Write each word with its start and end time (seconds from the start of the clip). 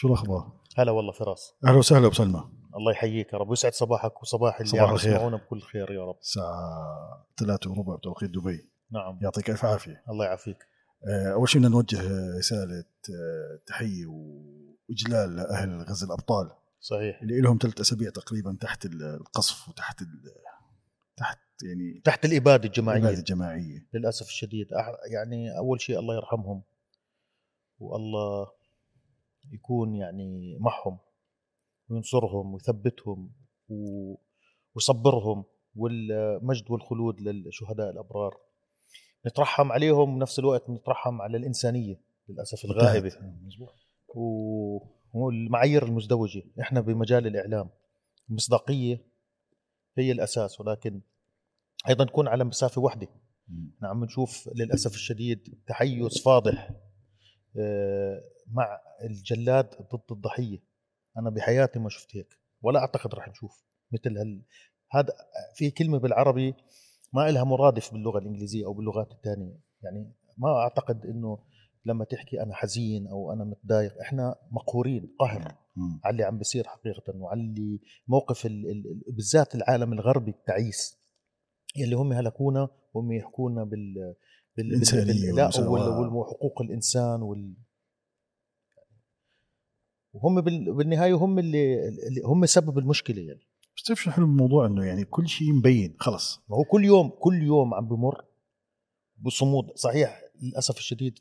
شو 0.00 0.08
الأخبار؟ 0.08 0.52
هلا 0.76 0.92
والله 0.92 1.12
فراس. 1.12 1.54
أهلا 1.66 1.78
وسهلا 1.78 2.06
أبو 2.06 2.14
سلمى. 2.14 2.50
الله 2.76 2.92
يحييك 2.92 3.32
يا 3.32 3.38
رب. 3.38 3.48
ويسعد 3.50 3.72
صباحك 3.72 4.22
وصباح 4.22 4.56
اللي 4.56 4.68
صباح 4.68 4.90
الخير. 4.90 5.12
يسمعونا 5.12 5.36
بكل 5.36 5.60
خير 5.60 5.90
يا 5.90 6.04
رب. 6.04 6.18
الساعة 6.20 7.26
ثلاثة 7.36 7.70
وربع 7.70 7.96
بتوقيت 7.96 8.30
دبي. 8.30 8.70
نعم. 8.90 9.18
يعطيك 9.22 9.50
ألف 9.50 9.64
عافية. 9.64 10.02
الله 10.08 10.24
يعافيك. 10.24 10.56
آه، 11.08 11.32
أول 11.32 11.48
شيء 11.48 11.60
بدنا 11.60 11.72
نوجه 11.72 12.00
رسالة 12.38 12.84
آه، 13.10 13.60
تحية 13.66 14.06
وإجلال 14.06 15.36
لأهل 15.36 15.82
غزة 15.82 16.06
الأبطال. 16.06 16.50
صحيح. 16.80 17.22
اللي 17.22 17.40
لهم 17.40 17.58
ثلاث 17.62 17.80
أسابيع 17.80 18.10
تقريبا 18.10 18.56
تحت 18.60 18.86
القصف 18.86 19.68
وتحت 19.68 20.02
ال... 20.02 20.06
تحت 21.16 21.38
يعني 21.62 22.00
تحت 22.04 22.24
الإبادة 22.24 22.64
الجماعية. 22.64 22.98
العبادة 22.98 23.18
الجماعية. 23.18 23.88
للأسف 23.94 24.26
الشديد. 24.26 24.66
يعني 25.12 25.58
أول 25.58 25.80
شيء 25.80 25.98
الله 25.98 26.14
يرحمهم. 26.14 26.62
والله 27.78 28.59
يكون 29.52 29.94
يعني 29.94 30.58
معهم 30.60 30.98
وينصرهم 31.88 32.54
ويثبتهم 32.54 33.32
ويصبرهم 34.74 35.44
والمجد 35.76 36.70
والخلود 36.70 37.20
للشهداء 37.20 37.90
الأبرار. 37.90 38.40
نترحم 39.26 39.72
عليهم 39.72 40.14
بنفس 40.18 40.38
الوقت 40.38 40.70
نترحم 40.70 41.22
على 41.22 41.36
الإنسانية 41.36 42.00
للأسف 42.28 42.64
الغائبة. 42.64 43.08
و- 44.08 44.78
والمعايير 45.14 45.82
المزدوجة. 45.86 46.42
إحنا 46.60 46.80
بمجال 46.80 47.26
الإعلام 47.26 47.70
المصداقية 48.30 49.06
هي 49.98 50.12
الأساس 50.12 50.60
ولكن 50.60 51.00
أيضا 51.88 52.04
تكون 52.04 52.28
على 52.28 52.44
مسافة 52.44 52.80
واحدة 52.80 53.08
مم. 53.48 53.72
إحنا 53.76 53.88
عم 53.88 54.04
نشوف 54.04 54.50
للأسف 54.54 54.94
الشديد 54.94 55.60
تحيز 55.66 56.18
فاضح 56.24 56.70
آه، 57.58 58.22
مع 58.52 58.80
الجلاد 59.04 59.66
ضد 59.94 60.12
الضحية 60.12 60.58
أنا 61.18 61.30
بحياتي 61.30 61.78
ما 61.78 61.88
شفت 61.88 62.16
هيك 62.16 62.38
ولا 62.62 62.80
أعتقد 62.80 63.14
رح 63.14 63.28
نشوف 63.28 63.64
مثل 63.92 64.18
هال 64.18 64.42
هذا 64.92 65.12
في 65.54 65.70
كلمة 65.70 65.98
بالعربي 65.98 66.54
ما 67.12 67.30
لها 67.30 67.44
مرادف 67.44 67.92
باللغة 67.92 68.18
الإنجليزية 68.18 68.66
أو 68.66 68.72
باللغات 68.72 69.12
الثانية 69.12 69.60
يعني 69.82 70.12
ما 70.38 70.48
أعتقد 70.58 71.06
إنه 71.06 71.38
لما 71.86 72.04
تحكي 72.04 72.42
أنا 72.42 72.54
حزين 72.54 73.06
أو 73.06 73.32
أنا 73.32 73.44
متضايق 73.44 74.00
إحنا 74.00 74.36
مقهورين 74.50 75.16
قهر. 75.20 75.54
على 76.04 76.12
اللي 76.12 76.24
عم 76.24 76.38
بيصير 76.38 76.64
حقيقة 76.66 77.16
وعلى 77.16 77.40
اللي 77.40 77.80
موقف 78.08 78.46
ال 78.46 78.52
ال 78.70 78.70
ال- 79.08 79.14
بالذات 79.14 79.54
العالم 79.54 79.92
الغربي 79.92 80.30
التعيس 80.30 81.00
يلي 81.76 81.96
هم 81.96 82.12
هلكونا 82.12 82.68
وهم 82.94 83.12
يحكونا 83.12 83.64
بال 83.64 83.94
بال- 83.94 84.14
بال 84.56 84.66
الإنسانية 84.66 85.04
بال- 85.04 85.36
لا 85.36 85.42
والمساواة. 85.44 86.00
وال- 86.00 86.08
وحقوق 86.12 86.62
الإنسان 86.62 87.22
وال 87.22 87.54
وهم 90.12 90.40
بال- 90.40 90.74
بالنهاية 90.74 91.14
هم 91.14 91.38
اللي, 91.38 91.88
اللي 91.88 92.20
هم 92.24 92.46
سبب 92.46 92.78
المشكلة 92.78 93.22
يعني. 93.22 93.40
بس 93.76 93.82
تعرف 93.82 94.02
شو 94.02 94.10
حلو 94.10 94.26
بالموضوع؟ 94.26 94.66
إنه 94.66 94.84
يعني 94.84 95.04
كل 95.04 95.28
شيء 95.28 95.52
مبين 95.52 95.96
خلص. 95.98 96.40
ما 96.48 96.56
هو 96.56 96.64
كل 96.64 96.84
يوم 96.84 97.08
كل 97.08 97.42
يوم 97.42 97.74
عم 97.74 97.88
بمر 97.88 98.24
بصمود. 99.18 99.70
صحيح 99.74 100.22
للأسف 100.42 100.78
الشديد 100.78 101.18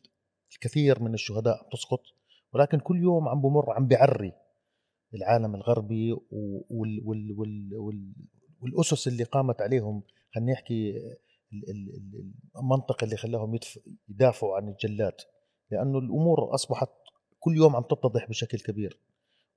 الكثير 0.54 1.04
من 1.04 1.14
الشهداء 1.14 1.54
عم 1.64 1.70
تسقط 1.74 2.02
ولكن 2.54 2.80
كل 2.80 2.98
يوم 3.02 3.30
عم 3.30 3.42
بمر 3.42 3.72
عم 3.74 3.88
بيعري 3.88 4.32
العالم 5.14 5.56
الغربي 5.56 6.12
وال 6.12 7.02
وال 7.06 7.32
وال 7.38 7.70
وال 7.78 8.14
والأسس 8.62 9.08
اللي 9.08 9.24
قامت 9.24 9.62
عليهم. 9.62 10.04
خلينا 10.36 10.52
نحكي 10.52 10.90
ال- 11.54 11.70
ال- 11.70 11.96
ال- 11.96 12.34
المنطق 12.58 13.04
اللي 13.04 13.18
خلاهم 13.18 13.60
يدافعوا 14.10 14.56
عن 14.56 14.68
الجلاد. 14.70 15.14
لأنه 15.72 15.98
الأمور 16.00 16.54
أصبحت 16.54 16.90
كل 17.40 17.58
يوم 17.58 17.76
عم 17.76 17.84
تتضح 17.84 18.30
بشكل 18.30 18.60
كبير. 18.60 19.00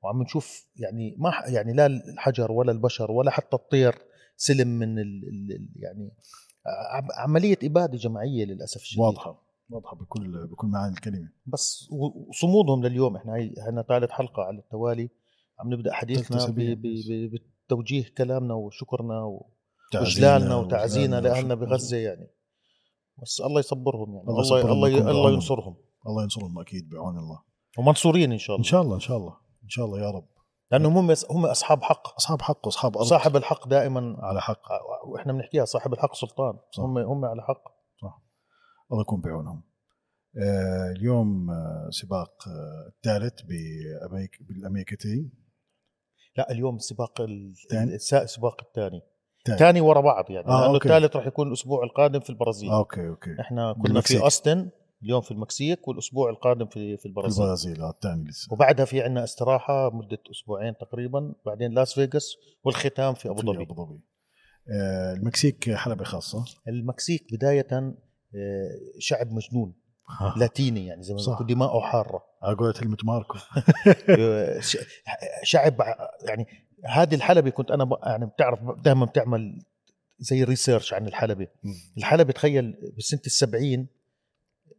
وعم 0.02 0.22
نشوف 0.22 0.66
يعني 0.76 1.16
ما 1.18 1.32
يعني 1.46 1.72
لا 1.72 1.86
الحجر 1.86 2.52
ولا 2.52 2.72
البشر 2.72 3.10
ولا 3.10 3.30
حتى 3.30 3.56
الطير 3.56 3.94
سلم 4.36 4.68
من 4.68 4.98
ال 4.98 5.24
ال 5.28 5.68
يعني 5.76 6.10
عم- 6.92 7.08
عملية 7.16 7.58
إبادة 7.64 7.98
جماعية 7.98 8.44
للأسف 8.44 8.80
الشديد. 8.80 9.00
واضحة 9.04 9.42
واضحة 9.70 9.96
بكل 9.96 10.46
بكل 10.46 10.66
معاني 10.66 10.94
الكلمة. 10.94 11.28
بس 11.46 11.88
وصمودهم 12.28 12.84
لليوم. 12.84 13.16
إحنا 13.16 13.34
هي 13.36 13.54
إحنا 13.60 13.82
ثالث 13.82 14.10
حلقة 14.10 14.42
على 14.42 14.58
التوالي. 14.58 15.10
عم 15.60 15.72
نبدأ 15.74 15.92
حديثنا 15.92 16.54
بتوجيه 17.66 18.04
كلامنا 18.18 18.54
وشكرنا 18.54 19.22
و- 19.24 19.46
تعزينا 19.92 20.26
واجلالنا 20.34 20.56
وتعزينا 20.56 21.20
لأهلنا. 21.20 21.54
بغزة 21.54 21.96
يعني. 21.96 22.30
بس 23.22 23.40
الله 23.40 23.60
يصبرهم 23.60 24.14
يعني. 24.16 24.28
الله 24.28 24.42
الله 24.42 24.72
الله 24.72 25.10
الله. 25.10 25.30
ينصرهم. 25.32 25.76
الله 26.06 26.22
ينصرهم 26.22 26.58
أكيد 26.58 26.88
بعون 26.90 27.18
الله. 27.18 27.42
ومنصورين 27.78 28.32
إن 28.32 28.38
شاء 28.38 28.56
إن 28.56 28.60
الله. 28.60 28.70
شاء 28.70 28.82
الله 28.82 28.94
إن 28.94 29.00
شاء 29.00 29.16
الله 29.16 29.36
إن 29.64 29.68
شاء 29.68 29.84
الله 29.84 30.00
يا 30.00 30.10
رب. 30.10 30.26
لانهم 30.70 30.98
هم 30.98 31.16
هم 31.30 31.46
أصحاب 31.46 31.82
حق. 31.82 32.14
أصحاب 32.16 32.42
حق 32.42 32.66
وأصحاب 32.66 32.96
أرض. 32.96 33.06
صاحب 33.06 33.36
الحق 33.36 33.68
دائما 33.68 34.16
على 34.18 34.40
حق. 34.40 34.62
وإحنا 35.06 35.32
بنحكيها 35.32 35.64
صاحب 35.64 35.92
الحق 35.92 36.14
سلطان. 36.14 36.58
صح. 36.70 36.82
هم 36.82 36.98
هم 36.98 37.24
على 37.24 37.42
حق. 37.42 37.62
الله 38.92 39.02
يكون 39.02 39.20
بعونهم. 39.20 39.62
آه 40.42 40.92
اليوم 40.96 41.50
آه 41.50 41.88
سباق 41.90 42.48
آه 42.48 42.88
الثالث 42.96 43.40
بأمريك 43.42 44.30
بالأمريكتين. 44.48 45.32
لا 46.36 46.50
اليوم 46.50 46.76
السباق 46.76 47.20
السباق 48.12 48.56
الثاني. 48.62 49.02
ثاني 49.58 49.80
ورا 49.80 50.00
بعض 50.00 50.30
يعني. 50.30 50.48
آه، 50.48 50.60
لأنه. 50.62 50.76
الثالث 50.76 51.16
راح 51.16 51.26
يكون 51.26 51.48
الأسبوع 51.48 51.84
القادم 51.84 52.20
في 52.20 52.30
البرازيل. 52.30 52.70
okay 52.70 53.08
okay. 53.08 53.40
إحنا 53.40 53.72
كنا. 53.72 54.00
في 54.00 54.22
أوستن. 54.22 54.70
اليوم 55.02 55.20
في 55.20 55.30
المكسيك 55.30 55.88
والأسبوع 55.88 56.30
القادم 56.30 56.66
في 56.66 56.72
في 56.72 56.96
في 56.96 57.06
البرازيل 57.06 57.42
البرازيل 57.44 57.82
آه 57.82 57.90
الثاني 57.90 58.24
لسه. 58.24 58.52
وبعدها 58.52 58.84
في 58.84 59.02
عندنا 59.02 59.24
استراحة 59.24 59.90
مدة 59.90 60.18
أسبوعين 60.30 60.76
تقريبا 60.76 61.34
بعدين 61.46 61.72
لاس 61.72 61.94
فيغاس 61.94 62.36
والختام 62.64 63.14
في 63.14 63.28
أبو 63.28 63.40
في 63.40 63.46
ظبي. 63.46 63.62
أبو 63.62 63.74
ظبي. 63.74 64.00
آه 64.70 65.12
المكسيك 65.12 65.74
حلبة 65.74 66.04
خاصة. 66.04 66.44
المكسيك 66.68 67.34
بداية 67.34 67.66
آه، 67.72 68.70
شعب 68.98 69.32
مجنون 69.32 69.74
لاتيني 70.36 70.86
يعني 70.86 71.02
زي 71.02 71.14
ما. 71.14 71.20
بيقولوا 71.20 71.46
دماؤه 71.46 71.80
حارة. 71.80 72.24
على 72.42 72.56
قولة 72.56 72.74
ماركو. 73.04 73.38
آه، 74.18 74.60
شعب 75.42 75.74
يعني 76.28 76.46
هذه 76.84 77.14
الحلبة 77.14 77.50
كنت 77.50 77.70
أنا 77.70 77.98
يعني 78.02 78.26
بتعرف 78.26 78.60
دائما 78.84 79.06
بتعمل 79.06 79.62
زي 80.18 80.44
research 80.44 80.94
عن 80.94 81.06
الحلبة. 81.06 81.46
الحلبة 81.98 82.32
تخيل 82.32 82.74
بسنة 82.98 83.20
السبعين 83.26 84.01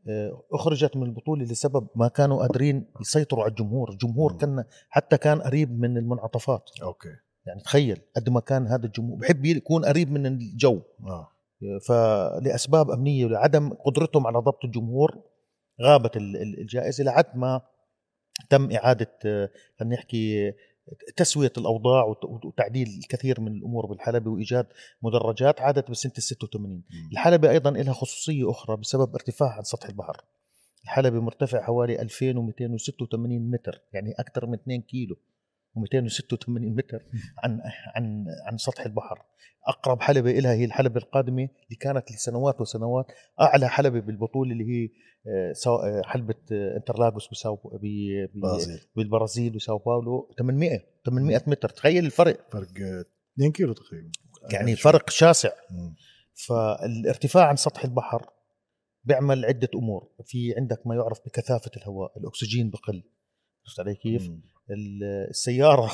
آه، 0.09 0.43
أخرجت 0.53 0.95
من 0.97 1.03
البطولة 1.03 1.43
لسبب 1.43 1.87
ما 1.95 2.07
كانوا 2.07 2.37
قادرين 2.41 2.85
يسيطروا 3.01 3.43
على 3.43 3.49
الجمهور. 3.51 3.89
الجمهور. 3.91 4.37
كان 4.37 4.63
حتى 4.89 5.17
كان 5.17 5.41
قريب 5.41 5.79
من 5.79 5.97
المنعطفات. 5.97 6.69
أوكي. 6.83 7.09
يعني 7.45 7.61
تخيل 7.61 8.01
قد 8.15 8.29
ما 8.29 8.39
كان 8.39 8.67
هذا 8.67 8.85
الجمهور 8.85 9.19
بحب 9.19 9.45
يكون 9.45 9.85
قريب 9.85 10.11
من 10.11 10.25
الجو. 10.25 10.81
آه. 11.05 11.27
آه، 11.63 11.77
فلأسباب 11.87 12.91
أمنية 12.91 13.25
ولعدم 13.25 13.73
قدرتهم 13.85 14.27
على 14.27 14.37
ضبط 14.37 14.65
الجمهور 14.65 15.21
غابت 15.81 16.17
ال- 16.17 16.35
ال- 16.37 16.59
الجائزة 16.59 17.03
لعد 17.03 17.37
ما 17.37 17.61
تم 18.49 18.71
إعادة 18.71 19.11
آه، 19.25 19.49
خلينا 19.79 19.95
نحكي 19.95 20.53
تسوية 21.15 21.51
الأوضاع 21.57 22.03
وت- 22.05 22.45
وتعديل 22.45 22.87
الكثير 22.87 23.41
من 23.41 23.51
الأمور 23.51 23.85
بالحلبة 23.85 24.31
وإيجاد 24.31 24.67
مدرجات 25.01 25.61
عادت 25.61 25.91
بسنة 25.91 26.11
ال 26.17 26.23
86 26.23 26.71
مم. 26.71 27.09
الحلبة 27.11 27.49
أيضا 27.49 27.71
لها 27.71 27.93
خصوصية 27.93 28.49
أخرى 28.51 28.77
بسبب 28.77 29.13
ارتفاع 29.15 29.49
عن 29.49 29.63
سطح 29.63 29.89
البحر. 29.89 30.21
الحلبة 30.83 31.19
مرتفع 31.21 31.61
حوالي 31.61 32.01
2286 32.01 33.51
متر 33.51 33.81
يعني 33.93 34.11
أكثر 34.19 34.45
من 34.45 34.53
2 34.53 34.81
كيلو. 34.81 35.15
و286 35.77 36.49
متر 36.49 36.99
عن 37.43 37.59
عن 37.95 38.25
عن 38.47 38.57
سطح 38.57 38.85
البحر. 38.85 39.19
أقرب 39.67 40.01
حلبة 40.01 40.31
لها 40.31 40.53
هي 40.53 40.65
الحلبة 40.65 40.99
القادمة 40.99 41.41
اللي 41.65 41.75
كانت 41.79 42.11
لسنوات 42.11 42.61
وسنوات 42.61 43.05
أعلى 43.41 43.67
حلبة 43.69 43.99
بالبطولة 43.99 44.51
اللي 44.51 44.63
هي 44.63 44.89
آه، 45.27 45.53
آه، 45.67 46.01
حلبة 46.05 46.35
آه، 46.51 46.77
انترلاغوس 46.77 47.29
بساو 47.31 47.55
ب- 47.55 47.75
ب- 47.81 48.39
برازيل. 48.39 48.79
بالبرازيل 48.95 49.55
وساو 49.55 49.77
باولو. 49.77 50.31
800 50.39 50.79
800 51.05 51.41
متر. 51.47 51.69
تخيل 51.69 52.05
الفرق. 52.05 52.51
فرق 52.51 52.67
2 53.35 53.51
كيلو 53.51 53.73
تقريبا. 53.73 54.11
يعني. 54.51 54.75
فرق 54.75 55.09
شاسع. 55.09 55.49
مم. 55.71 55.95
فالارتفاع 56.47 57.47
عن 57.47 57.55
سطح 57.55 57.83
البحر 57.83 58.25
بيعمل 59.03 59.45
عدة 59.45 59.69
أمور. 59.75 60.09
في 60.25 60.53
عندك 60.57 60.87
ما 60.87 60.95
يعرف 60.95 61.19
بكثافة 61.25 61.71
الهواء 61.77 62.19
الأكسجين 62.19 62.69
بقل. 62.69 63.03
عرفت 63.67 63.79
علي 63.79 63.95
كيف؟ 63.95 64.29
مم. 64.29 64.41
ال- 64.71 65.27
السيارة 65.29 65.91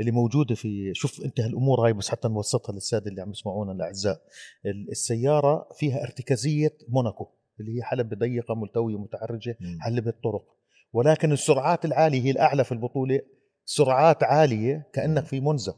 اللي 0.00 0.10
موجودة 0.10 0.54
في 0.54 0.90
شوف 0.94 1.20
أنت 1.24 1.40
هالأمور 1.40 1.86
هاي 1.86 1.92
بس 1.92 2.08
حتى 2.10 2.28
نوسطها 2.28 2.72
للسادة 2.72 3.10
اللي 3.10 3.22
عم 3.22 3.30
يسمعونا 3.30 3.72
الأعزاء 3.72 4.20
ال- 4.66 4.90
السيارة 4.90 5.68
فيها 5.78 6.02
ارتكازية 6.02 6.76
موناكو 6.88 7.26
اللي 7.60 7.78
هي 7.78 7.82
حلبة 7.82 8.16
ضيقة 8.16 8.54
ملتوية 8.54 8.96
متعرجة. 8.98 9.56
حلبة 9.80 10.10
طرق 10.24 10.44
ولكن 10.92 11.32
السرعات 11.32 11.84
العالية 11.84 12.22
هي 12.22 12.30
الأعلى 12.30 12.64
في 12.64 12.72
البطولة 12.72 13.20
سرعات 13.64 14.22
عالية 14.22 14.90
كأنك 14.92 15.24
في 15.24 15.40
منزه. 15.40 15.74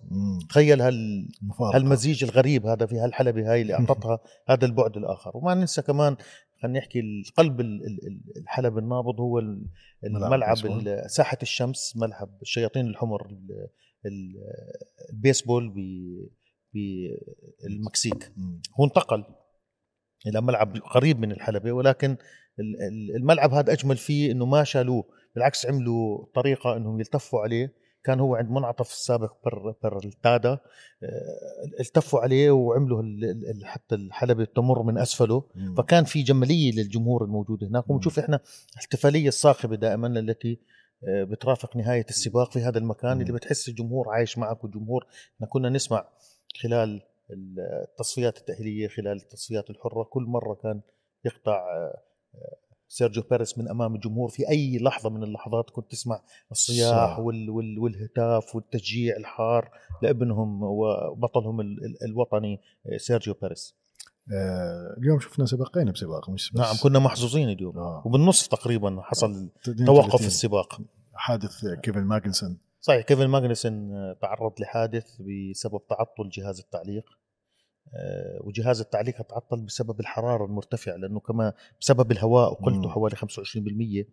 تخيل 0.48 0.80
هال. 0.82 1.28
هالمزيج 1.74 2.24
الغريب 2.24 2.66
هذا 2.66 2.86
في 2.86 2.98
هالحلبة 2.98 3.52
هاي 3.52 3.62
اللي 3.62 3.74
أعطتها 3.78 4.18
هذا 4.48 4.66
البعد 4.66 4.96
الآخر 4.96 5.30
وما 5.34 5.54
ننسى 5.54 5.82
كمان 5.82 6.16
خلينا 6.64 6.78
نحكي 6.78 7.22
قلب 7.36 7.60
ال- 7.60 7.86
ال- 7.86 8.06
ال- 8.06 8.36
الحلب 8.42 8.78
النابض 8.78 9.20
هو 9.20 9.38
ملعب 9.40 10.56
الملعب 10.66 11.06
ساحة 11.06 11.38
الشمس 11.42 11.96
ملعب 11.96 12.38
الشياطين 12.42 12.86
الحمر 12.86 13.26
ال- 13.26 13.68
ال- 14.06 14.34
البيسبول 15.12 15.68
بالمكسيك. 17.62 18.32
هو 18.80 18.84
انتقل 18.84 19.24
إلى 20.26 20.40
ملعب 20.40 20.76
قريب 20.76 21.18
من 21.20 21.32
الحلبة 21.32 21.72
ولكن 21.72 22.10
ال- 22.60 22.82
ال- 22.82 23.16
الملعب 23.16 23.54
هذا 23.54 23.72
أجمل 23.72 23.96
فيه 23.96 24.32
إنه 24.32 24.46
ما 24.46 24.64
شالوه 24.64 25.04
بالعكس 25.34 25.66
عملوا 25.66 26.26
طريقة 26.34 26.76
إنهم 26.76 27.00
يلتفوا 27.00 27.40
عليه. 27.40 27.74
كان 28.04 28.20
هو 28.20 28.34
عند 28.34 28.50
منعطف 28.50 28.90
السابق 28.90 29.32
بر 29.44 29.74
بر 29.82 29.98
التادا 30.04 30.50
آه، 30.50 31.80
التفوا 31.80 32.20
عليه 32.20 32.50
وعملوا 32.50 33.02
حتى 33.64 33.94
الحلبة 33.94 34.44
تمر 34.44 34.82
من 34.82 34.98
أسفله 34.98 35.44
مم. 35.54 35.74
فكان 35.74 36.04
في 36.04 36.22
جمالية 36.22 36.72
للجمهور 36.72 37.24
الموجود 37.24 37.64
هناك. 37.64 37.90
ونشوف 37.90 38.18
إحنا 38.18 38.40
الاحتفالية 38.72 39.28
الصاخبة 39.28 39.76
دائما 39.76 40.06
التي 40.06 40.60
آه، 41.08 41.24
بترافق 41.24 41.76
نهاية 41.76 42.06
السباق 42.08 42.52
في 42.52 42.58
هذا 42.60 42.78
المكان 42.78 43.14
مم. 43.14 43.20
اللي 43.20 43.32
بتحس 43.32 43.68
الجمهور 43.68 44.08
عايش 44.08 44.38
معك 44.38 44.64
والجمهور 44.64 45.06
إحنا 45.36 45.46
كنا 45.46 45.68
نسمع 45.68 46.08
خلال 46.62 47.02
التصفيات 47.88 48.38
التأهيلية 48.38 48.88
خلال 48.88 49.16
التصفيات 49.16 49.70
الحرة 49.70 50.02
كل 50.02 50.22
مرة 50.22 50.54
كان 50.54 50.80
يقطع 51.24 51.66
آه، 51.74 52.00
سيرجيو 52.94 53.22
بيريس 53.30 53.58
من 53.58 53.68
أمام 53.68 53.94
الجمهور 53.94 54.28
في 54.28 54.48
أي 54.48 54.78
لحظة 54.78 55.10
من 55.10 55.22
اللحظات 55.22 55.70
كنت 55.70 55.90
تسمع 55.90 56.20
الصياح. 56.50 57.18
وال 57.18 57.50
وال 57.50 57.78
والهتاف 57.78 58.54
والتشجيع 58.56 59.16
الحار 59.16 59.70
لابنهم 60.02 60.62
وبطلهم 60.62 61.60
ال- 61.60 61.84
ال- 61.84 62.04
الوطني 62.10 62.60
آه، 62.92 62.96
سيرجيو 62.96 63.34
بيريس 63.42 63.74
آه، 64.32 64.94
اليوم 64.98 65.20
شفنا 65.20 65.46
سباقين 65.46 65.92
بسباق 65.92 66.30
مش 66.30 66.52
بس 66.52 66.60
نعم 66.60 66.74
كنا 66.82 66.98
محظوظين 66.98 67.48
اليوم 67.48 67.78
آه. 67.78 68.02
وبالنصف 68.06 68.46
تقريبا 68.46 69.00
حصل 69.02 69.30
32. 69.62 69.86
توقف 69.86 70.26
السباق 70.26 70.80
حادث 71.14 71.64
كيفن 71.82 72.00
ماجنسون 72.04 72.58
صحيح 72.80 73.02
كيفن 73.04 73.26
ماغنسون 73.26 73.92
آه، 73.94 74.16
تعرض 74.22 74.52
لحادث 74.60 75.06
بسبب 75.20 75.80
تعطل 75.88 76.28
جهاز 76.32 76.60
التعليق 76.60 77.04
آه، 77.10 77.23
وجهاز 78.40 78.80
التعليق 78.80 79.22
تعطل 79.22 79.60
بسبب 79.60 80.00
الحرارة 80.00 80.44
المرتفعة 80.44 80.96
لأنه 80.96 81.20
كما 81.20 81.52
بسبب 81.80 82.12
الهواء 82.12 82.52
وقلته. 82.52 82.88
حوالي 82.88 83.16
25% 83.16 84.06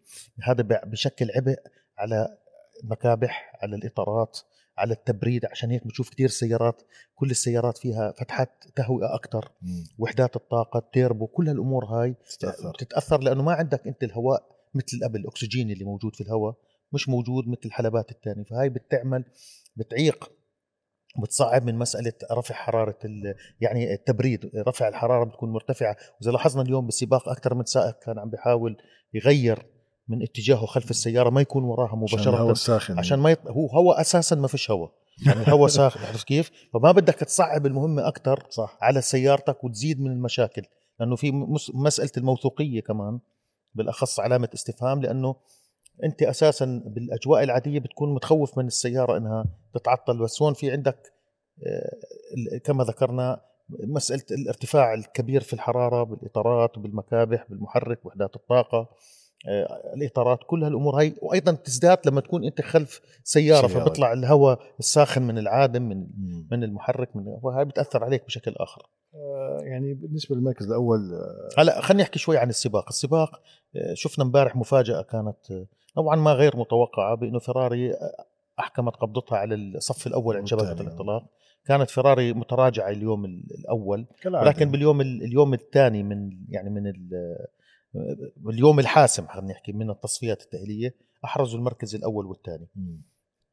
هذا 0.44 0.63
بشكل 0.86 1.31
عبء 1.36 1.56
على 1.98 2.38
المكابح 2.83 3.60
على 3.62 3.75
الإطارات 3.75 4.38
على 4.78 4.94
التبريد 4.94 5.45
عشان 5.45 5.72
هيك 5.72 5.88
بتشوف 5.88 6.10
كثير 6.10 6.30
سيارات 6.30 6.81
كل 7.16 7.31
السيارات 7.31 7.78
فيها 7.78 8.12
فتحات 8.12 8.63
تهوئة 8.75 9.16
أكثر. 9.16 9.51
وحدات 9.98 10.36
الطاقة 10.36 10.77
التيربو 10.77 11.27
كل 11.27 11.48
هالأمور 11.50 11.86
هاي 11.86 12.16
تتأثر 12.39 12.69
بتتاثر 12.69 13.19
لأنه 13.22 13.44
ما 13.44 13.54
عندك 13.54 13.88
أنت 13.88 14.04
الهواء 14.04 14.44
مثل 14.74 15.00
قبل 15.04 15.19
الأكسجين 15.19 15.72
اللي 15.72 15.86
موجود 15.86 16.16
في 16.16 16.22
الهواء 16.22 16.56
مش 16.94 17.10
موجود 17.10 17.48
مثل 17.48 17.62
الحلبات 17.66 18.12
الثانية 18.12 18.44
فهاي 18.44 18.69
بتعمل 18.69 19.25
بتعيق 19.75 20.31
بتصعب 21.19 21.63
من 21.66 21.75
مسألة 21.75 22.13
رفع 22.31 22.56
حرارة 22.56 22.98
ال- 23.06 23.36
يعني 23.62 23.94
التبريد 23.94 24.52
رفع 24.68 24.88
الحرارة 24.88 25.24
بتكون 25.24 25.50
مرتفعة. 25.54 25.96
وإذا 26.22 26.31
لاحظنا 26.31 26.62
اليوم 26.62 26.86
بالسباق 26.86 27.30
أكثر 27.30 27.54
من 27.54 27.66
سائق 27.66 28.00
كان 28.00 28.19
عم 28.19 28.30
بيحاول 28.30 28.78
يغير 29.13 29.66
من 30.08 30.24
اتجاهه 30.24 30.66
خلف 30.66 30.90
السيارة 30.92 31.30
ما 31.30 31.42
يكون 31.42 31.63
وراها 31.63 31.88
عشان 31.88 31.98
مباشرة. 32.00 32.30
الهواء 32.30 32.52
الساخن 32.52 33.00
عشان 33.00 33.19
ما 33.19 33.31
يط... 33.31 33.40
هو 33.48 33.68
هواء 33.68 34.02
أساسا 34.02 34.36
ما 34.36 34.48
فيش 34.48 34.72
هواء 34.72 34.92
يعني 35.28 35.42
الهواء 35.42 35.68
ساخن 35.80 36.00
عرفت 36.06 36.28
كيف؟ 36.28 36.52
فما 36.74 36.92
بدك 36.92 37.13
تصعب 37.16 37.66
المهمة 37.66 38.08
أكثر 38.08 38.46
صح. 38.50 38.78
على 38.81 39.02
سيارتك 39.02 39.63
وتزيد 39.63 40.02
من 40.02 40.12
المشاكل. 40.12 40.62
لأنه 41.00 41.16
في 41.16 41.31
مس... 41.31 41.72
مسألة 41.75 42.12
الموثوقية 42.18 42.81
كمان 42.81 43.19
بالأخص 43.75 44.19
علامة 44.19 44.50
استفهام 44.54 45.02
لأنه 45.02 45.36
أنت 46.03 46.24
أساسا 46.24 46.83
بالأجواء 46.86 47.44
العادية 47.44 47.80
بتكون 47.80 48.13
متخوف 48.13 48.57
من 48.57 48.68
السيارة 48.68 49.18
إنها 49.18 49.45
تتعطل 49.74 50.19
بس 50.19 50.42
هون 50.42 50.53
في 50.53 50.71
عندك 50.71 51.13
آه، 51.65 52.57
كما 52.63 52.83
ذكرنا 52.83 53.42
مسألة 53.69 54.24
الارتفاع 54.31 54.94
الكبير 54.94 55.42
في 55.42 55.53
الحرارة 55.53 56.03
بالإطارات 56.03 56.77
وبالمكابح 56.77 57.45
بالمحرك 57.50 58.06
وحدات 58.06 58.36
الطاقة 58.36 58.89
آه، 59.48 59.94
الإطارات 59.95 60.39
كل 60.48 60.63
هالأمور 60.63 61.00
هاي 61.00 61.15
وأيضا 61.21 61.51
تزداد 61.51 61.98
لما 62.06 62.21
تكون 62.21 62.44
أنت 62.45 62.62
خلف 62.62 63.01
سيارة, 63.24 63.68
سيارة. 63.68 63.83
فبيطلع 63.83 64.13
الهواء 64.13 64.59
الساخن 64.80 65.21
من 65.21 65.38
العادم 65.38 65.81
من 65.81 65.98
مم. 65.98 66.48
من 66.51 66.63
المحرك 66.63 67.15
من 67.15 67.24
وهي 67.25 67.65
بتأثر 67.65 68.03
عليك 68.03 68.25
بشكل 68.25 68.53
آخر 68.57 68.81
آه، 69.15 69.57
يعني 69.62 69.94
بالنسبة 69.94 70.36
للمركز 70.36 70.65
الأول 70.65 71.00
هلأ 71.57 71.81
خلينا 71.81 72.03
نحكي 72.03 72.19
شوي 72.19 72.38
عن 72.38 72.50
السباق 72.50 72.86
السباق 72.88 73.42
شفنا 73.94 74.25
امبارح 74.25 74.56
مفاجأة 74.56 75.01
كانت 75.01 75.65
نوعا 75.97 76.15
ما 76.15 76.33
غير 76.33 76.57
متوقعة 76.57 77.15
بأنه 77.15 77.39
فيراري 77.39 77.93
أحكمت 78.59 78.95
قبضتها 78.95 79.38
على 79.38 79.55
الصف 79.55 80.07
الأول 80.07 80.35
عند 80.38 80.47
شبكة. 80.47 80.63
الانطلاق 80.81 81.23
كانت 81.65 81.89
فيراري 81.89 82.33
متراجعة 82.33 82.89
اليوم 82.89 83.25
ال- 83.25 83.43
الأول 83.59 84.05
ولكن 84.45 84.71
باليوم 84.71 85.01
ال- 85.01 85.23
اليوم 85.23 85.53
الثاني 85.53 86.03
من 86.03 86.31
يعني 86.49 86.69
من 86.69 86.88
ال- 86.88 87.47
اليوم 88.49 88.79
الحاسم 88.79 89.27
خلينا 89.27 89.51
نحكي 89.51 89.71
من 89.71 89.89
التصفيات 89.89 90.41
التاهيليه 90.41 90.95
أحرزوا 91.25 91.59
المركز 91.59 91.95
الأول 91.95 92.25
والثاني. 92.25 92.67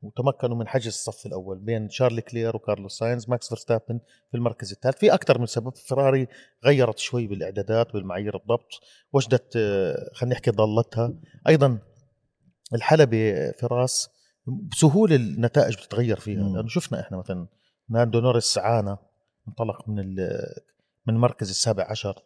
وتمكنوا 0.03 0.57
من 0.57 0.69
حجز 0.69 0.87
الصف 0.87 1.27
الأول 1.27 1.59
بين 1.59 1.89
شارل 1.89 2.21
لكلير 2.21 2.57
وكارلوس 2.57 2.99
ساينز 2.99 3.29
ماكس 3.31 3.49
فيرستابن 3.49 4.01
في 4.31 4.37
المركز 4.37 4.73
الثالث. 4.73 4.97
في 4.97 5.15
أكثر 5.15 5.39
من 5.39 5.47
سبب 5.47 5.75
فيراري 5.77 6.27
غيرت 6.65 6.99
شوي 6.99 7.27
بالإعدادات 7.27 7.93
بالمعايير 7.93 8.37
الضبط 8.37 8.69
وجدت 9.13 9.57
آه، 9.57 10.11
خلينا 10.15 10.35
نحكي 10.35 10.51
ضالتها 10.51 11.13
أيضا 11.49 11.79
الحلبة 12.75 13.51
فراس 13.61 14.09
بسهولة 14.47 15.17
النتائج 15.17 15.77
بتتغير 15.77 16.21
فيها 16.21 16.43
مم. 16.43 16.57
لأنه 16.57 16.69
شفنا 16.69 17.01
إحنا 17.01 17.17
مثلا 17.17 17.47
ناندو 17.89 18.21
نورس 18.21 18.59
عانى 18.59 18.97
انطلق 19.49 19.89
من 19.89 20.17
من 21.07 21.15
المركز 21.15 21.51
السابع 21.51 21.87
عشر 21.91 22.23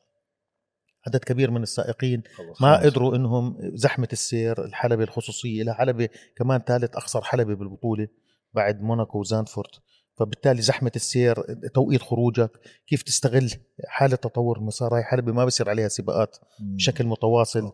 عدد 1.06 1.24
كبير 1.24 1.50
من 1.50 1.62
السائقين 1.62 2.22
ما. 2.60 2.76
قدروا 2.76 3.16
إنهم 3.16 3.58
زحمة 3.74 4.08
السير 4.12 4.64
الحلبة 4.64 5.04
الخصوصية 5.04 5.62
لها 5.62 5.74
حلبة 5.74 6.08
كمان 6.36 6.60
ثالث 6.60 6.96
اقصر 6.96 7.22
حلبة 7.22 7.54
بالبطولة 7.54 8.08
بعد 8.54 8.82
موناكو 8.82 9.18
وزانفورد 9.18 9.70
فبالتالي 10.14 10.62
زحمة 10.62 10.92
السير 10.96 11.42
توقيت 11.74 12.02
خروجك 12.02 12.50
كيف 12.86 13.02
تستغل 13.02 13.50
حالة 13.86 14.16
تطور 14.16 14.58
المسار 14.58 14.96
هاي 14.96 15.02
حلبة 15.02 15.32
ما 15.32 15.44
بصير 15.44 15.70
عليها 15.70 15.88
سباقات. 15.88 16.36
بشكل 16.60 17.06
متواصل 17.06 17.72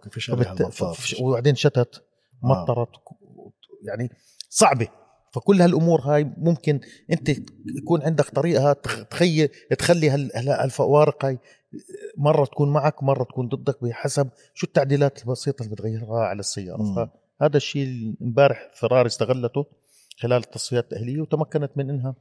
فبت... 0.94 1.21
وبعدين 1.21 1.55
شتت. 1.55 2.05
مطرت 2.43 2.88
يعني 3.88 4.11
صعبة. 4.50 4.88
فكل 5.32 5.62
هالأمور 5.62 6.00
هاي 6.00 6.25
ممكن 6.25 6.80
أنت 7.12 7.28
يكون 7.83 8.02
عندك 8.02 8.25
طريقة 8.25 8.73
تخ- 8.73 9.04
تخيل 9.04 9.49
تخلي 9.78 10.11
هال- 10.11 10.30
هال- 10.37 10.49
هالفوارق 10.49 11.25
هاي 11.25 11.38
مرة 12.16 12.45
تكون 12.45 12.73
معك 12.73 13.02
مرة 13.02 13.25
تكون 13.25 13.49
ضدك 13.49 13.85
بحسب 13.85 14.28
شو 14.54 14.66
التعديلات 14.66 15.23
البسيطة 15.23 15.62
اللي 15.62 15.75
بتغيرها 15.75 16.18
على 16.21 16.40
السيارة. 16.40 16.83
مم. 16.83 16.95
فهذا 17.40 17.57
الشيء 17.57 18.14
امبارح 18.23 18.71
فيراري 18.75 19.07
استغلته 19.07 19.66
خلال 20.21 20.42
التصفيات 20.42 20.85
التأهيلية 20.85 21.21
وتمكنت 21.21 21.71
من 21.76 21.90
إنها 21.90 22.14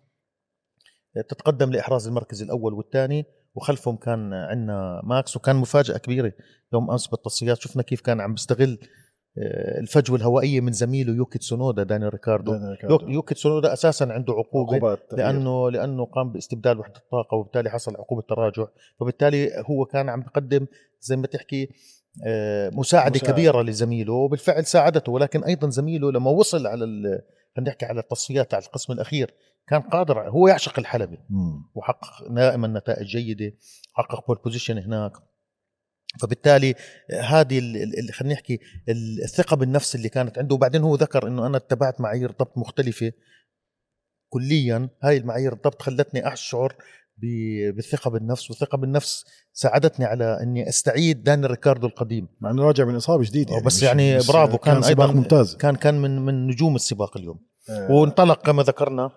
تتقدم 1.29 1.71
لإحراز 1.71 2.07
المركز 2.07 2.41
الأول 2.41 2.73
والثاني 2.73 3.25
وخلفهم 3.55 3.95
كان 3.97 4.33
عندنا 4.33 5.01
ماكس 5.03 5.35
وكان 5.37 5.55
مفاجأة 5.55 5.97
كبيرة 5.97 6.33
يوم 6.73 6.91
أمس 6.91 7.07
بالتصفيات. 7.07 7.57
شفنا 7.61 7.83
كيف 7.83 8.01
كان 8.01 8.21
عم 8.21 8.33
بيستغل 8.33 8.71
آه، 8.71 8.87
الفجوه 9.79 10.17
الهوائيه 10.17 10.61
من 10.61 10.71
زميله 10.71 11.13
يوكي 11.13 11.39
تسونودا 11.39 11.83
داني 11.83 12.07
ريكاردو 12.09 12.51
داني 12.51 12.69
ريكاردو. 12.71 12.93
يوك- 12.93 13.09
يوكي 13.13 13.35
تسونودا 13.35 13.73
أساسا 13.73 14.03
عنده 14.03 14.33
عقوبة. 14.33 14.97
لأنه 15.17 15.71
لأنه 15.71 16.05
قام 16.05 16.31
باستبدال 16.31 16.79
وحدة 16.79 16.97
الطاقه 16.97 17.35
وبالتالي 17.37 17.69
حصل 17.69 17.95
عقوبة 17.95 18.21
تراجع 18.21 18.65
فبالتالي 18.99 19.51
هو 19.69 19.85
كان 19.85 20.09
عم 20.09 20.21
بقدم 20.21 20.65
زي 21.01 21.15
ما 21.15 21.27
تحكي 21.27 21.69
آه، 22.25 22.69
مساعدة 22.69 23.19
مساعد. 23.19 23.33
كبيرة 23.33 23.61
لزميله 23.61 24.13
وبالفعل 24.13 24.65
ساعدته 24.65 25.11
ولكن 25.11 25.43
أيضا 25.43 25.69
زميله 25.69 26.11
لما 26.11 26.31
وصل 26.31 26.67
على 26.67 26.85
خلينا 27.55 27.69
نحكي 27.69 27.85
على 27.85 27.99
التصفيات 27.99 28.53
على 28.53 28.63
القسم 28.65 28.93
الأخير 28.93 29.33
كان 29.67 29.81
قادر 29.81 30.29
هو 30.29 30.47
يعشق 30.47 30.79
الحلبة 30.79 31.17
مم. 31.29 31.63
وحقق 31.75 32.27
دائما 32.29 32.67
نتائج 32.67 33.07
جيدة 33.07 33.53
حقق 33.93 34.27
pole 34.27 34.37
position 34.43 34.77
هناك 34.77 35.11
فبالتالي 36.21 36.75
هذه 37.21 37.59
ال- 37.59 37.77
ال- 37.77 37.99
ال- 37.99 38.13
خلينا 38.13 38.33
نحكي 38.33 38.59
ال- 38.89 39.23
الثقه 39.23 39.55
بالنفس 39.55 39.95
اللي 39.95 40.09
كانت 40.09 40.37
عنده 40.37 40.55
وبعدين 40.55 40.81
هو 40.81 40.95
ذكر 40.95 41.27
انه 41.27 41.47
أنا 41.47 41.57
اتبعت 41.57 42.01
معايير 42.01 42.31
ضبط 42.31 42.57
مختلفه 42.57 43.11
كليا 44.29 44.89
هاي 45.03 45.17
المعايير 45.17 45.53
الضبط 45.53 45.81
خلتني 45.81 46.33
اشعر 46.33 46.75
بالثقه 47.75 48.09
بالنفس 48.09 48.49
والثقه 48.49 48.77
بالنفس 48.77 49.25
ساعدتني 49.53 50.05
على 50.05 50.39
اني 50.41 50.69
استعيد 50.69 51.23
داني 51.23 51.47
ريكاردو 51.47 51.87
القديم 51.87 52.27
مع 52.41 52.51
انه 52.51 52.63
راجع 52.63 52.85
من 52.85 52.95
اصابه 52.95 53.23
جديده 53.23 53.59
بس 53.61 53.83
يعني 53.83 54.17
بس 54.17 54.31
برافو 54.31 54.57
كان, 54.57 54.81
سباق 54.81 55.07
أيضا 55.07 55.19
ممتاز 55.19 55.55
كان 55.55 55.75
كان 55.75 56.01
من 56.01 56.25
من 56.25 56.47
نجوم 56.47 56.75
السباق 56.75 57.17
اليوم 57.17 57.39
آه، 57.69 57.91
وانطلق 57.91 58.45
كما 58.45 58.63
ذكرنا 58.63 59.11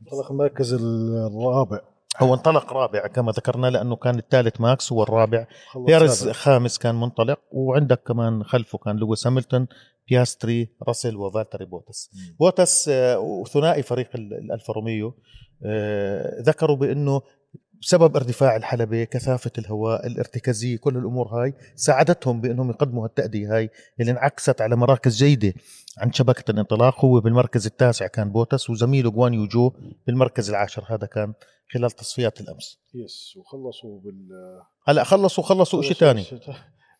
انطلق 0.00 0.30
المركز 0.32 0.72
الرابع 0.74 1.80
هو 2.20 2.34
انطلق 2.34 2.72
رابع 2.72 3.06
كما 3.06 3.32
ذكرنا 3.32 3.66
لأنه 3.66 3.96
كان 3.96 4.18
الثالث 4.18 4.60
ماكس 4.60 4.92
هو 4.92 5.02
الرابع 5.02 5.46
بيرز. 5.86 6.28
خامس 6.30 6.78
كان 6.78 6.94
منطلق 6.94 7.40
وعندك 7.52 8.02
كمان 8.06 8.44
خلفه 8.44 8.78
كان 8.78 8.96
لويس 8.96 9.28
هاميلتون 9.28 9.62
بياستري 10.08 10.68
راسل 10.88 11.16
وفالتري 11.16 11.64
بوتس 11.64 12.10
مم. 12.14 12.36
بوتس 12.40 12.88
آه، 12.88 13.18
وثنائي 13.18 13.82
فريق 13.82 14.08
ال- 14.14 14.34
الالفا 14.34 14.72
روميو 14.72 15.14
آه، 15.66 16.40
ذكروا 16.42 16.76
بأنه 16.76 17.22
بسبب 17.82 18.16
ارتفاع 18.16 18.56
الحلبة 18.56 19.04
كثافة 19.04 19.50
الهواء 19.58 20.06
الارتكازية 20.06 20.76
كل 20.76 20.96
الأمور 20.96 21.26
هاي 21.28 21.54
ساعدتهم 21.76 22.40
بأنهم 22.40 22.70
يقدموا 22.70 23.06
التأدية 23.06 23.56
هاي 23.56 23.70
اللي 24.00 24.12
انعكست 24.12 24.60
على 24.60 24.76
مراكز 24.76 25.16
جيدة 25.16 25.54
عن 25.98 26.12
شبكة 26.12 26.50
الانطلاق 26.50 27.04
هو 27.04 27.20
بالمركز 27.20 27.66
التاسع 27.66 28.06
كان 28.06 28.32
بوتس 28.32 28.70
وزميله 28.70 29.10
جوان 29.10 29.34
يوجو 29.34 29.72
بالمركز 30.06 30.50
العاشر 30.50 30.84
هذا 30.88 31.06
كان 31.06 31.32
خلال 31.74 31.90
تصفيات 31.90 32.40
الأمس. 32.40 32.78
yes 32.94 33.36
وخلصوا 33.36 34.00
بال 34.00 34.28
هلا 34.84 35.04
خلصوا 35.04 35.44
خلصوا 35.44 35.82
شيء 35.82 35.92
ثاني 35.92 36.24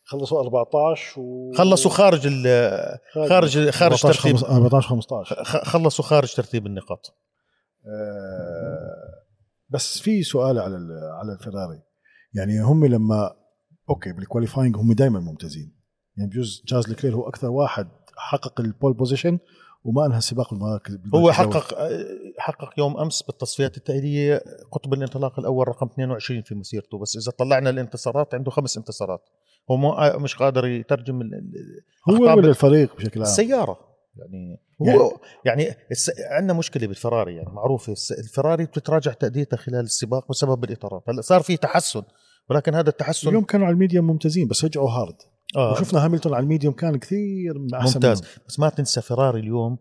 خلصوا 0.04 0.40
14 0.40 1.20
و 1.20 1.52
خلصوا 1.56 1.90
خارج 1.90 2.26
ال- 2.26 2.98
خارج 3.14 3.70
خارج 3.70 4.04
14 4.04 4.12
ترتيب. 4.14 4.44
14 4.44 4.88
15 4.88 5.44
خ- 5.44 5.64
خلصوا 5.64 6.04
خارج 6.04 6.34
ترتيب 6.34 6.66
النقاط. 6.66 7.14
آه، 7.86 9.22
بس 9.68 9.98
في 9.98 10.22
سؤال 10.22 10.58
على 10.58 10.76
ال- 10.76 11.10
على 11.20 11.32
الفيراري 11.32 11.82
يعني 12.34 12.60
هم 12.62 12.86
لما 12.86 13.36
okay 13.90 14.12
بال 14.12 14.23
qualifying 14.23 14.76
هم 14.76 14.92
دائما 14.92 15.20
ممتازين. 15.20 15.76
يعني 16.16 16.30
بجوز 16.30 16.62
شارل 16.66 16.88
لكلير 16.88 17.14
هو 17.14 17.28
أكثر 17.28 17.50
واحد 17.50 17.88
حقق 18.16 18.60
ال 18.60 18.67
pole 18.67 18.92
position 18.92 19.38
وما 19.84 20.06
انهى 20.06 20.18
السباق 20.18 20.50
بالمراكز 20.54 20.98
هو. 21.14 21.32
حقق 21.32 21.74
حقق 22.38 22.70
يوم 22.78 22.96
أمس 22.96 23.22
بالتصفيات 23.22 23.76
التأهيلية 23.76 24.42
قطب 24.72 24.94
الانطلاق 24.94 25.38
الأول 25.38 25.68
رقم 25.68 25.86
22 25.86 26.42
في 26.42 26.54
مسيرته 26.54 26.98
بس 26.98 27.16
إذا 27.16 27.32
طلعنا 27.38 27.70
الانتصارات 27.70 28.34
عنده 28.34 28.50
خمس 28.50 28.76
انتصارات. 28.76 29.28
هو 29.70 29.76
مو 29.76 29.94
مش 30.18 30.36
قادر 30.36 30.66
يترجم 30.66 31.20
هو 32.10 32.14
ولا 32.22 32.48
الفريق 32.48 32.96
بشكل 32.96 33.20
عام؟ 33.20 33.28
السيارة. 33.28 33.78
يعني 34.16 34.58
يعني- 34.80 34.98
هو 34.98 35.16
يعني 35.44 35.68
الس... 35.90 36.10
عندنا 36.30 36.58
مشكلة 36.58 36.86
بالفراري 36.86 37.36
يعني 37.36 37.50
معروفة. 37.52 37.94
الفراري 38.18 38.64
بتتراجع 38.64 39.12
تاديتها 39.12 39.56
خلال 39.56 39.80
السباق 39.80 40.28
بسبب 40.28 40.64
الإطارات. 40.64 41.02
هلا 41.08 41.20
صار 41.20 41.42
في 41.42 41.56
تحسن 41.56 42.02
ولكن 42.50 42.74
هذا 42.74 42.88
التحسن 42.88 43.28
اليوم 43.28 43.44
كانوا 43.44 43.66
على 43.66 43.74
ال 43.74 43.79
medium 43.79 44.06
ممتازين 44.06 44.48
بس 44.48 44.64
رجعوا 44.64 44.90
hard. 44.90 45.16
آه 45.56 45.72
وشفنا 45.72 46.08
هاميلتون 46.08 46.26
على 46.26 46.38
ال 46.42 46.47
medium 46.47 46.74
كان 46.74 46.96
كثير 46.96 47.66
أحسن 47.74 47.94
ممتاز 47.94 48.20
منهم. 48.22 48.32
بس 48.48 48.60
ما 48.60 48.68
تنسى 48.68 49.00
فراري 49.02 49.40
اليوم 49.40 49.78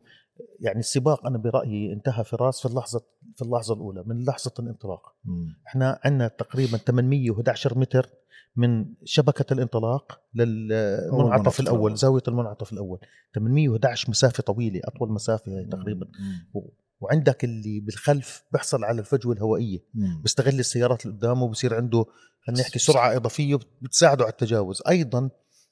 يعني 0.60 0.80
السباق 0.80 1.26
أنا 1.28 1.38
برأيي 1.38 1.94
انتهى 1.94 2.24
فراس 2.24 2.60
في 2.60 2.66
اللحظة 2.66 3.02
في 3.36 3.42
اللحظة 3.42 3.74
الأولى 3.74 4.04
من 4.08 4.26
لحظة 4.26 4.52
الانطلاق 4.60 5.02
مم. 5.26 5.56
إحنا 5.68 6.00
عندنا 6.04 6.28
تقريبا 6.28 6.78
811 6.78 7.80
متر 7.80 8.10
من 8.56 8.86
شبكة 9.04 9.54
الانطلاق 9.54 10.22
للمنعطف 10.34 11.14
منعطف 11.26 11.60
الأول. 11.60 11.96
زاوية 11.98 12.22
المنعطف 12.28 12.74
الأول 12.74 13.00
811 13.36 14.10
مسافة 14.10 14.44
طويلة 14.44 14.82
أطول 14.84 15.12
مسافة 15.12 15.52
هي 15.52 15.66
تقريبا 15.66 16.08
مم. 16.20 16.62
وعندك 17.02 17.44
اللي 17.44 17.80
بالخلف 17.80 18.44
بيحصل 18.52 18.84
على 18.84 19.00
الفجوة 19.00 19.34
الهوائية 19.34 19.80
مم. 19.94 20.22
بيستغل 20.22 20.60
السيارات 20.60 21.06
اللي 21.06 21.18
قدامه 21.18 21.48
بصير 21.48 21.74
عنده 21.76 22.06
خلينا 22.48 22.62
نحكي 22.62 22.80
سرعة 22.80 23.16
إضافية 23.16 23.60
بتساعده 23.82 24.24
على 24.24 24.32
التجاوز 24.32 24.82
أيضا 24.90 25.30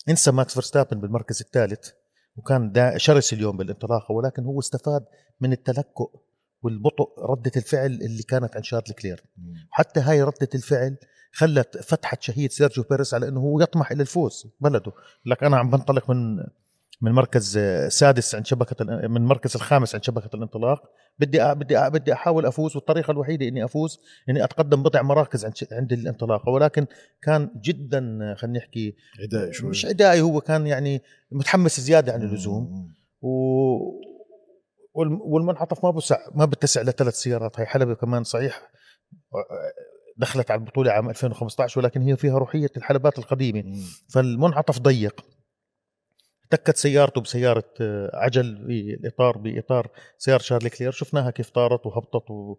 انسى 0.09 0.31
ماكس 0.31 0.53
فيرستابن 0.53 1.01
بالمركز 1.01 1.41
الثالث 1.41 1.89
وكان 2.35 2.71
دا 2.71 2.97
شرس 2.97 3.33
اليوم 3.33 3.57
بالانطلاقه 3.57 4.11
ولكن 4.11 4.43
هو 4.43 4.59
استفاد 4.59 5.05
من 5.41 5.51
التلكؤ 5.51 6.09
والبطء 6.61 7.25
ردة 7.31 7.51
الفعل 7.57 7.91
اللي 7.91 8.23
كانت 8.23 8.55
عند 8.55 8.63
شارل 8.63 8.93
لكلير. 9.01 9.23
حتى 9.69 9.99
هاي 9.99 10.23
ردة 10.23 10.49
الفعل 10.55 10.97
خلت 11.33 11.77
فتحت 11.77 12.21
شهيه 12.21 12.49
سيرجيو 12.49 12.83
بيريس 12.89 13.13
على 13.13 13.27
إنه 13.27 13.39
هو 13.39 13.61
يطمح 13.61 13.91
إلى 13.91 14.01
الفوز 14.01 14.47
بلده 14.59 14.91
لك 15.25 15.43
أنا 15.43 15.57
عم 15.57 15.69
بنطلق 15.69 16.09
من 16.09 16.37
من 17.01 17.11
مركز 17.11 17.57
آه، 17.57 17.87
سادس 17.89 18.35
عند 18.35 18.45
شبكة 18.45 18.83
ال- 18.83 19.09
من 19.11 19.17
المركز 19.17 19.55
الخامس 19.55 19.95
عند 19.95 20.03
شبكة 20.03 20.35
الانطلاق. 20.35 20.83
بدي 21.19 21.39
أ- 21.43 21.53
بدي 21.53 21.79
أ- 21.79 21.87
بدي 21.89 22.13
أحاول 22.13 22.45
أفوز 22.45 22.75
والطريقة 22.75 23.11
الوحيدة 23.11 23.47
إني 23.47 23.65
أفوز 23.65 23.99
إني 24.29 24.43
أتقدم 24.43 24.83
بضع 24.83 25.01
مراكز 25.01 25.45
عند 25.45 25.53
عند 25.71 25.93
الانطلاقه 25.93 26.49
ولكن 26.49 26.85
كان 27.21 27.49
جدا 27.61 28.19
آه، 28.21 28.33
خلينا 28.35 28.57
نحكي 28.59 28.95
عدائي 29.23 29.53
شوي. 29.53 29.69
مش 29.69 29.85
عدائي 29.85 30.21
هو 30.21 30.41
كان 30.41 30.67
يعني 30.67 31.01
متحمس 31.31 31.79
زيادة 31.79 32.13
عن 32.13 32.21
اللزوم. 32.21 32.93
و 33.21 33.29
والم- 34.93 35.21
والمنعطف 35.21 35.85
ما 35.85 35.91
بسع 35.91 36.17
ما 36.35 36.45
بتسع 36.45 36.81
لثلاث 36.81 37.13
سيارات. 37.13 37.59
هي 37.59 37.65
حلبة 37.65 37.93
كمان 37.93 38.23
صحيح 38.23 38.61
دخلت 40.17 40.51
على 40.51 40.59
البطولة 40.59 40.91
عام 40.91 41.09
2015 41.09 41.79
ولكن 41.79 42.01
هي 42.01 42.17
فيها 42.17 42.37
روحية 42.37 42.69
الحلبات 42.77 43.19
القديمة. 43.19 43.63
فالمنعطف 44.13 44.79
ضيق. 44.79 45.25
تكت 46.49 46.77
سيارته 46.77 47.21
بسيارة 47.21 47.63
آه، 47.81 48.11
عجل 48.13 48.55
بالإطار 48.55 49.37
بإطار 49.37 49.87
سيارة 50.17 50.41
شارل 50.41 50.69
كلير. 50.69 50.91
شفناها 50.91 51.31
كيف 51.31 51.49
طارت 51.49 51.85
وهبطت 51.85 52.31
و... 52.31 52.57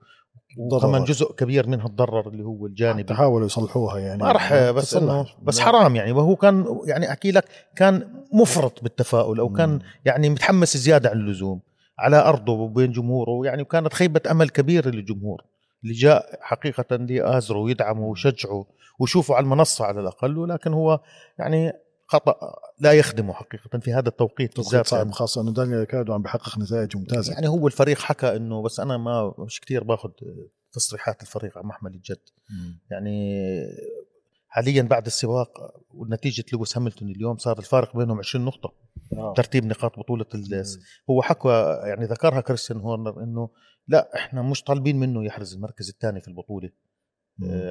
وكمان. 0.58 1.04
جزء 1.04 1.32
كبير 1.32 1.66
منها 1.66 1.88
تضرر 1.88 2.28
اللي 2.28 2.44
هو 2.44 2.66
الجانبي. 2.66 3.02
تحاولوا 3.02 3.46
يصلحوها 3.46 3.98
يعني. 3.98 4.22
ما 4.22 4.32
راح 4.32 4.70
بس 4.70 4.90
تصلح. 4.90 5.02
إنه 5.02 5.26
بس 5.42 5.60
حرام 5.60 5.96
يعني. 5.96 6.12
وهو 6.12 6.36
كان 6.36 6.80
يعني 6.86 7.10
أحكي 7.10 7.30
لك 7.30 7.44
كان 7.76 8.24
مفرط 8.32 8.82
بالتفاؤل 8.82 9.40
أو 9.40 9.48
كان. 9.48 9.80
يعني 10.04 10.28
متحمس 10.30 10.76
زيادة 10.76 11.10
عن 11.10 11.16
اللزوم 11.16 11.60
على 11.98 12.16
أرضه 12.16 12.52
وبين 12.52 12.92
جمهوره. 12.92 13.46
يعني 13.46 13.62
وكانت 13.62 13.92
خيبة 13.92 14.20
أمل 14.30 14.48
كبيرة 14.48 14.88
للجمهور. 14.88 15.44
اللي 15.82 15.94
جاء 15.94 16.38
حقيقة 16.40 16.96
ليآزره 16.96 17.58
ويدعمه 17.58 18.02
ويشجعه 18.02 18.66
ويشوفه 18.98 19.34
على 19.34 19.44
المنصة 19.44 19.84
على 19.84 20.00
الأقل. 20.00 20.38
ولكن 20.38 20.72
هو 20.72 21.00
يعني 21.38 21.72
خطأ 22.10 22.60
لا 22.78 22.92
يخدمه 22.92 23.32
حقيقة 23.32 23.78
في 23.78 23.92
هذا 23.92 24.08
التوقيت 24.08 24.54
توقيت 24.54 24.70
بالذات. 24.70 24.86
صعب 24.86 25.00
يعني, 25.00 25.12
خاصة 25.12 25.40
إنه 25.40 25.52
دانيال 25.52 25.80
ريكاردو 25.80 26.12
عم 26.12 26.22
بحقق 26.22 26.58
نتائج 26.58 26.96
ممتازة. 26.96 27.32
يعني 27.32 27.48
هو 27.48 27.66
الفريق 27.66 27.98
حكى 27.98 28.36
إنه 28.36 28.62
بس 28.62 28.80
أنا 28.80 28.96
ما 28.96 29.34
مش 29.38 29.60
كتير 29.60 29.84
باخذ 29.84 30.10
تصريحات 30.72 31.22
الفريق 31.22 31.58
عن 31.58 31.64
محمل 31.64 31.94
الجد. 31.94 32.20
مم. 32.50 32.78
يعني 32.90 33.40
حاليا 34.48 34.82
بعد 34.82 35.06
السباق 35.06 35.50
ونتيجة 35.90 36.44
لويس 36.52 36.78
هاميلتون 36.78 37.02
اليوم 37.02 37.36
صار 37.36 37.58
الفارق 37.58 37.96
بينهم 37.96 38.18
20 38.18 38.44
نقطة 38.44 38.72
آه. 39.12 39.34
ترتيب 39.36 39.64
نقاط 39.64 39.98
بطولة 39.98 40.26
هو 41.10 41.22
حكى 41.22 41.78
يعني 41.84 42.04
ذكرها 42.04 42.40
كريستيان 42.40 42.80
هورنر 42.80 43.22
إنه 43.22 43.50
لا 43.88 44.10
إحنا 44.14 44.42
مش 44.42 44.62
طالبين 44.62 44.96
منه 44.96 45.24
يحرز 45.24 45.54
المركز 45.54 45.88
الثاني 45.88 46.20
في 46.20 46.28
البطولة. 46.28 46.70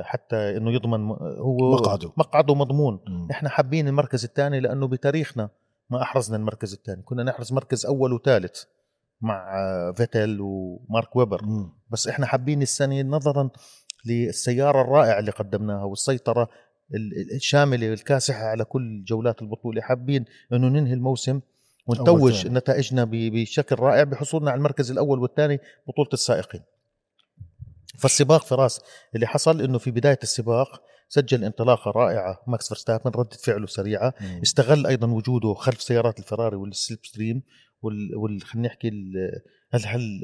حتى 0.04 0.58
إنه 0.58 0.72
يضمن 0.72 1.00
م- 1.00 1.12
هو 1.40 1.72
مقعده. 1.72 2.12
مقعده 2.18 2.56
مضمون 2.56 3.00
مم. 3.08 3.28
إحنا 3.32 3.50
حابين 3.50 3.88
المركز 3.88 4.24
الثاني 4.24 4.60
لأنه 4.60 4.88
بتاريخنا 4.88 5.50
ما 5.90 6.02
أحرزنا 6.02 6.38
المركز 6.38 6.74
الثاني 6.74 7.02
كنا 7.02 7.24
نحرز 7.24 7.54
مركز 7.54 7.86
أول 7.86 8.14
وثالث 8.14 8.64
مع 9.22 9.60
آه، 9.60 9.92
فيتل 9.92 10.38
ومارك 10.42 11.16
ويبر 11.16 11.44
مم. 11.46 11.74
بس 11.90 12.08
إحنا 12.08 12.26
حابين 12.26 12.62
السنة 12.62 13.02
نظرا 13.02 13.50
للسيارة 14.06 14.82
الرائعة 14.82 15.20
اللي 15.20 15.32
قدمناها 15.32 15.84
والسيطرة 15.84 16.50
ال- 16.96 17.22
ال- 17.22 17.36
الشاملة 17.36 17.94
الكاسحه 17.94 18.44
على 18.44 18.64
كل 18.66 19.04
جولات 19.04 19.42
البطولة 19.42 19.82
حابين 19.82 20.26
إنه 20.54 20.68
ننهي 20.68 20.94
الموسم 20.94 21.42
ونتوج. 21.88 22.48
نتائجنا 22.48 23.08
بشكل 23.12 23.76
رائع 23.80 24.04
بحصولنا 24.04 24.52
على 24.52 24.58
المركز 24.58 24.92
الأول 24.92 25.20
والثاني 25.20 25.60
بطولة 25.88 26.10
السائقين 26.14 26.62
فالسباق 28.00 28.46
فراس 28.46 28.82
اللي 29.16 29.28
حصل 29.28 29.62
إنه 29.62 29.78
في 29.78 29.92
بداية 29.92 30.20
السباق 30.24 30.82
سجل 31.10 31.44
انطلاقة 31.44 31.92
رائعة 31.92 32.44
ماكس 32.48 32.68
فيرستابن 32.68 33.12
ردة 33.16 33.38
فعله 33.38 33.68
سريعة 33.68 34.14
مم. 34.22 34.42
استغل 34.44 34.88
أيضا 34.88 35.08
وجوده 35.08 35.54
خلف 35.54 35.82
سيارات 35.82 36.20
الفراري 36.20 36.56
وال 36.56 37.00
slipstream 37.06 37.44
وال, 37.82 38.16
وال... 38.16 38.42
خلينا 38.42 38.68
نحكي 38.68 38.88
ال... 38.88 39.14
هل 39.72 39.86
هل 39.86 40.22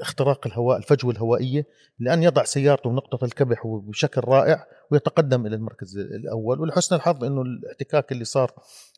اختراق 0.00 0.46
الهواء 0.46 0.78
الفجوة 0.78 1.12
الهوائية 1.12 1.66
لأن 1.98 2.22
يضع 2.22 2.44
سيارته 2.44 2.90
بنقطه 2.90 3.24
الكبح 3.24 3.66
بشكل 3.66 4.20
رائع 4.24 4.66
ويتقدم 4.90 5.46
إلى 5.46 5.56
المركز 5.56 5.98
الأول. 5.98 6.60
ولحسن 6.60 6.96
الحظ 6.96 7.24
إنه 7.24 7.42
الاحتكاك 7.42 8.12
اللي 8.12 8.24
صار 8.24 8.52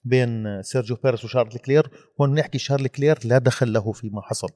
بين 0.04 0.62
سيرجيو 0.62 0.96
بيريس 1.04 1.24
وشارل 1.24 1.48
لكلير 1.50 1.90
هون 2.20 2.34
نحكي 2.34 2.58
شارل 2.58 2.86
لكلير 2.86 3.18
لا 3.24 3.38
دخل 3.38 3.72
له 3.72 3.92
فيما 3.92 4.22
حصل. 4.22 4.48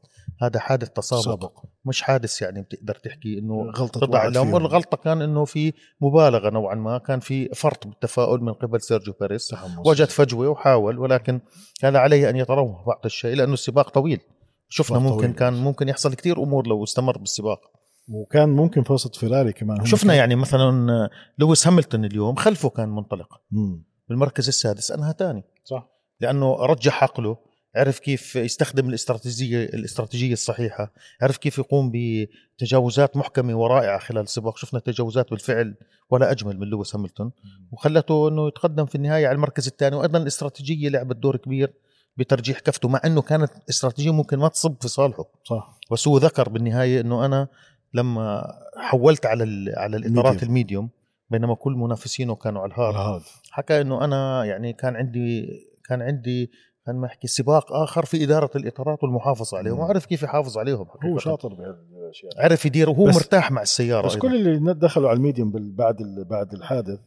هذا 0.42 0.60
حادث 0.60 0.90
تسابق 0.90 1.22
سابق. 1.22 1.64
مش 1.84 2.02
حادث 2.02 2.42
يعني 2.42 2.62
بتقدر 2.62 2.94
تحكي 2.94 3.38
إنه 3.38 3.70
غلطة 3.76 4.00
تضع. 4.00 4.26
الغلطه 4.26 4.96
كان 4.96 5.22
إنه 5.22 5.44
في 5.44 5.72
مبالغة 6.00 6.50
نوعا 6.50 6.74
ما 6.74 6.98
كان 6.98 7.20
في 7.20 7.48
فرط 7.48 7.86
بالتفاؤل 7.86 8.40
من 8.40 8.52
قبل 8.52 8.80
سيرجيو 8.80 9.14
تحمس. 9.14 9.50
وجد 9.86 10.08
فجوة 10.08 10.48
وحاول 10.48 10.98
ولكن 10.98 11.40
كان 11.80 11.96
عليه 11.96 12.30
أن 12.30 12.36
يتروه 12.36 12.84
بعض 12.86 13.00
الشيء 13.04 13.36
لأنه 13.36 13.52
السباق 13.52 13.90
طويل. 13.90 14.20
شفنا 14.68 14.98
ممكن 14.98 15.16
طويل. 15.20 15.32
كان 15.32 15.52
ممكن 15.52 15.88
يحصل 15.88 16.14
كثير 16.14 16.42
أمور 16.42 16.66
لو 16.66 16.84
استمر 16.84 17.18
بالسباق. 17.18 17.60
وكان 18.08 18.48
ممكن 18.48 18.82
فرصه 18.82 19.10
فيراري 19.10 19.52
كمان. 19.52 19.84
شفنا 19.84 20.12
كان- 20.12 20.18
يعني 20.18 20.34
مثلا 20.36 21.08
لويس 21.38 21.68
هامilton 21.68 21.94
اليوم 21.94 22.36
خلفه 22.36 22.68
كان 22.68 22.88
منطلق. 22.88 23.40
مم. 23.50 23.84
بالمركز 24.08 24.48
السادس 24.48 24.90
أنهى 24.90 25.14
ثاني. 25.18 25.44
صح. 25.64 25.88
لأنه 26.20 26.54
رجح 26.56 27.02
عقله 27.02 27.36
عرف 27.76 27.98
كيف 27.98 28.36
يستخدم 28.36 28.88
الاستراتيجية 28.88 29.64
الاستراتيجية 29.64 30.32
الصحيحة 30.32 30.92
عرف 31.22 31.36
كيف 31.36 31.58
يقوم 31.58 31.92
بتجاوزات 31.94 33.16
محكمة 33.16 33.58
ورائعة 33.58 33.98
خلال 33.98 34.22
السباق. 34.22 34.56
شفنا 34.56 34.80
تجاوزات 34.80 35.30
بالفعل 35.30 35.74
ولا 36.10 36.30
أجمل 36.30 36.58
من 36.58 36.66
لويس 36.66 36.96
هاملتون. 36.96 37.32
وخلته 37.72 38.28
إنه 38.28 38.48
يتقدم 38.48 38.86
في 38.86 38.94
النهاية 38.94 39.26
على 39.26 39.34
المركز 39.34 39.66
الثاني. 39.66 39.96
وأيضا 39.96 40.18
الاستراتيجية 40.18 40.88
لعبت 40.88 41.16
دور 41.16 41.36
كبير. 41.36 41.72
بترجيح 42.18 42.58
كفته 42.60 42.88
مع 42.88 43.00
إنه 43.04 43.22
كانت 43.22 43.50
استراتيجية 43.70 44.12
ممكن 44.12 44.38
ما 44.38 44.48
تصب 44.48 44.76
في 44.80 44.88
صالحه 44.88 45.24
صح 45.44 45.78
بس 45.92 46.08
هو 46.08 46.18
ذكر 46.18 46.48
بالنهاية 46.48 47.00
إنه 47.00 47.24
أنا 47.24 47.48
لما 47.94 48.44
حولت 48.76 49.26
على 49.26 49.72
على 49.76 49.96
الاطارات 49.96 50.42
ال 50.42 50.48
medium. 50.48 50.88
بينما 51.30 51.54
كل 51.54 51.72
منافسينه 51.72 52.34
كانوا 52.34 52.62
على 52.62 52.70
ال 52.72 52.82
hard 52.82 53.22
حكى 53.50 53.80
إنه 53.80 54.04
أنا 54.04 54.44
يعني 54.44 54.72
كان 54.72 54.96
عندي 54.96 55.48
كان 55.88 56.02
عندي 56.02 56.50
خلينا 56.86 57.06
نحكي 57.06 57.26
سباق 57.26 57.72
آخر 57.72 58.04
في 58.04 58.24
إدارة 58.24 58.50
الإطارات 58.56 59.04
والمحافظة 59.04 59.58
عليهم. 59.58 59.78
وعرف 59.78 60.06
كيف 60.06 60.22
يحافظ 60.22 60.58
عليهم 60.58 60.86
هو 60.86 60.98
حقيقة. 61.00 61.18
شاطر 61.18 61.48
بهالأشياء 61.48 62.32
عرف 62.38 62.66
يدير 62.66 62.90
وهو 62.90 63.04
مرتاح 63.04 63.50
مع 63.52 63.62
السيارة 63.62 64.06
بس 64.06 64.14
أيضاً. 64.14 64.28
كل 64.28 64.34
اللي 64.34 64.74
دخلوا 64.74 65.08
على 65.08 65.16
ال 65.16 65.21
medium 65.21 65.52
بعد 65.54 65.96
بعد 66.30 66.52
الحادث 66.52 66.98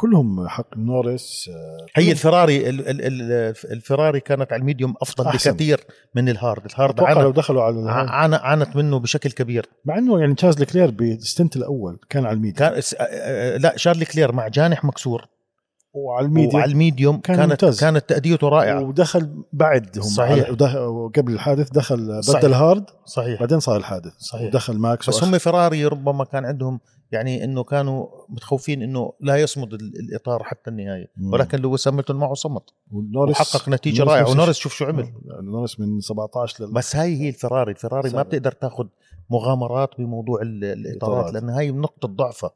كلهم 0.00 0.48
حتى 0.48 0.76
نوريس 0.76 1.50
آه، 1.54 1.86
هي 2.00 2.12
الفراري 2.12 2.68
ال- 2.68 2.88
ال- 2.88 3.00
ال- 3.00 3.54
الفراري 3.72 4.20
كانت 4.20 4.52
على 4.52 4.60
ال 4.60 4.65
medium 4.65 4.94
أفضل 5.02 5.26
أحسن. 5.26 5.52
بكثير 5.52 5.80
من 6.14 6.28
ال 6.28 6.35
hard 6.35 6.64
ال 6.64 6.70
hard 6.70 6.94
أتوقع 6.94 7.12
لو 7.12 7.20
عانت 7.26 7.36
دخلوا 7.36 7.62
على. 7.62 7.90
عانت 7.90 8.34
عانت 8.34 8.76
منه 8.76 8.98
بشكل 8.98 9.30
كبير 9.30 9.66
مع 9.84 9.98
إنه 9.98 10.20
يعني 10.20 10.34
شارل 10.34 10.62
لكلير 10.62 10.90
بال 10.90 11.09
stint 11.09 11.56
الأول 11.56 11.98
كان 12.10 12.26
على 12.26 12.34
ال 12.36 12.41
medium 12.41 12.68
كان 12.70 12.72
آه، 13.00 13.02
آه، 13.04 13.56
لا 13.56 13.72
شارل 13.76 14.04
لكلير 14.04 14.32
مع 14.32 14.48
جناح 14.48 14.84
مكسور 14.84 15.26
وعلى 15.94 16.26
ال 16.26 16.30
medium 16.30 16.54
وعلى 16.54 16.72
ال 16.72 16.79
medium 16.79 17.20
كان 17.20 17.36
كانت 17.36 17.50
ممتاز. 17.50 17.80
كانت 17.80 18.08
تأديته 18.08 18.48
رائعة 18.48 18.80
ودخل 18.82 19.44
بعدهم 19.52 20.02
صحيح. 20.04 20.46
على- 20.46 20.50
ودخل 20.50 21.10
قبل 21.16 21.32
الحادث 21.32 21.70
دخل 21.70 22.24
صحيح. 22.24 22.40
بدل 22.40 22.52
هارد 22.54 22.84
صحيح 23.06 23.40
بعدين 23.40 23.60
صار 23.60 23.76
الحادث 23.76 24.12
صحيح. 24.18 24.42
ودخل 24.48 24.78
ماكس 24.78 25.08
بس 25.08 25.20
وأخ- 25.20 25.24
هم 25.24 25.38
فراري 25.38 25.86
ربما 25.86 26.24
كان 26.24 26.44
عندهم 26.44 26.80
يعني 27.12 27.44
إنه 27.44 27.64
كانوا 27.64 28.06
متخوفين 28.28 28.82
إنه 28.82 29.12
لا 29.20 29.36
يصمد 29.36 29.74
ال- 29.74 29.96
الإطار 30.00 30.42
حتى 30.42 30.70
النهاية. 30.70 31.10
مم. 31.16 31.32
ولكن 31.32 31.58
لويس 31.58 31.88
هاملتون 31.88 32.16
معه 32.16 32.34
صمد. 32.34 32.62
ونورس 32.92 33.30
وحقق 33.30 33.68
نتيجة 33.68 34.02
رائعة. 34.04 34.30
ونورس 34.30 34.58
شوف 34.58 34.72
شو 34.74 34.84
عمل. 34.84 35.04
يعني 35.04 35.46
نورس 35.46 35.80
من 35.80 36.00
17 36.00 36.64
لل 36.64 36.72
بس 36.72 36.96
هاي 36.96 37.20
هي 37.20 37.28
الفراري. 37.28 37.70
الفراري 37.72 38.10
ما. 38.10 38.22
بتقدر 38.22 38.52
تاخذ 38.52 38.86
مغامرات 39.30 39.90
بموضوع 39.98 40.42
ال- 40.42 40.64
الإطارات. 40.64 41.34
لأن 41.34 41.48
هاي 41.50 41.70
نقطه 41.70 42.08
ضعفها 42.08 42.50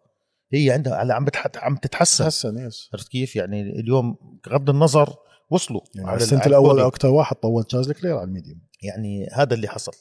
هي 0.52 0.70
عندها 0.70 0.94
على 0.94 1.14
عم 1.14 1.24
بتح... 1.24 1.46
عم 1.56 1.76
تتحسن. 1.76 2.26
yes 2.66 2.90
عرفت 2.94 3.08
كيف؟ 3.08 3.36
يعني 3.36 3.60
اليوم 3.80 4.16
بغض 4.46 4.70
النظر 4.70 5.14
وصلوا 5.50 5.80
يعني 5.94 6.08
على 6.08 6.10
على 6.10 6.16
ال- 6.18 6.22
الستنت 6.22 6.46
الأول. 6.46 6.80
أكثر 6.80 7.08
واحد 7.08 7.36
طول 7.36 7.64
تشارلز 7.64 7.92
لوكلير 7.92 8.16
على 8.16 8.24
ال 8.24 8.29
medium. 8.29 8.60
يعني 8.82 9.28
هذا 9.32 9.54
اللي 9.54 9.68
حصل. 9.68 9.92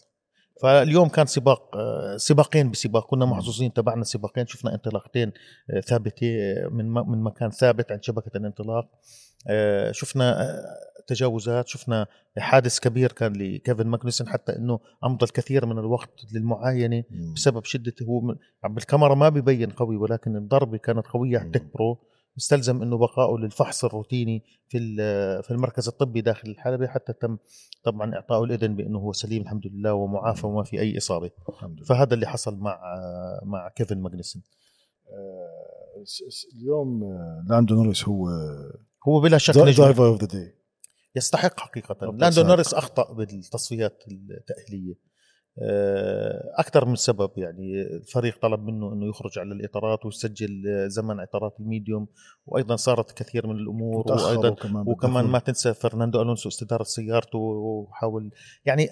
فاليوم 0.61 1.09
كان 1.09 1.25
سباق 1.25 1.75
سباقين 2.17 2.71
بسباق 2.71 3.09
كنا 3.09 3.25
محظوظين 3.25 3.73
تبعنا 3.73 4.03
سباقين 4.03 4.47
شفنا 4.47 4.73
انطلاقتين 4.73 5.31
آه، 6.23 6.67
من 6.67 6.91
من 6.91 7.23
مكان 7.23 7.49
ثابت 7.49 7.91
عند 7.91 8.03
شبكة 8.03 8.37
الانطلاق. 8.37 8.89
آه، 9.47 9.91
شفنا 9.91 10.41
آه، 10.41 10.63
تجاوزات 11.07 11.67
شفنا 11.67 12.07
حادث 12.37 12.79
كبير 12.79 13.11
كان 13.11 13.33
لكيفن 13.33 13.87
ماجنوسن 13.87 14.27
حتى 14.27 14.55
إنه 14.55 14.79
أمضى 15.03 15.25
الكثير 15.25 15.65
من 15.65 15.79
الوقت 15.79 16.25
للمعاينة 16.33 17.03
بسبب 17.35 17.65
شدة 17.65 17.93
هو 18.03 18.35
عم 18.63 18.73
بالكاميرا 18.73 19.15
ما 19.15 19.29
بيبين 19.29 19.69
قوي 19.69 19.97
ولكن 19.97 20.35
الضربة 20.35 20.77
كانت 20.77 21.07
قوية 21.07 21.37
على 21.37 21.47
التك 21.47 21.65
برو. 21.73 21.99
استلزم 22.37 22.81
إنه 22.81 22.97
بقائه 22.97 23.37
للفحص 23.37 23.85
الروتيني 23.85 24.43
في 24.67 24.95
في 25.43 25.51
المركز 25.51 25.87
الطبي 25.87 26.21
داخل 26.21 26.49
الحلبة 26.49 26.87
حتى 26.87 27.13
تم 27.13 27.37
طبعا 27.83 28.15
اعطائه 28.15 28.43
الإذن 28.43 28.75
بإنه 28.75 28.99
هو 28.99 29.13
سليم 29.13 29.41
الحمد 29.41 29.67
لله 29.67 29.93
ومعافى 29.93 30.47
وما 30.47 30.63
في 30.63 30.79
أي 30.79 30.97
إصابة. 30.97 31.31
الحمد 31.49 31.77
لله. 31.77 31.85
فهذا 31.85 32.13
اللي 32.13 32.27
حصل 32.27 32.57
مع 32.57 32.79
مع 33.43 33.69
كيفن 33.69 34.01
ماجنسون 34.01 34.41
آه، 35.09 36.03
اليوم 36.55 37.03
آه، 37.03 37.45
لاندو 37.49 37.75
نوريس 37.75 38.07
هو 38.07 38.29
هو 39.07 39.21
بلا 39.21 39.37
شك 39.37 39.57
نجم. 39.57 39.83
driver 39.83 40.05
of 40.07 40.21
the 40.21 40.27
day. 40.27 40.55
يستحق 41.15 41.59
حقيقه. 41.59 42.11
لاندو. 42.11 42.43
نوريس 42.43 42.73
أخطأ 42.73 43.13
بالتصفيات 43.13 44.03
التأهيلية. 44.11 45.12
أكثر 46.59 46.85
من 46.85 46.95
سبب. 46.95 47.31
يعني 47.37 47.81
الفريق 47.81 48.39
طلب 48.41 48.63
منه 48.63 48.93
إنه 48.93 49.09
يخرج 49.09 49.39
على 49.39 49.53
الإطارات 49.53 50.05
ويسجل 50.05 50.63
آه، 50.67 50.87
زمن 50.87 51.19
إطارات 51.19 51.55
ال 51.59 51.66
medium 51.66 52.07
وأيضا 52.45 52.75
صارت 52.75 53.11
كثير 53.11 53.47
من 53.47 53.55
الأمور 53.55 54.11
وأيضا 54.11 54.49
وكمان 54.49 54.83
وكمان 54.87 55.25
ما 55.25 55.39
تنسى 55.39 55.73
فرناندو 55.73 56.21
ألونسو 56.21 56.49
استدارة 56.49 56.83
سيارته 56.83 57.39
وحاول 57.39 58.31
يعني 58.65 58.89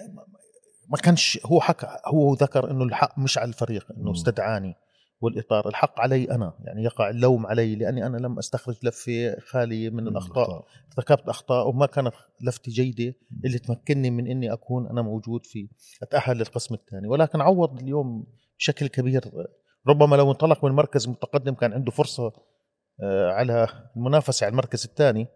ما 0.89 0.97
كانش 0.97 1.39
هو 1.45 1.59
حكى 1.59 1.87
هو 2.07 2.33
ذكر 2.33 2.71
إنه 2.71 2.83
الحق 2.83 3.19
مش 3.19 3.37
على 3.37 3.47
الفريق 3.47 3.87
إنه. 3.97 4.11
استدعاني. 4.11 4.75
والإطار 5.21 5.67
الحق 5.67 5.99
علي 5.99 6.31
أنا 6.31 6.53
يعني 6.63 6.83
يقع 6.83 7.09
اللوم 7.09 7.45
علي 7.47 7.75
لأني 7.75 8.05
أنا 8.05 8.17
لم 8.17 8.37
أستخرج 8.37 8.75
لفة 8.83 9.39
خالية 9.39 9.89
من 9.89 10.07
الأخطاء. 10.07 10.65
ارتكبت 10.97 11.29
أخطاء 11.29 11.67
وما 11.69 11.85
كانت 11.85 12.13
لفتي 12.41 12.71
جيدة 12.71 13.13
اللي 13.45 13.59
تمكنني 13.59 14.11
من 14.11 14.27
إني 14.27 14.53
أكون 14.53 14.87
أنا 14.87 15.01
موجود 15.01 15.45
في 15.45 15.67
أتأهل 16.03 16.37
للقسم 16.37 16.75
الثاني. 16.75 17.07
ولكن 17.07 17.41
عوض 17.41 17.79
اليوم 17.81 18.25
بشكل 18.59 18.87
كبير 18.87 19.23
ربما 19.87 20.15
لو 20.15 20.31
انطلق 20.31 20.65
من 20.65 20.71
مركز 20.71 21.07
متقدم 21.07 21.53
كان 21.53 21.73
عنده 21.73 21.91
فرصة 21.91 22.31
آه، 23.03 23.31
على 23.31 23.67
المنافسة 23.97 24.45
على 24.45 24.51
المركز 24.51 24.85
الثاني. 24.85 25.27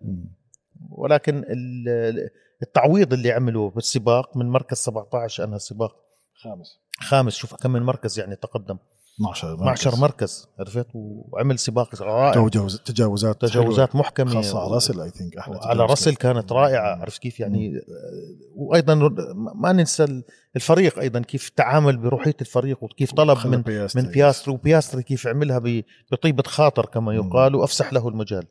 ولكن 0.90 1.38
ال- 1.38 2.30
التعويض 2.62 3.14
اللي 3.14 3.32
عمله 3.32 3.70
بالسباق 3.70 4.38
من 4.38 4.46
مركز 4.50 4.78
17 4.78 5.44
أنهى 5.44 5.56
السباق 5.56 5.96
خامس. 6.44 6.80
خامس. 7.00 7.36
شوف 7.36 7.56
كم 7.56 7.72
من 7.72 7.82
مركز 7.82 8.20
يعني 8.20 8.36
تقدم. 8.36 8.78
12 9.20 9.54
12 9.54 9.96
مركز. 9.96 10.48
عرفت؟ 10.60 10.88
وعمل 10.94 11.60
سباق 11.60 12.02
رائع. 12.02 12.48
تجاوز 12.48 12.80
تجاوزات 12.80 13.42
تجاوزات 13.42 13.96
محكمة. 13.96 14.34
خاصة 14.34 14.60
على 14.60 14.74
راسل 14.74 15.02
اي 15.02 15.10
ثينك 15.10 15.38
أحلى 15.38 15.60
على 15.64 15.84
راسل 15.86 16.16
كان. 16.16 16.34
كانت 16.34 16.52
رائعة. 16.52 17.02
عرفت 17.02 17.22
كيف؟ 17.22 17.40
يعني 17.40 17.74
وأيضا 18.56 18.96
ما 19.56 19.72
ننسى 19.72 20.24
الفريق 20.56 21.00
أيضا 21.00 21.20
كيف 21.20 21.50
تعامل 21.50 21.98
بروحية 21.98 22.36
الفريق 22.42 22.84
وكيف 22.84 23.14
طلب 23.14 23.48
من 23.48 23.62
بياستري. 23.62 24.04
من 24.04 24.10
بياستري. 24.12 24.54
وبياستري 24.54 25.04
كيف 25.04 25.28
عملها 25.28 25.62
بطيبة 26.12 26.44
خاطر 26.44 26.86
كما 26.86 27.12
مم. 27.12 27.18
يقال 27.18 27.56
وأفسح 27.56 27.94
له 27.94 28.08
المجال. 28.08 28.44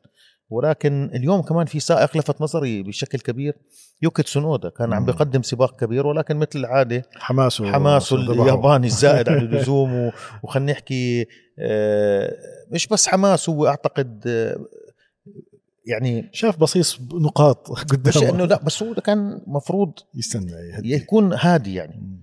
ولكن 0.51 1.11
اليوم 1.15 1.43
كمان 1.43 1.67
في 1.67 1.81
سائق 1.81 2.17
لفت 2.17 2.41
نظري 2.41 2.83
بشكل 2.83 3.19
كبير 3.19 3.55
يوكي 4.03 4.23
تسونودا 4.23 4.69
كان 4.69 4.93
عم. 4.93 5.05
بيقدم 5.05 5.43
سباق 5.43 5.81
كبير 5.81 6.07
ولكن 6.07 6.37
مثل 6.37 6.59
العادة 6.59 7.03
حماسه 7.15 7.73
حماسه. 7.73 8.17
الياباني 8.17 8.87
الزائد 8.87 9.29
عن 9.29 9.39
اللزوم 9.47 10.11
وخلينا 10.43 10.73
نحكي 10.73 11.27
آه، 11.59 12.37
مش 12.71 12.87
بس 12.87 13.09
حماس 13.09 13.49
هو 13.49 13.67
أعتقد 13.67 14.23
آه، 14.27 14.67
يعني 15.87 16.31
شاف 16.33 16.57
بصيص 16.59 17.01
نقاط 17.15 17.71
مش 17.73 17.83
قدامه 17.85 18.31
إنه 18.31 18.45
لا 18.45 18.63
بس 18.63 18.83
هو 18.83 18.95
كان 18.95 19.41
مفروض 19.47 19.93
يستنى 20.15 20.53
يكون 20.85 21.33
هادي 21.33 21.75
يعني؟ 21.75 22.21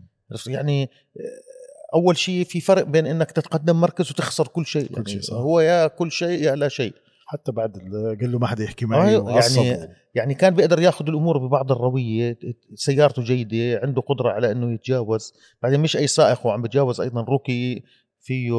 يعني 0.48 0.84
آه، 0.84 1.52
أول 1.94 2.18
شيء 2.18 2.46
في 2.46 2.62
فرق 2.62 2.84
بين 2.84 3.08
إنك 3.08 3.32
تتقدم 3.32 3.82
مركز 3.82 4.12
وتخسر 4.12 4.48
كل 4.48 4.66
شيء 4.66 4.88
كل 4.88 4.94
يعني 4.96 5.10
شيء، 5.10 5.22
صح. 5.22 5.34
هو 5.34 5.60
يا 5.60 5.88
كل 5.88 6.12
شيء 6.12 6.44
يا 6.44 6.56
لا 6.56 6.68
شيء 6.68 6.94
حتى 7.32 7.52
بعد 7.52 7.76
ال- 7.78 8.18
قال 8.22 8.32
له 8.32 8.40
ما 8.40 8.48
حدا 8.48 8.64
يحكي 8.64 8.86
معي. 8.86 9.14
يعني- 9.30 9.88
يعني 10.16 10.34
كان 10.34 10.56
بيقدر 10.56 10.80
ياخذ 10.80 11.08
الأمور 11.08 11.38
ببعض 11.38 11.72
الروية 11.72 12.38
سيارته 12.76 13.22
جيدة 13.24 13.80
عنده 13.84 14.02
قدرة 14.02 14.30
على 14.30 14.52
إنه 14.52 14.74
يتجاوز. 14.74 15.34
بعدين 15.64 15.80
مش 15.80 15.98
أي 15.98 16.08
سائق 16.08 16.42
هو 16.42 16.50
عم 16.50 16.62
بيتجاوز 16.62 17.02
أيضا 17.02 17.22
روكي 17.22 17.84
فيه 18.24 18.52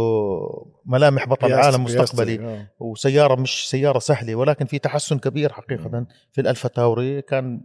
ملامح 0.86 1.28
بطل 1.28 1.46
العالم 1.46 1.84
بياستري، 1.84 2.02
مستقبلي. 2.02 2.38
آه. 2.46 2.66
وسيارة 2.80 3.40
مش 3.40 3.70
سيارة 3.70 3.98
سهلة 3.98 4.34
ولكن 4.34 4.64
في 4.66 4.78
تحسن 4.78 5.18
كبير 5.18 5.52
حقيقة 5.52 6.06
في 6.32 6.40
الألفا 6.40 6.68
تاوري. 6.68 7.22
كان 7.22 7.60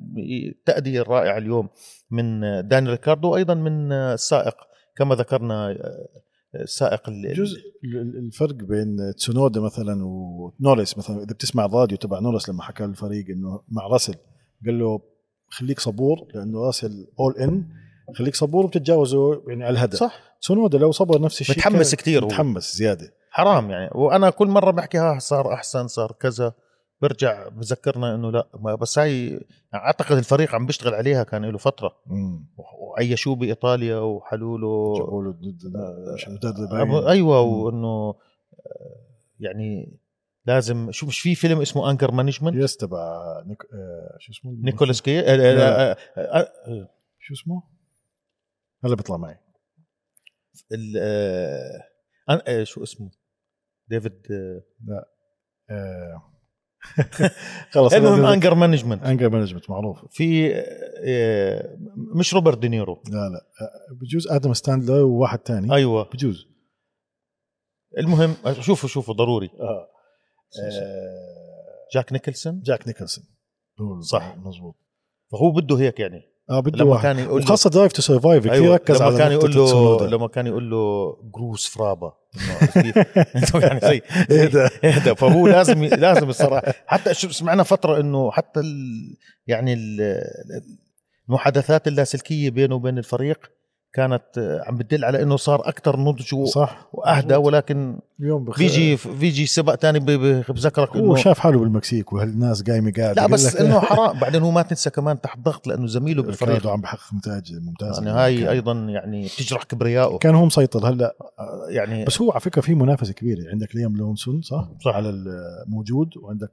تأدية 0.65 1.01
رائعة 1.01 1.37
اليوم 1.37 1.69
من 2.11 2.41
داني 2.67 2.89
ريكاردو 2.89 3.29
وأيضا 3.31 3.53
من 3.53 3.91
السائق. 3.91 4.55
كما 4.95 5.15
ذكرنا 5.15 5.77
السائق 6.55 7.09
ال- 7.09 7.33
جزء. 7.33 7.57
ال- 7.83 7.97
ال- 8.01 8.17
الفرق 8.25 8.53
بين 8.55 8.97
تسونودا 9.17 9.61
مثلا 9.61 10.05
ونوريس 10.05 10.97
مثلا 10.97 11.17
إذا 11.17 11.33
بتسمع 11.33 11.65
الراديو 11.65 11.97
تبع 11.97 12.19
نوريس 12.19 12.49
لما 12.49 12.63
حكى 12.63 12.83
للفريق 12.83 13.25
إنه 13.29 13.61
مع 13.69 13.87
راسل 13.87 14.13
قال 14.65 14.79
له 14.79 15.01
خليك 15.49 15.79
صبور 15.79 16.17
لأنه 16.35 16.59
راسل 16.65 17.07
اول 17.19 17.37
ان 17.37 17.67
خليك 18.17 18.35
صبور 18.35 18.65
وبتتجاوزه 18.65 19.43
يعني 19.47 19.63
على 19.63 19.73
الهدف. 19.73 19.99
صح. 19.99 20.19
تسونودا 20.41 20.77
لو 20.77 20.91
صبر 20.91 21.21
نفس 21.21 21.41
الشيء 21.41 21.55
متحمس 21.57 21.95
كتير 21.95 22.23
هو. 22.23 22.27
متحمس 22.27 22.75
زيادة. 22.75 23.13
حرام 23.31 23.69
يعني. 23.69 23.89
وأنا 23.95 24.29
كل 24.29 24.47
مرة 24.47 24.71
بحكي 24.71 24.97
ها 24.97 25.19
صار 25.19 25.53
أحسن 25.53 25.87
صار 25.87 26.11
كذا. 26.11 26.53
برجع 27.01 27.47
بذكرنا 27.47 28.15
إنه 28.15 28.31
لا 28.31 28.47
ما 28.53 28.75
بس 28.75 28.99
هاي 28.99 29.39
أعتقد 29.73 30.17
الفريق 30.17 30.55
عم 30.55 30.65
بيشتغل 30.65 30.93
عليها 30.93 31.23
كان 31.23 31.45
له 31.45 31.57
فترة. 31.57 31.95
مم. 32.05 32.47
وعيشوه 32.57 33.35
بإيطاليا 33.35 33.97
وحلوا 33.99 34.97
جابوا 34.97 35.23
له 35.23 35.33
مدرب 36.29 37.07
أيوه 37.07 37.41
وإنه 37.41 37.87
آه، 37.87 38.15
يعني 39.39 39.99
لازم 40.45 40.91
شو 40.91 41.05
مش 41.07 41.19
في 41.19 41.35
فيلم 41.35 41.61
اسمه 41.61 41.91
anger 41.91 42.11
management 42.11 42.55
yes 42.55 42.77
تبع 42.77 43.43
نيك... 43.45 43.61
آه 43.73 44.17
شو 44.19 44.31
اسمه؟ 44.31 44.51
نيكولاس 44.61 45.01
كيج 45.01 45.19
آه، 45.19 45.23
آه، 45.23 45.35
لا. 45.53 45.91
آه، 46.17 46.89
شو 47.19 47.33
اسمه؟ 47.33 47.63
هلا 48.83 48.95
بيطلع 48.95 49.17
معي. 49.17 49.37
ال- 50.71 52.67
شو 52.67 52.83
اسمه؟ 52.83 53.11
ديفيد 53.87 54.21
آه، 55.69 56.36
آه 56.99 57.31
خلص 57.71 57.93
المهم 57.93 58.25
انكر 58.25 58.55
مانجمنت 58.55 59.03
انجر 59.03 59.29
مانجمنت 59.29 59.69
معروف. 59.69 60.05
في 60.09 60.55
آه، 61.05 61.77
مش 62.15 62.33
روبرت 62.33 62.57
دينيرو. 62.57 63.03
لا 63.07 63.11
لا. 63.11 63.41
آه، 63.61 63.93
بجوز 64.01 64.27
آدم 64.27 64.53
ساندلر 64.53 65.03
وواحد 65.03 65.39
تاني. 65.39 65.73
أيوه. 65.73 66.09
بجوز. 66.13 66.45
المهم 67.97 68.35
شوفوا 68.61 68.89
شوفوا 68.89 69.13
ضروري. 69.13 69.49
آه. 69.59 69.87
جاك 71.93 72.13
نيكلسون؟ 72.13 72.61
جاك 72.61 72.87
نيكلسون. 72.87 73.23
صح. 74.01 74.35
مزبوط 74.37 74.75
فهو 75.31 75.51
بده 75.51 75.79
هيك 75.79 75.99
يعني. 75.99 76.21
آه 76.49 76.59
بده 76.59 76.77
لما 76.83 77.01
كان 77.01 77.19
يقول 77.19 77.39
له 77.41 77.45
وخاصة 77.45 77.69
درايف 77.69 77.91
تو 77.91 78.01
سرفايف 78.01 78.43
كثير 78.43 78.53
أيوة 78.53 78.75
ركز 78.75 78.95
لما 78.95 79.05
على 79.05 79.17
كان 79.17 79.31
يقول 79.31 79.55
له. 79.55 80.07
لما 80.07 80.27
كان 80.27 80.47
يقول 80.47 80.69
له 80.71 81.15
goosfraba. 81.35 82.13
إنه 82.77 83.63
يعني 83.65 83.79
زي 83.79 84.01
اهدى 84.41 84.67
اهدى 84.83 85.15
فهو 85.15 85.47
لازم 85.47 85.83
لازم 85.83 86.29
الصراحة. 86.29 86.73
حتى 86.87 87.13
شو 87.13 87.29
سمعنا 87.29 87.63
فترة 87.63 87.99
إنه 87.99 88.31
حتى 88.31 88.59
ال 88.59 88.73
يعني 89.47 89.73
ال 89.73 89.97
المحادثات 91.29 91.87
اللاسلكية 91.87 92.49
بينه 92.49 92.75
وبين 92.75 92.97
الفريق 92.97 93.51
كانت 93.93 94.23
آه، 94.37 94.61
عم 94.67 94.77
بتدل 94.77 95.05
على 95.05 95.21
إنه 95.21 95.35
صار 95.37 95.69
أكثر 95.69 95.99
نضج 95.99 96.33
و- 96.35 96.45
صح. 96.45 96.89
وأهدى 96.93 97.35
ولكن 97.35 97.99
اليوم 98.19 98.45
بخ... 98.45 98.57
بيجي 98.57 98.97
بيجي 99.19 99.45
سباق 99.45 99.75
ثاني 99.75 99.99
بذكرك 99.99 100.89
هو 100.97 101.05
انه 101.05 101.15
شاف 101.15 101.39
حاله 101.39 101.59
بالمكسيك 101.59 102.13
وهالناس 102.13 102.63
قايمة 102.63 102.91
قاعدة. 102.97 103.21
لا 103.21 103.27
بس 103.27 103.55
إنه 103.55 103.79
حرام. 103.89 104.19
بعدين 104.19 104.41
هو 104.41 104.51
ما 104.51 104.61
تنسى 104.61 104.89
كمان 104.89 105.21
تحت 105.21 105.39
ضغط 105.39 105.67
لأنه 105.67 105.87
زميله 105.87 106.23
بالفريق. 106.23 106.67
عم 106.67 106.81
بحقق 106.81 107.13
نتائج 107.13 107.53
ممتازة. 107.55 108.03
يعني 108.05 108.19
هاي 108.19 108.49
أيضا 108.51 108.73
يعني 108.73 109.25
بتجرح 109.25 109.63
كبريائه 109.63 110.17
كان 110.17 110.35
هو 110.35 110.45
مسيطر. 110.45 110.89
هلأ 110.89 111.15
آه، 111.39 111.69
يعني 111.69 112.05
بس 112.05 112.21
هو 112.21 112.31
على 112.31 112.39
فكرة 112.39 112.61
في 112.61 112.75
منافسة 112.75 113.13
كبيرة. 113.13 113.49
عندك 113.51 113.75
ليام 113.75 113.97
لوسون 113.97 114.41
صح؟ 114.41 114.69
صح. 114.85 114.95
على 114.95 115.09
الموجود 115.09 116.07
وعندك 116.17 116.51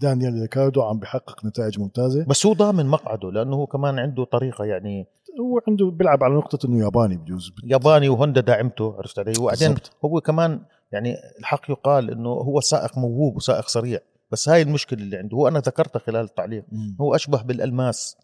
دانيال 0.00 0.40
ريكاردو 0.40 0.82
عم 0.82 0.98
بحقق 0.98 1.44
نتائج 1.46 1.80
ممتازة. 1.80 2.24
بس 2.28 2.46
هو 2.46 2.52
ضامن 2.52 2.86
مقعده 2.86 3.30
لأنه 3.30 3.56
هو 3.56 3.66
كمان 3.66 3.98
عنده 3.98 4.24
طريقة 4.24 4.64
يعني 4.64 5.06
هو 5.40 5.60
عنده 5.68 5.86
بيلعب 5.86 6.24
على 6.24 6.34
نقطة 6.34 6.66
إنه 6.66 6.84
ياباني 6.84 7.16
بجوز. 7.16 7.52
ياباني 7.64 8.08
وهوندا 8.08 8.40
داعمته 8.40 8.94
عرفت 8.98 9.18
علي؟ 9.18 9.32
وبعدين. 9.40 9.74
هو 10.04 10.20
كمان 10.20 10.60
يعني 10.92 11.14
الحق 11.38 11.70
يقال 11.70 12.10
إنه 12.10 12.28
هو 12.28 12.60
سائق 12.60 12.98
موهوب 12.98 13.36
وسائق 13.36 13.68
سريع 13.68 13.98
بس 14.30 14.48
هاي 14.48 14.62
المشكلة 14.62 14.98
اللي 15.00 15.16
عنده. 15.16 15.36
هو 15.36 15.48
أنا 15.48 15.58
ذكرتها 15.58 15.98
خلال 15.98 16.24
التعليق. 16.24 16.64
مم. 16.72 16.96
هو 17.00 17.14
أشبه 17.14 17.42
بالألماس 17.42 18.16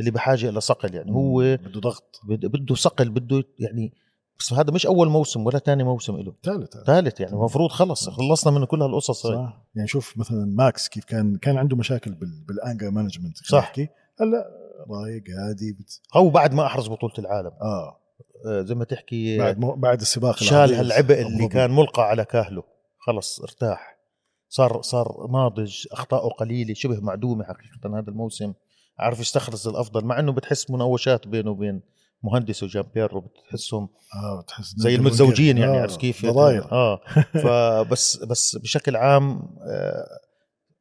اللي 0.00 0.10
بحاجة 0.10 0.48
إلى 0.48 0.60
صقل 0.60 0.94
يعني 0.94 1.12
هو 1.12 1.38
بده 1.40 1.80
ضغط. 1.80 2.20
بد- 2.28 2.46
بده 2.46 2.74
صقل 2.74 3.10
بده 3.10 3.44
يعني 3.58 3.92
بس 4.38 4.52
هذا 4.52 4.72
مش 4.72 4.86
أول 4.86 5.08
موسم 5.08 5.46
ولا 5.46 5.58
ثاني 5.58 5.84
موسم 5.84 6.16
له 6.16 6.34
ثالث. 6.42 6.76
ثالث 6.76 7.20
يعني 7.20 7.32
المفروض 7.32 7.70
خلص. 7.70 8.08
خلصنا 8.08 8.58
من 8.58 8.64
كل 8.64 8.82
هالقصص. 8.82 9.22
صح. 9.26 9.62
يعني 9.74 9.88
شوف 9.88 10.18
مثلا 10.18 10.44
ماكس 10.54 10.88
كيف 10.88 11.04
كان 11.04 11.36
كان 11.36 11.56
عنده 11.56 11.76
مشاكل 11.76 12.10
بال 12.14 12.44
بال 12.48 12.60
anger 12.60 12.90
management 12.90 13.36
صح. 13.36 13.72
هلأ 14.20 14.65
رايق 14.90 15.22
هادي 15.38 15.72
بت... 15.72 16.00
هو 16.14 16.30
بعد 16.30 16.54
ما 16.54 16.66
أحرز 16.66 16.88
بطولة 16.88 17.14
العالم. 17.18 17.50
آه. 17.62 18.00
آه، 18.46 18.62
زي 18.62 18.74
ما 18.74 18.84
تحكي 18.84 19.38
بعد 19.38 19.58
مو... 19.58 19.74
بعد 19.74 20.00
السباق 20.00 20.36
شال 20.36 20.74
هالعبء 20.74 21.20
اللي. 21.20 21.48
كان 21.48 21.70
ملقى 21.70 22.02
على 22.02 22.24
كاهله. 22.24 22.62
خلص 22.98 23.40
ارتاح. 23.40 23.96
صار 24.48 24.82
صار 24.82 25.26
ناضج 25.32 25.86
اخطائه 25.92 26.28
قليلة 26.28 26.74
شبه 26.74 27.00
معدومة 27.00 27.44
حقيقة 27.44 27.98
هذا 27.98 28.10
الموسم. 28.10 28.52
عارف 28.98 29.20
يستخلص 29.20 29.66
الأفضل 29.66 30.04
مع 30.04 30.18
إنه 30.18 30.32
بتحس 30.32 30.70
مناوشات 30.70 31.28
بينه 31.28 31.50
وبين 31.50 31.82
مهندس 32.22 32.62
وجان 32.62 32.84
بيرو 32.94 33.20
بتحسهم 33.20 33.88
آه 34.14 34.40
بتحس 34.40 34.74
زي 34.76 34.94
المتزوجين. 34.94 35.58
يعني 35.58 35.78
آه، 35.78 35.82
عرفت 35.82 36.00
كيف؟ 36.00 36.24
آه. 36.24 37.00
فبس 37.42 38.16
بس 38.16 38.56
بشكل 38.56 38.96
عام 38.96 39.42
آه 39.62 40.06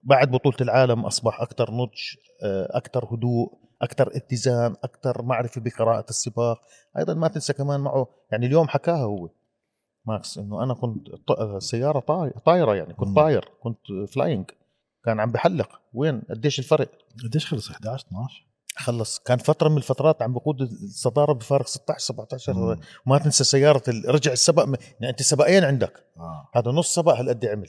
بعد 0.03 0.31
بطولة 0.31 0.57
العالم 0.61 1.05
أصبح 1.05 1.41
أكثر 1.41 1.71
نضج 1.71 1.99
آه 2.43 2.77
أكثر 2.77 3.05
هدوء 3.05 3.64
أكثر 3.86 4.12
اتزان 4.15 4.76
أكثر 4.84 5.21
معرفة 5.21 5.62
بقراءة 5.62 6.06
السباق. 6.10 6.62
أيضا 6.98 7.13
ما 7.13 7.28
تنسى 7.28 7.54
كمان 7.54 7.80
معه 7.80 8.08
يعني 8.32 8.45
اليوم 8.45 8.67
حكاها 8.67 9.04
هو. 9.04 9.30
ماكس 10.06 10.38
إنه 10.38 10.63
أنا 10.63 10.74
كنت 10.74 11.08
سيارة 11.63 12.00
طاي- 12.00 12.34
طايرة 12.45 12.76
يعني. 12.76 12.93
كنت 12.93 13.15
طاير 13.15 13.50
كنت 13.63 13.80
flying 14.13 14.45
كان 15.06 15.19
عم 15.19 15.32
بحلق. 15.32 15.80
وين؟ 15.93 16.21
قديش 16.30 16.60
الفرق؟ 16.60 16.89
قديش 17.24 17.45
خلص؟ 17.48 17.69
11 17.71 18.06
12 18.08 18.45
خلص. 18.78 19.19
كان 19.19 19.38
فترة 19.38 19.69
من 19.69 19.78
الفترات 19.78 20.21
عم 20.21 20.34
بقود 20.34 20.62
الصدارة 20.62 21.34
بفارق 21.34 21.67
16 21.67 22.00
17 22.00 22.54
مم. 22.54 22.80
وما 23.08 23.17
تنسى 23.17 23.43
سيارة 23.43 23.84
رجع 24.08 24.32
السبق 24.32 24.63
يعني 24.63 25.10
أنت 25.10 25.21
سبقين 25.21 25.63
عندك. 25.63 26.04
آه. 26.17 26.50
هذا 26.56 26.71
نص 26.71 26.95
سبق 26.95 27.13
هالقد 27.13 27.45
عمل. 27.45 27.67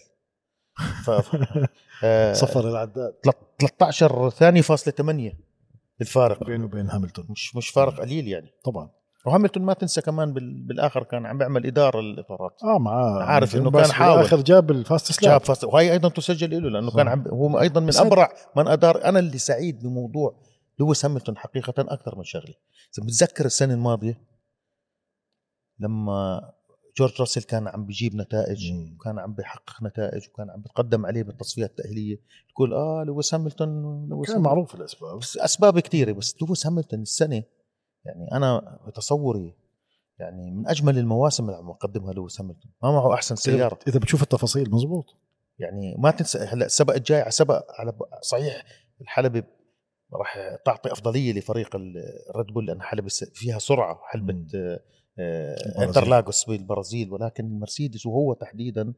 ف 1.04 1.10
آه، 2.04 2.32
صفر 2.32 2.68
العداد. 2.68 3.12
تلت- 3.12 3.36
13 3.58 4.30
ثانية 4.30 4.60
فاصلة 4.60 4.94
8 4.94 5.45
الفارق 6.00 6.44
بينه 6.44 6.64
وبين 6.64 6.90
هاملتون. 6.90 7.26
مش 7.28 7.56
مش 7.56 7.68
فارق 7.68 8.00
قليل 8.00 8.28
يعني. 8.28 8.50
طبعا. 8.64 8.90
وهاملتون 9.26 9.62
ما 9.62 9.72
تنسى 9.72 10.00
كمان 10.00 10.32
بال- 10.32 10.66
بالآخر 10.66 11.02
كان 11.02 11.26
عم 11.26 11.38
بيعمل 11.38 11.66
إدارة 11.66 12.00
الاطارات 12.00 12.52
آه 12.64 12.78
معاه 12.78 13.22
عارف 13.22 13.56
بس 13.56 13.82
كان 13.82 13.92
حاول. 13.92 14.16
بالآخر 14.16 14.40
جاب 14.40 14.70
ال 14.70 14.75
fastest 14.76 15.12
lap. 15.12 15.32
جاب 15.32 15.40
fastest 15.44 15.64
وهي 15.64 15.92
أيضا 15.92 16.08
تسجل 16.08 16.62
له 16.62 16.70
لأنه 16.70 16.90
صح. 16.90 16.96
كان 16.96 17.08
عم 17.08 17.24
هو 17.28 17.60
أيضا 17.60 17.80
من 17.80 17.96
ابرع 17.96 18.32
من 18.56 18.68
أدار. 18.68 19.04
أنا 19.04 19.18
اللي 19.18 19.38
سعيد 19.38 19.82
بموضوع 19.82 20.42
لويس 20.78 21.04
هاملتون 21.04 21.36
حقيقه 21.36 21.74
أكثر 21.78 22.16
من 22.18 22.24
شغله 22.24 22.54
إذا 22.98 23.06
بتذكر 23.06 23.44
السنة 23.44 23.74
الماضية 23.74 24.20
لما 25.78 26.40
جورج 26.98 27.20
راسل 27.20 27.42
كان 27.42 27.68
عم 27.68 27.86
بيجيب 27.86 28.14
نتائج 28.14 28.72
مم. 28.72 28.94
وكان 28.94 29.18
عم 29.18 29.34
بيحقق 29.34 29.82
نتائج 29.82 30.28
وكان 30.28 30.50
عم 30.50 30.60
بتقدم 30.60 31.06
عليه 31.06 31.22
بالتصفيات 31.22 31.70
التأهيلية. 31.70 32.20
تقول 32.54 32.74
آه 32.74 33.04
لويس 33.04 33.34
هاملتون 33.34 33.68
لويس 34.08 34.32
كان. 34.32 34.42
معروف 34.42 34.74
الأسباب. 34.74 35.18
بس 35.18 35.38
أسباب 35.38 35.78
كثيرة 35.78 36.12
بس 36.12 36.42
لويس 36.42 36.66
هاملتون 36.66 37.00
السنة 37.02 37.42
يعني 38.04 38.32
أنا 38.32 38.78
بتصوري 38.86 39.54
يعني 40.18 40.50
من 40.50 40.68
أجمل 40.68 40.98
المواسم 40.98 41.44
اللي 41.44 41.56
عم 41.56 41.70
يقدمها 41.70 42.12
لويس 42.12 42.40
هاملتون. 42.40 42.72
ما 42.82 42.90
معه 42.90 43.14
أحسن 43.14 43.36
سيارة. 43.36 43.78
إذا 43.88 43.98
بتشوف 43.98 44.22
التفاصيل 44.22 44.70
مزبوط. 44.70 45.04
يعني 45.58 45.96
ما 45.98 46.10
تنسى 46.10 46.38
هلأ 46.38 46.66
السبق 46.66 46.94
الجاي 46.94 47.20
على 47.20 47.30
سبق 47.30 47.64
على 47.80 47.92
صحيح 48.22 48.64
الحلبة 49.00 49.42
راح 50.12 50.56
تعطي 50.64 50.92
أفضلية 50.92 51.32
لفريق 51.32 51.76
الريد 51.76 52.46
بول 52.46 52.66
لأن 52.66 52.82
حلبة 52.82 53.08
فيها 53.34 53.58
سرعة 53.58 54.00
حلبة 54.02 54.46
مم. 55.18 55.24
آه، 55.24 55.54
البرازيل. 55.54 55.82
انترلاغوس 55.82 56.44
بالبرازيل 56.44 57.12
ولكن 57.12 57.44
المرسيدس 57.44 58.06
وهو 58.06 58.32
تحديدا 58.32 58.92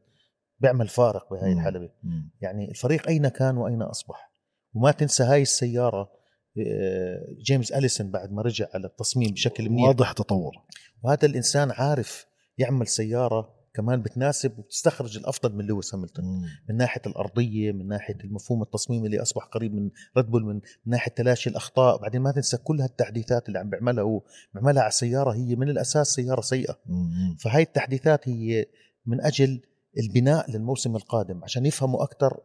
بيعمل 0.59 0.87
فارق 0.87 1.33
بهاي. 1.33 1.53
الحلبة 1.53 1.89
مم. 2.03 2.29
يعني 2.41 2.69
الفريق 2.71 3.07
أين 3.07 3.27
كان 3.27 3.57
وأين 3.57 3.81
أصبح 3.81 4.31
وما 4.73 4.91
تنسى 4.91 5.23
هاي 5.23 5.41
السيارة 5.41 6.19
آه، 6.67 7.25
جيمس 7.45 7.71
أليسون 7.71 8.11
بعد 8.11 8.31
ما 8.31 8.41
رجع 8.41 8.67
على 8.73 8.87
التصميم 8.87 9.31
بشكل 9.31 9.69
منيح 9.69 9.87
واضح 9.87 10.11
تطور 10.11 10.55
وهذا 11.03 11.25
الإنسان 11.25 11.71
عارف 11.71 12.25
يعمل 12.57 12.87
سيارة 12.87 13.58
كمان 13.73 14.01
بتناسب 14.01 14.59
وبتستخرج 14.59 15.17
الأفضل 15.17 15.55
من 15.55 15.65
لويس 15.65 15.95
هاملتون 15.95 16.25
مم. 16.25 16.45
من 16.69 16.77
ناحية 16.77 17.01
الأرضية 17.07 17.71
من 17.71 17.87
ناحية 17.87 18.17
المفهوم 18.23 18.61
التصميمي 18.61 19.05
اللي 19.05 19.21
أصبح 19.21 19.43
قريب 19.43 19.73
من 19.73 19.89
ريد 20.17 20.25
بول 20.25 20.43
من 20.43 20.61
ناحية 20.85 21.11
تلاشي 21.11 21.49
الأخطاء 21.49 22.01
بعدين 22.01 22.21
ما 22.21 22.31
تنسى 22.31 22.57
كل 22.57 22.81
هالتحديثات 22.81 23.47
اللي 23.47 23.59
عم 23.59 23.69
بيعملها 23.69 24.03
هو 24.03 24.21
بيعملها 24.53 24.83
على 24.83 24.91
سيارة 24.91 25.33
هي 25.33 25.55
من 25.55 25.69
الأساس 25.69 26.07
سيارة 26.07 26.41
سيئة 26.41 26.79
مم. 26.85 27.35
فهاي 27.39 27.61
التحديثات 27.61 28.29
هي 28.29 28.65
من 29.05 29.21
أجل 29.21 29.61
البناء 29.97 30.51
للموسم 30.51 30.95
القادم 30.95 31.43
عشان 31.43 31.65
يفهموا 31.65 32.03
أكثر 32.03 32.39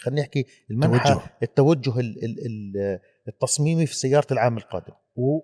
خلينا 0.00 0.20
نحكي 0.20 0.46
المنحى 0.70 1.08
توجه. 1.14 1.20
التوجه 1.42 2.00
ال- 2.00 2.24
ال- 2.24 2.46
ال- 2.46 2.98
التصميمي 3.28 3.86
في 3.86 3.96
سيارة 3.96 4.26
العام 4.32 4.56
القادم. 4.56 4.92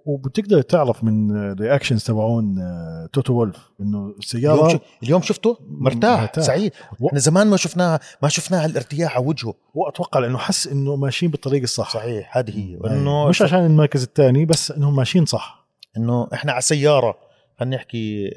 وبتقدر 0.07 0.63
تعرف 0.63 1.05
من 1.05 1.33
reactions 1.53 2.05
تبعون 2.05 2.59
آه، 2.59 3.09
توتو 3.13 3.33
وولف 3.33 3.71
إنه 3.81 3.99
اليوم, 3.99 4.15
السياره 4.19 4.69
شو 4.69 4.79
اليوم 5.03 5.23
شفته؟ 5.23 5.57
مرتاح, 5.61 6.21
مرتاح. 6.21 6.45
سعيد. 6.45 6.73
و- 7.01 7.09
إحنا 7.09 7.19
زمان 7.19 7.47
ما 7.47 7.57
شفناها 7.57 8.01
ما 8.23 8.29
شفناها 8.29 8.67
الارتياح 8.67 9.17
على 9.17 9.27
وجهه. 9.27 9.55
وأتوقع 9.75 10.21
لأنه 10.21 10.39
حس 10.39 10.67
إنه 10.67 10.97
ماشيين 10.97 11.31
بالطريق 11.33 11.63
الصح. 11.63 11.95
صحيح 11.95 12.37
هذه 12.37 12.51
هي. 12.59 12.79
إنه 12.93 13.29
مش 13.29 13.43
عشان 13.43 13.67
المركز 13.67 14.03
الثاني 14.03 14.45
بس 14.45 14.71
انهم 14.71 14.97
ماشيين 14.97 15.27
صح. 15.27 15.69
إنه 15.97 16.29
إحنا 16.35 16.53
على 16.53 16.61
سيارة 16.63 17.15
خلينا 17.59 17.77
نحكي 17.77 18.31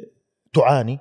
تعاني. 0.53 0.99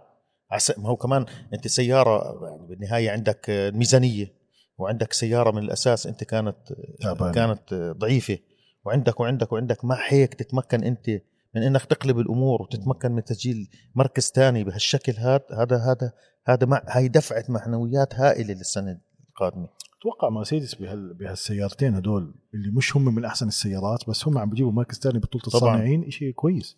ما 0.78 0.88
هو 0.88 0.96
كمان 0.96 1.26
أنت 1.54 1.68
سيارة 1.68 2.44
يعني 2.48 2.66
بالنهاية 2.68 3.10
عندك 3.10 3.50
آه، 3.50 3.70
ميزانية. 3.70 4.43
وعندك 4.78 5.12
سيارة 5.12 5.50
من 5.50 5.62
الأساس 5.62 6.06
أنت 6.06 6.24
كانت 6.24 6.56
تعبانة. 7.00 7.32
كانت 7.32 7.74
ضعيفة. 7.98 8.38
وعندك 8.84 9.20
وعندك 9.20 9.52
وعندك 9.52 9.84
مع 9.84 9.98
هيك 10.08 10.34
تتمكن 10.34 10.84
أنت 10.84 11.10
من 11.54 11.62
إنك 11.62 11.84
تقلب 11.84 12.18
الأمور 12.18 12.62
وتتمكن 12.62 13.12
من 13.12 13.24
تسجيل 13.24 13.68
مركز 13.94 14.32
ثاني 14.34 14.64
بهالشكل 14.64 15.12
هذا 15.12 15.44
هذا 15.58 15.76
هذا 15.76 16.12
هذا 16.46 16.66
مع 16.66 16.82
هاي 16.88 17.08
دفعة 17.08 17.44
معنويات 17.48 18.14
هائلة 18.14 18.54
للسنة 18.54 19.00
القادمة. 19.28 19.68
أتوقع 20.00 20.28
مرسيدس 20.28 20.74
بهال 20.74 21.14
بهالسيارتين 21.14 21.94
هدول 21.94 22.34
اللي 22.54 22.70
مش 22.70 22.96
هم 22.96 23.14
من 23.14 23.24
أحسن 23.24 23.48
السيارات 23.48 24.08
بس 24.08 24.28
هم 24.28 24.38
عم 24.38 24.50
بيجيبوا 24.50 24.72
مركز 24.72 24.98
ثاني 24.98 25.18
بطولة. 25.18 25.44
الصانعين 25.46 26.10
شيء 26.10 26.32
كويس. 26.32 26.76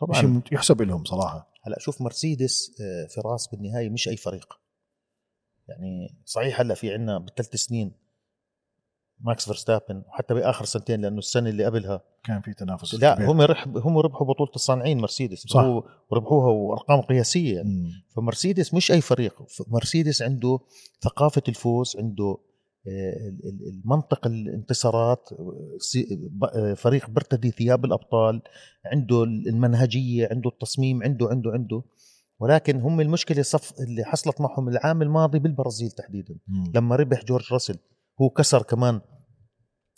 طبعا. 0.00 0.20
شيء 0.20 0.42
يحسب 0.52 0.82
لهم 0.82 1.04
صراحة. 1.04 1.48
هلأ 1.62 1.76
شوف 1.78 2.02
مرسيدس 2.02 2.80
آه، 2.80 3.06
فراس 3.16 3.48
بالنهاية 3.52 3.90
مش 3.90 4.08
أي 4.08 4.16
فريق. 4.16 4.63
يعني 5.68 6.16
صحيح 6.24 6.60
هلأ 6.60 6.74
في 6.74 6.92
عنا 6.94 7.18
بالثلاث 7.18 7.56
سنين 7.56 7.92
ماكس 9.20 9.44
فيرستابن 9.44 10.02
وحتى 10.08 10.34
بآخر 10.34 10.64
سنتين 10.64 11.00
لأنه 11.00 11.18
السنة 11.18 11.50
اللي 11.50 11.64
قبلها 11.64 12.00
كان 12.24 12.40
في 12.40 12.54
تنافس 12.54 12.94
لا 12.94 13.14
كبير. 13.14 13.30
هم 13.30 13.40
هم 13.76 13.98
ربحوا 13.98 14.26
بطولة 14.26 14.50
الصانعين 14.54 14.98
مرسيدس 14.98 15.46
صح. 15.46 15.64
وربحوها 16.10 16.46
وأرقام 16.50 17.00
قياسية 17.00 17.56
يعني 17.56 17.68
مم. 17.68 17.90
فمرسيدس 18.16 18.74
مش 18.74 18.92
أي 18.92 19.00
فريق 19.00 19.42
مرسيدس 19.68 20.22
عنده 20.22 20.58
ثقافة 21.00 21.42
الفوز 21.48 21.96
عنده 21.96 22.36
آه، 22.88 23.28
ال- 23.28 23.40
ال- 23.48 23.68
المنطق 23.68 24.26
الانتصارات 24.26 25.28
آه، 26.54 26.74
فريق 26.74 27.10
برتدي 27.10 27.50
ثياب 27.50 27.84
الأبطال 27.84 28.42
عنده 28.86 29.22
المنهجية 29.24 30.28
عنده 30.30 30.50
التصميم 30.50 31.02
عنده 31.02 31.28
عنده 31.28 31.50
عنده 31.50 31.82
ولكن 32.40 32.80
هم 32.80 33.00
المشكلة 33.00 33.42
صف 33.42 33.72
اللي 33.80 34.04
حصلت 34.04 34.40
معهم 34.40 34.68
العام 34.68 35.02
الماضي 35.02 35.38
بالبرازيل 35.38 35.90
تحديدا. 35.90 36.34
مم. 36.48 36.72
لما 36.74 36.96
ربح 36.96 37.24
جورج 37.24 37.52
راسل 37.52 37.78
هو 38.20 38.30
كسر 38.30 38.62
كمان 38.62 39.00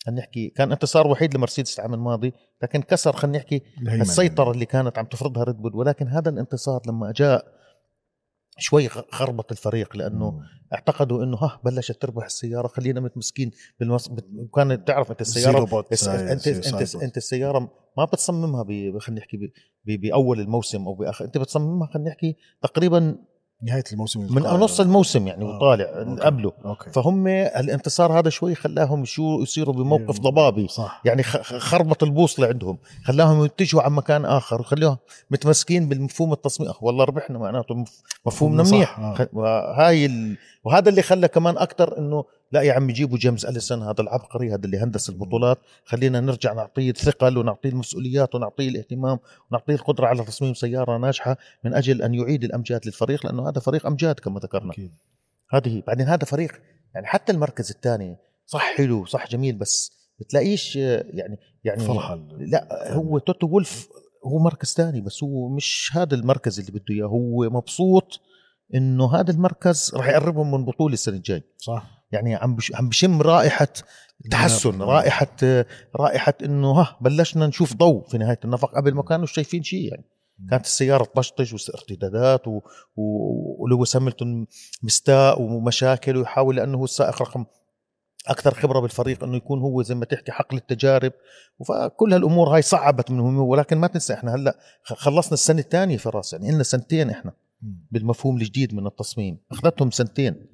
خلينا 0.07 0.21
نحكي 0.21 0.49
كان 0.49 0.73
انتصار 0.73 1.07
وحيد 1.07 1.37
لمرسيدس 1.37 1.79
العام 1.79 1.95
الماضي 1.95 2.33
لكن 2.63 2.83
كسر 2.83 3.13
خلينا 3.13 3.39
نحكي 3.39 3.63
السيطرة 3.89 4.51
اللي 4.51 4.67
كانت 4.67 4.99
عم 4.99 5.05
تفرضها 5.07 5.45
ريد 5.45 5.57
بول. 5.57 5.77
ولكن 5.77 6.09
هذا 6.09 6.31
الانتصار 6.31 6.83
لما 6.87 7.13
جاء 7.17 7.45
شوي 8.59 8.89
خربط 8.89 9.53
الفريق 9.53 9.97
لأنه 9.97 10.31
مم. 10.31 10.41
اعتقدوا 10.73 11.25
إنه 11.25 11.37
ها 11.37 11.61
بلشت 11.65 12.03
تربح 12.03 12.25
السيارة 12.25 12.69
خلينا 12.69 13.01
متمسكين 13.01 13.51
بالمص... 13.81 14.11
وكانت 14.37 14.89
تعرف 14.89 15.11
أنت 15.11 15.21
السيارة 15.21 15.85
الس- 15.93 16.05
ساي- 16.05 16.33
أنت 16.33 16.47
أنت. 16.49 16.97
أنت 16.97 17.17
السيارة 17.17 17.59
ما 17.99 18.05
بتصممها 18.05 18.63
ب... 18.63 18.99
خلينا 18.99 19.21
نحكي 19.21 19.37
ب... 19.37 19.41
ب... 19.85 20.01
بأول 20.01 20.41
الموسم 20.41 20.87
أو 20.87 20.95
بآخر 20.95 21.25
أنت 21.25 21.39
بتصممها 21.39 21.87
خلينا 21.95 22.09
نحكي 22.09 22.37
تقريبا 22.63 23.19
نهاية 23.63 23.85
الموسم 23.93 24.21
من. 24.35 24.43
نص 24.43 24.81
الموسم 24.81 25.27
يعني 25.27 25.45
آه. 25.45 25.49
وطالع 25.57 25.85
okay. 25.85 26.21
قبله 26.21 26.53
فهم 26.93 27.27
الانتصار 27.27 28.19
هذا 28.19 28.31
شوي 28.31 28.55
خلاهم 28.55 29.05
شو 29.05 29.43
يصيروا 29.43 29.75
بموقف 29.75 30.21
ضبابي 30.21 30.69
صح 30.69 31.03
يعني 31.05 31.23
خربط 31.23 32.03
البوصلة 32.03 32.47
عندهم 32.47 32.79
خلاهم 33.05 33.45
يتجهوا 33.45 33.83
على 33.83 33.93
مكان 33.93 34.25
آخر 34.25 34.61
وخلوهم 34.61 34.97
متمسكين 35.31 35.89
بالمفهوم 35.89 36.33
التصميم 36.33 36.71
والله 36.81 37.05
ربحنا 37.05 37.39
معناته 37.39 37.75
مف- 37.75 38.03
مفهومنا 38.27 38.63
منيح 38.63 38.99
آه. 38.99 39.29
وهاي 39.33 40.07
ال... 40.07 40.37
وهذا 40.65 40.89
اللي 40.89 41.03
خلى 41.03 41.29
كمان 41.29 41.59
أكثر 41.59 41.99
إنه 41.99 42.25
لا 42.53 42.63
يا 42.63 42.73
عم 42.73 42.91
جيبوا 42.91 43.19
جيمس 43.19 43.45
اليسون 43.45 43.83
هذا 43.83 44.01
العبقري 44.01 44.49
هذا 44.55 44.65
اللي 44.65 44.79
هندس 44.79 45.09
البطولات. 45.09 45.59
خلينا 45.85 46.21
نرجع 46.21 46.53
نعطيه 46.53 46.91
الثقل 46.91 47.39
ونعطيه 47.39 47.69
المسؤوليات 47.69 48.35
ونعطيه 48.35 48.69
الاهتمام 48.69 49.19
ونعطيه 49.51 49.75
القدرة 49.75 50.07
على 50.07 50.25
تصميم 50.25 50.55
سيارة 50.55 50.99
ناجحة 50.99 51.37
من 51.65 51.75
أجل 51.75 52.03
أن 52.03 52.15
يعيد 52.15 52.45
الأمجاد 52.45 52.87
للفريق 52.87 53.27
لأنه 53.27 53.49
هذا 53.49 53.61
فريق 53.61 53.87
أمجاد 53.87 54.15
كما 54.21 54.41
ذكرنا. 54.41 54.73
أكيد. 54.73 54.93
هذه 55.51 55.69
هي 55.77 55.81
بعدين 55.87 56.07
هذا 56.09 56.25
فريق 56.25 56.53
يعني 56.95 57.07
حتى 57.07 57.33
المركز 57.33 57.71
الثاني 57.71 58.17
صح 58.47 58.77
حلو 58.77 59.05
صح 59.07 59.29
جميل 59.29 59.57
بس 59.57 59.93
بتلاقيش 60.21 60.77
يعني 60.77 61.39
يعني 61.65 61.81
فرحة 61.85 62.15
ال- 62.15 62.51
لا 62.51 62.93
هو 62.93 63.19
توتو 63.19 63.47
وولف 63.47 63.89
هو 64.27 64.39
مركز 64.39 64.75
ثاني 64.75 65.01
بس 65.01 65.23
هو 65.23 65.49
مش 65.49 65.91
هذا 65.95 66.15
المركز 66.15 66.61
اللي 66.61 66.73
بده 66.73 66.85
إياه 66.95 67.05
هو 67.07 67.51
مبسوط 67.51 68.21
إنه 68.75 69.15
هذا 69.15 69.31
المركز 69.31 69.93
راح 69.95 70.09
يقربهم 70.09 70.51
من 70.51 70.65
بطولة 70.65 70.95
السنة 70.95 71.17
الجاي 71.17 71.43
صح. 71.59 71.96
يعني 72.13 72.35
عم 72.35 72.55
بش 72.57 72.73
عم 72.75 72.89
بشم 72.89 73.23
رائحة 73.23 73.69
تحسن 74.31 74.79
نعم. 74.79 74.83
رائحة 74.83 75.37
رائحة 75.97 76.35
إنه 76.45 76.71
ها 76.71 76.97
بلشنا 77.01 77.47
نشوف 77.47 77.75
ضوء 77.75 78.09
في 78.09 78.19
نهاية 78.19 78.41
النفق 78.45 78.75
قبل 78.77 78.95
ما 78.95 79.03
كانوا 79.03 79.27
شايفين 79.27 79.63
شيء 79.63 79.89
يعني. 79.89 80.05
كانت 80.51 80.65
السيارة 80.65 81.05
تطشطش 81.05 81.53
وارتدادات 81.53 82.49
و... 82.49 82.61
و... 82.97 83.63
ولويس 83.63 83.97
هاملتون 83.97 84.47
مستاء 84.83 85.43
ومشاكل 85.43 86.17
ويحاول 86.17 86.57
لأنه 86.57 86.79
هو 86.79 86.85
السائق 86.85 87.23
رقم 87.23 87.45
أكثر 88.27 88.55
خبرة 88.55 88.81
بالفريق 88.81 89.25
إنه 89.25 89.37
يكون 89.37 89.61
هو 89.61 89.83
زي 89.83 89.95
ما 89.95 90.05
تحكي 90.05 90.33
حقل 90.33 90.57
التجارب. 90.57 91.13
فكل 91.69 92.13
هالأمور 92.13 92.49
هاي 92.55 92.63
صعبت 92.63 93.11
منهم 93.11 93.39
ولكن 93.39 93.79
ما 93.79 93.87
تنسى 93.87 94.15
إحنا 94.15 94.35
هلأ 94.35 94.59
خ- 94.83 94.95
خلصنا 94.95 95.33
السنة 95.33 95.59
الثانية 95.61 95.97
فراس 95.97 96.33
يعني 96.33 96.51
لنا 96.53 96.63
سنتين 96.63 97.11
إحنا 97.11 97.33
مم. 97.63 97.87
بالمفهوم 97.91 98.37
الجديد 98.37 98.75
من 98.75 98.87
التصميم. 98.87 99.39
أخذتهم 99.53 99.91
سنتين. 99.91 100.47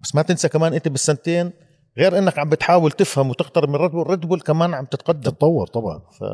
بس 0.00 0.14
ما 0.14 0.22
تنسى 0.22 0.48
كمان 0.48 0.74
أنت 0.74 0.88
بالسنتين 0.88 1.52
غير 1.98 2.18
إنك 2.18 2.38
عم 2.38 2.48
بتحاول 2.48 2.92
تفهم 2.92 3.30
وتقترب 3.30 3.68
من 3.68 3.76
ريد 3.76 3.90
بول 3.90 4.10
ريد 4.10 4.20
بول 4.20 4.40
كمان 4.40 4.74
عم 4.74 4.84
تتقدم. 4.84 5.20
تتطور 5.30 5.66
طبعا. 5.66 5.98
ف 5.98 6.24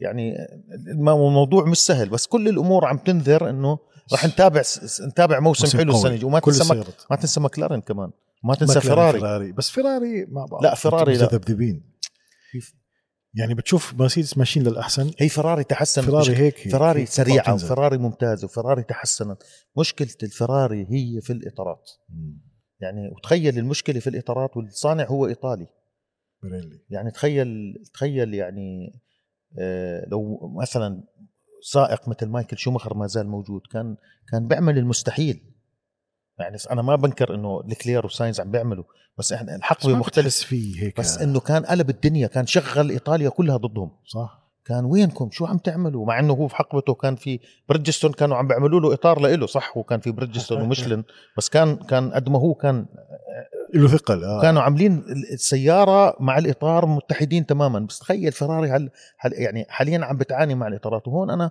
يعني 0.00 0.34
الم- 0.90 1.08
الموضوع 1.08 1.64
مش 1.64 1.78
سهل 1.78 2.08
بس 2.08 2.26
كل 2.26 2.48
الأمور 2.48 2.84
عم 2.84 2.98
تنذر 2.98 3.50
إنه 3.50 3.78
راح 4.12 4.24
نتابع 4.26 4.62
نتابع 5.08 5.40
موسم, 5.40 5.64
موسم 5.64 5.78
حلو. 5.78 5.92
السنة 5.92 6.10
الجاية. 6.10 6.26
وما 6.26 6.40
تنسى 6.40 6.74
مك... 6.74 6.86
ما 7.10 7.16
تنسى 7.16 7.40
مكلارن 7.40 7.80
كمان. 7.80 8.10
وما 8.44 8.54
تنسى 8.54 8.74
ماكلارين 8.74 8.94
فيراري 9.12 9.20
فيراري 9.20 9.52
بس 9.52 9.70
فيراري 9.70 10.26
ما 10.28 10.46
بعرف. 10.46 10.62
لا، 10.64 10.74
فيراري 10.74 11.16
لا. 11.16 11.24
متذبذبين 11.24 11.82
يعني 13.34 13.54
بتشوف 13.54 13.94
مرسيدس 13.94 14.38
ماشيين 14.38 14.66
للأحسن. 14.66 15.10
هي 15.18 15.28
فيراري 15.28 15.64
تحسن 15.64 16.02
فيراري 16.02 16.36
هيك 16.36 16.58
هي 16.66 16.70
فيراري 16.70 17.00
هيك 17.00 17.08
سريعة. 17.08 17.54
وفيراري 17.54 17.98
ممتازة 17.98 18.44
وفيراري 18.44 18.82
تحسنت. 18.82 19.42
مشكلة 19.78 20.08
الفيراري 20.22 20.86
هي 20.90 21.20
في 21.20 21.32
الإطارات. 21.32 21.90
مم. 22.08 22.47
يعني 22.80 23.08
وتخيل 23.08 23.58
المشكلة 23.58 24.00
في 24.00 24.10
الإطارات 24.10 24.56
والصانع 24.56 25.04
هو 25.04 25.26
إيطالي. 25.26 25.66
بيريلي 26.42 26.80
يعني 26.90 27.10
تخيل 27.10 27.74
تخيل 27.94 28.34
يعني 28.34 29.00
آه، 29.58 30.08
لو 30.08 30.52
مثلا 30.62 31.02
سائق 31.62 32.08
مثل 32.08 32.26
مايكل 32.26 32.58
شومخر 32.58 32.94
ما 32.94 33.06
زال 33.06 33.28
موجود 33.28 33.60
كان 33.72 33.96
كان 34.32 34.48
بيعمل 34.48 34.78
المستحيل. 34.78 35.54
يعني 36.38 36.56
أنا 36.70 36.82
ما 36.82 36.96
بنكر 36.96 37.34
إنه 37.34 37.60
لكلير 37.60 38.06
وساينز 38.06 38.40
عم 38.40 38.50
بيعملوا 38.50 38.84
بس 39.18 39.32
إحنا 39.32 39.56
الحقبة 39.56 39.96
مختلف 39.96 40.36
فيه 40.36 40.82
هيك. 40.82 41.00
بس 41.00 41.18
إنه 41.18 41.40
كان 41.40 41.64
قلب 41.64 41.90
الدنيا 41.90 42.26
كان 42.26 42.46
شغل 42.46 42.90
إيطاليا 42.90 43.28
كلها 43.28 43.56
ضدهم. 43.56 43.90
صح. 44.06 44.47
كان 44.68 44.84
وينكم؟ 44.84 45.30
شو 45.32 45.46
عم 45.46 45.58
تعملوا؟ 45.58 46.06
مع 46.06 46.18
إنه 46.18 46.32
هو 46.32 46.48
في 46.48 46.56
حقبته 46.56 46.94
كان 46.94 47.16
في 47.16 47.40
بريدجستون 47.68 48.12
كانوا 48.12 48.36
عم 48.36 48.48
بيعملوا 48.48 48.80
له 48.80 48.94
إطار 48.94 49.20
له 49.20 49.46
صح؟ 49.46 49.76
وكان 49.76 50.00
في 50.00 50.10
بريدجستون 50.10 50.62
وميشلان 50.62 51.04
بس 51.38 51.48
كان 51.48 51.76
كان 51.76 52.10
قد 52.10 52.28
ما 52.28 52.38
هو 52.38 52.54
كان 52.54 52.86
له 53.74 53.88
ثقل 53.88 54.24
آه 54.24 54.42
كانوا 54.42 54.62
عاملين 54.62 55.04
السيارة 55.32 56.16
مع 56.20 56.38
الإطار 56.38 56.86
متحدين 56.86 57.46
تماما. 57.46 57.78
بس 57.78 57.98
تخيل 57.98 58.32
فيراري 58.32 58.70
هل, 58.70 58.90
هل 59.18 59.32
يعني 59.32 59.66
حاليا 59.68 60.04
عم 60.04 60.16
بتعاني 60.16 60.54
مع 60.54 60.66
الإطارات. 60.66 61.08
وهون 61.08 61.30
أنا 61.30 61.50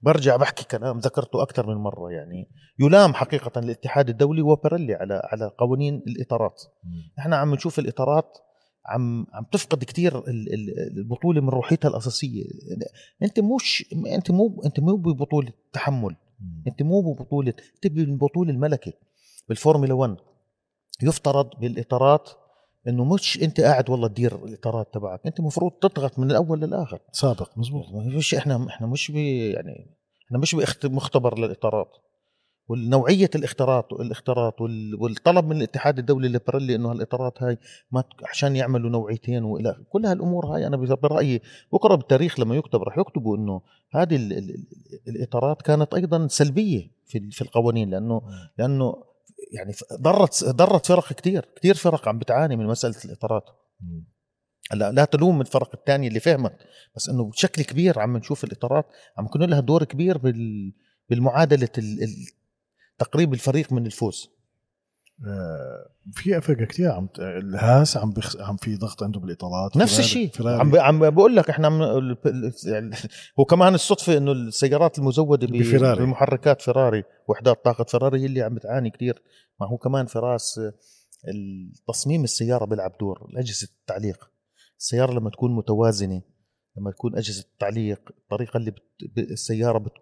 برجع 0.00 0.36
بحكي 0.36 0.64
كلام 0.64 0.98
ذكرته 0.98 1.42
أكثر 1.42 1.66
من 1.66 1.74
مرة 1.74 2.10
يعني 2.10 2.48
يلام 2.78 3.14
حقيقة 3.14 3.58
الاتحاد 3.60 4.08
الدولي 4.08 4.42
وبيريلي 4.42 4.94
على 4.94 5.22
على 5.24 5.50
قوانين 5.58 6.02
الإطارات. 6.06 6.62
مم. 6.84 7.12
إحنا 7.18 7.36
عم 7.36 7.54
نشوف 7.54 7.78
الإطارات 7.78 8.38
عم 8.86 9.26
عم 9.32 9.44
تفقد 9.52 9.84
كثير 9.84 10.22
البطولة 10.96 11.40
من 11.40 11.48
روحيتها 11.48 11.88
الأساسية. 11.88 12.44
أنت 13.22 13.40
مش 13.40 13.84
أنت 14.06 14.30
مو 14.30 14.62
أنت 14.64 14.80
مو 14.80 14.96
ببطولة 14.96 15.52
تحمل. 15.72 16.16
أنت 16.66 16.82
مو 16.82 17.12
ببطولة 17.12 17.54
انت 17.74 17.92
بالبطوله 17.92 18.50
الملكه 18.50 18.92
بالفورمولا 19.48 19.94
1 19.94 20.16
يفترض 21.02 21.50
بالإطارات 21.60 22.30
إنه 22.88 23.04
مش 23.04 23.42
أنت 23.42 23.60
قاعد 23.60 23.90
والله 23.90 24.08
تدير 24.08 24.44
الإطارات 24.44 24.94
تبعك. 24.94 25.20
أنت 25.26 25.40
المفروض 25.40 25.72
تضغط 25.72 26.18
من 26.18 26.30
الأول 26.30 26.60
للآخر. 26.60 26.98
سابق 27.12 27.58
مزبوط. 27.58 27.86
مش 27.92 28.34
إحنا 28.34 28.66
إحنا 28.68 28.86
مش 28.86 29.10
بي 29.10 29.50
يعني 29.50 29.96
إحنا 30.26 30.38
مش 30.38 30.56
مختبر 30.84 31.38
للإطارات. 31.38 31.88
والنوعية 32.68 33.30
الاختيارات 33.34 33.92
الاختيارات 33.92 34.60
وال- 34.60 34.94
والطلب 34.94 35.44
من 35.46 35.56
الاتحاد 35.56 35.98
الدولي 35.98 36.28
لبيريلي 36.28 36.74
انه 36.74 36.90
هالإطارات 36.92 37.42
هاي 37.42 37.58
ما 37.90 38.04
عشان 38.30 38.56
يعملوا 38.56 38.90
نوعيتين 38.90 39.44
والى 39.44 39.76
كل 39.90 40.06
هالأمور 40.06 40.46
هاي 40.46 40.66
أنا 40.66 40.76
برأيي 40.76 41.40
بكرة 41.72 41.94
بالتاريخ 41.94 42.40
لما 42.40 42.54
يكتب 42.56 42.82
راح 42.82 42.98
يكتبوا 42.98 43.36
إنه 43.36 43.60
هذه 43.90 44.16
ال- 44.16 44.32
ال- 44.32 44.50
ال- 44.50 44.66
الإطارات 45.08 45.62
كانت 45.62 45.94
أيضا 45.94 46.26
سلبية 46.26 46.90
في 47.06 47.30
في 47.30 47.42
القوانين 47.42 47.90
لأنه 47.90 48.22
لأنه 48.58 48.94
يعني 49.52 49.72
ضرت 50.00 50.44
ضرت 50.44 50.86
فرق 50.86 51.12
كثير 51.12 51.48
كثير 51.56 51.74
فرق 51.74 52.08
عم 52.08 52.18
بتعاني 52.18 52.56
من 52.56 52.66
مسألة 52.66 52.94
الإطارات. 53.04 53.44
هلا 54.70 54.92
لا 54.92 55.04
تلوم 55.04 55.40
الفرق 55.40 55.70
الثانية 55.74 56.08
اللي 56.08 56.20
فهمت 56.20 56.56
بس 56.96 57.08
إنه 57.08 57.24
بشكل 57.24 57.62
كبير 57.62 57.98
عم 57.98 58.16
نشوف 58.16 58.44
الإطارات 58.44 58.86
عم 59.18 59.24
يكون 59.24 59.42
لها 59.42 59.60
دور 59.60 59.84
كبير 59.84 60.18
بال 60.18 60.72
بالمعادلة 61.10 61.68
ال- 61.78 62.02
ال- 62.02 62.26
تقريب 62.98 63.32
الفريق 63.34 63.72
من 63.72 63.86
الفوز. 63.86 64.30
آه، 65.26 65.90
في 66.12 66.40
فرق 66.40 66.66
كثير 66.66 66.90
عم 66.92 67.08
الهاس 67.18 67.96
عم 67.96 68.10
بخ... 68.10 68.36
عم 68.40 68.56
في 68.56 68.76
ضغط 68.76 69.02
عنده 69.02 69.20
بالإطارات. 69.20 69.76
نفس 69.76 69.98
الشيء. 69.98 70.30
عم 70.48 70.70
ب- 70.70 70.76
عم 70.76 71.10
بقول 71.10 71.36
لك 71.36 71.50
إحنا 71.50 71.66
عم 71.66 71.82
ال- 71.82 72.16
يعني 72.66 72.96
هو 73.40 73.44
كمان 73.44 73.74
الصدفة 73.74 74.16
إنه 74.16 74.32
السيارات 74.32 74.98
المزودة 74.98 75.46
ب- 75.46 75.50
بفيراري. 75.52 76.04
بمحركات 76.04 76.62
فيراري 76.62 77.04
وحدات 77.28 77.64
طاقة 77.64 77.84
فيراري 77.84 78.20
هي 78.20 78.26
اللي 78.26 78.42
عم 78.42 78.54
بتعاني 78.54 78.90
كثير 78.90 79.22
ما 79.60 79.66
هو 79.68 79.76
كمان 79.78 80.06
فراس 80.06 80.60
التصميم 81.28 82.24
السيارة 82.24 82.64
بيلعب 82.64 82.92
دور 83.00 83.28
اجهزه 83.36 83.68
التعليق. 83.80 84.30
السيارة 84.78 85.12
لما 85.12 85.30
تكون 85.30 85.54
متوازنة 85.56 86.22
لما 86.76 86.90
تكون 86.90 87.16
أجهزة 87.16 87.42
التعليق 87.52 88.00
الطريقة 88.10 88.56
اللي 88.56 88.70
بت... 88.70 88.82
السيارة 89.18 89.78
بت... 89.78 89.92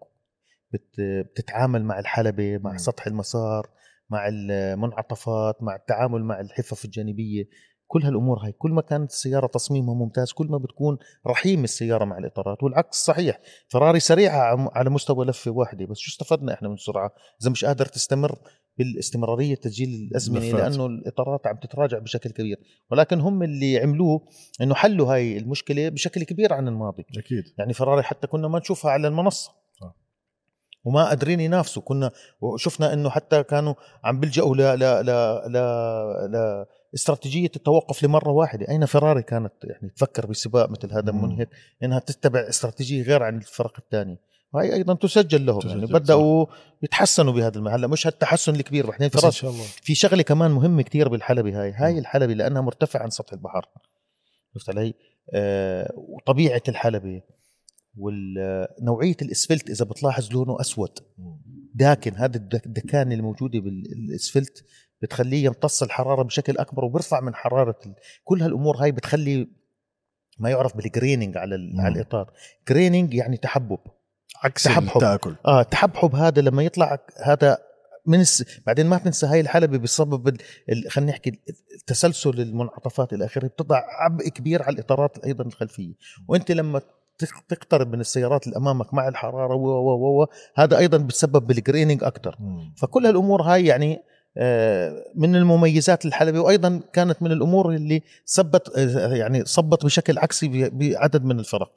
بت... 0.72 1.00
بتتعامل 1.00 1.84
مع 1.84 1.98
الحلبة 1.98 2.58
مع. 2.58 2.76
سطح 2.76 3.06
المسار 3.06 3.70
مع 4.10 4.28
المنعطفات 4.28 5.62
مع 5.62 5.76
التعامل 5.76 6.24
مع 6.24 6.40
الحفف 6.40 6.84
الجانبية 6.84 7.44
كل 7.86 8.02
هالأمور 8.02 8.38
هاي 8.44 8.52
كل 8.52 8.70
ما 8.70 8.82
كانت 8.82 9.10
السيارة 9.10 9.46
تصميمها 9.46 9.94
ممتاز 9.94 10.32
كل 10.32 10.46
ما 10.46 10.58
بتكون 10.58 10.98
رحيم 11.26 11.64
السيارة 11.64 12.04
مع 12.04 12.18
الإطارات 12.18 12.62
والعكس 12.62 12.96
صحيح 12.96 13.40
فراري 13.68 14.00
سريعة 14.00 14.68
على 14.72 14.90
مستوى 14.90 15.26
لفة 15.26 15.50
واحدة 15.50 15.86
بس 15.86 15.98
شو 15.98 16.10
استفدنا 16.10 16.54
إحنا 16.54 16.68
من 16.68 16.74
السرعة 16.74 17.10
إذا 17.42 17.50
مش 17.50 17.64
قادر 17.64 17.86
تستمر 17.86 18.38
بالاستمرارية 18.78 19.54
تسجيل 19.54 19.88
الأزمنة. 19.88 20.40
لأنه 20.58 20.86
الإطارات 20.86 21.46
عم 21.46 21.56
تتراجع 21.56 21.98
بشكل 21.98 22.30
كبير 22.30 22.56
ولكن 22.90 23.20
هم 23.20 23.42
اللي 23.42 23.78
عملوه 23.78 24.28
إنه 24.60 24.74
حلوا 24.74 25.14
هاي 25.14 25.38
المشكلة 25.38 25.88
بشكل 25.88 26.22
كبير 26.22 26.52
عن 26.52 26.68
الماضي 26.68 27.04
أكيد 27.18 27.44
يعني 27.58 27.72
فراري 27.72 28.02
حتى 28.02 28.26
كنا 28.26 28.48
ما 28.48 28.58
نشوفها 28.58 28.90
على 28.90 29.08
المنصة. 29.08 29.59
وما 30.84 31.08
قادرين 31.08 31.40
ينافسوا. 31.40 31.82
كنا 31.82 32.10
وشفنا 32.40 32.92
إنه 32.92 33.10
حتى 33.10 33.42
كانوا 33.42 33.74
عم 34.04 34.20
بيلجأوا 34.20 34.56
ل 34.56 34.58
ل 34.58 35.06
ل 35.06 35.56
ل, 36.32 36.66
استراتيجية 36.94 37.50
التوقف 37.56 38.02
لمرة 38.02 38.30
واحدة. 38.30 38.68
أين 38.68 38.86
فراري 38.86 39.22
كانت 39.22 39.52
يعني 39.64 39.92
تفكر 39.96 40.26
بسباق 40.26 40.70
مثل 40.70 40.92
هذا 40.92 41.12
مم. 41.12 41.24
منهك 41.24 41.48
إنها 41.82 41.98
تتبع 41.98 42.48
استراتيجية 42.48 43.02
غير 43.02 43.22
عن 43.22 43.36
الفرق 43.36 43.72
الثانية؟ 43.78 44.30
وهي 44.52 44.74
أيضا 44.74 44.94
تسجل 44.94 45.46
لهم 45.46 45.60
تسجل، 45.60 45.70
يعني 45.70 45.86
صح. 45.86 45.92
بداوا 45.92 46.46
يتحسنوا 46.82 47.32
بهذا 47.32 47.58
المحل. 47.58 47.74
هلا 47.74 47.86
مش 47.86 48.06
هالتحسن 48.06 48.54
الكبير 48.54 48.86
بعدين 48.86 49.08
بس 49.08 49.24
إن 49.24 49.30
شاء 49.30 49.50
الله. 49.50 49.64
في 49.64 49.94
شغلة 49.94 50.22
كمان 50.22 50.50
مهمة 50.50 50.82
كتير 50.82 51.08
بالحلبة 51.08 51.62
هاي. 51.62 51.72
هاي. 51.72 51.98
الحلبة 51.98 52.34
لأنها 52.34 52.62
مرتفعة 52.62 53.02
عن 53.02 53.10
سطح 53.10 53.32
البحر. 53.32 53.68
شفت 54.54 54.70
علي؟ 54.70 54.94
آه 55.34 55.92
وطبيعة 55.96 56.62
الحلبة. 56.68 57.22
ونوعيه 57.96 59.16
الإسفلت 59.22 59.70
إذا 59.70 59.84
بتلاحظ 59.84 60.32
لونه 60.32 60.60
أسود. 60.60 60.98
داكن 61.74 62.14
هذا 62.16 62.36
الدك- 62.36 62.66
الدكانة 62.66 63.12
اللي 63.12 63.22
موجودة 63.22 63.60
بالإسفلت 63.60 64.64
بتخليه 65.02 65.44
يمتص 65.44 65.82
الحرارة 65.82 66.22
بشكل 66.22 66.58
أكبر 66.58 66.84
وبرفع 66.84 67.20
من 67.20 67.34
حرارة. 67.34 67.78
كل 68.24 68.42
هالأمور 68.42 68.76
هاي 68.76 68.92
بتخلي 68.92 69.48
ما 70.38 70.50
يعرف 70.50 70.76
بال 70.76 70.88
graining 70.88 71.36
على. 71.36 71.56
مم. 71.56 71.80
على 71.80 71.94
الإطار 71.94 72.32
graining 72.68 73.14
يعني 73.14 73.36
تحبب 73.36 73.78
عكس 74.44 74.62
تحبب. 74.64 74.96
التأكل 74.96 75.36
آه 75.46 75.60
التحبحب 75.60 76.14
هذا 76.14 76.42
لما 76.42 76.62
يطلع 76.62 76.98
هذا 77.24 77.58
من 78.06 78.20
الس... 78.20 78.60
بعدين 78.66 78.86
ما 78.86 78.98
تنسى 78.98 79.26
هاي 79.26 79.40
الحلبة 79.40 79.78
بسبب 79.78 80.28
ال... 80.68 80.90
خلينا 80.90 81.10
نحكي 81.10 81.38
التسلسل 81.74 82.40
المنعطفات 82.40 83.12
إلى 83.12 83.24
آخره 83.24 83.46
بتضع 83.46 83.82
عبء 84.04 84.28
كبير 84.28 84.62
على 84.62 84.74
الإطارات 84.74 85.18
أيضا 85.24 85.44
الخلفية 85.44 85.94
وأنت 86.28 86.52
لما 86.52 86.80
تقترب 87.48 87.92
من 87.92 88.00
السيارات 88.00 88.46
اللي 88.46 88.56
أمامك 88.56 88.94
مع 88.94 89.08
الحرارة 89.08 89.54
و 89.54 89.66
و 89.68 90.22
و 90.22 90.26
هذا 90.56 90.78
أيضا 90.78 90.98
بتسبب 90.98 91.46
بال 91.46 91.58
graining 91.58 92.04
أكثر. 92.04 92.36
فكل 92.76 93.06
هالأمور 93.06 93.42
هاي 93.42 93.66
يعني 93.66 94.02
آه، 94.36 95.04
من 95.14 95.36
المميزات 95.36 96.06
الحلبة 96.06 96.40
وأيضا 96.40 96.80
كانت 96.92 97.22
من 97.22 97.32
الأمور 97.32 97.74
اللي 97.74 98.02
صبت 98.24 98.76
آه، 98.76 99.14
يعني 99.14 99.44
صبت 99.44 99.84
بشكل 99.84 100.18
عكسي 100.18 100.70
بعدد 100.72 101.24
من 101.24 101.38
الفرق. 101.38 101.72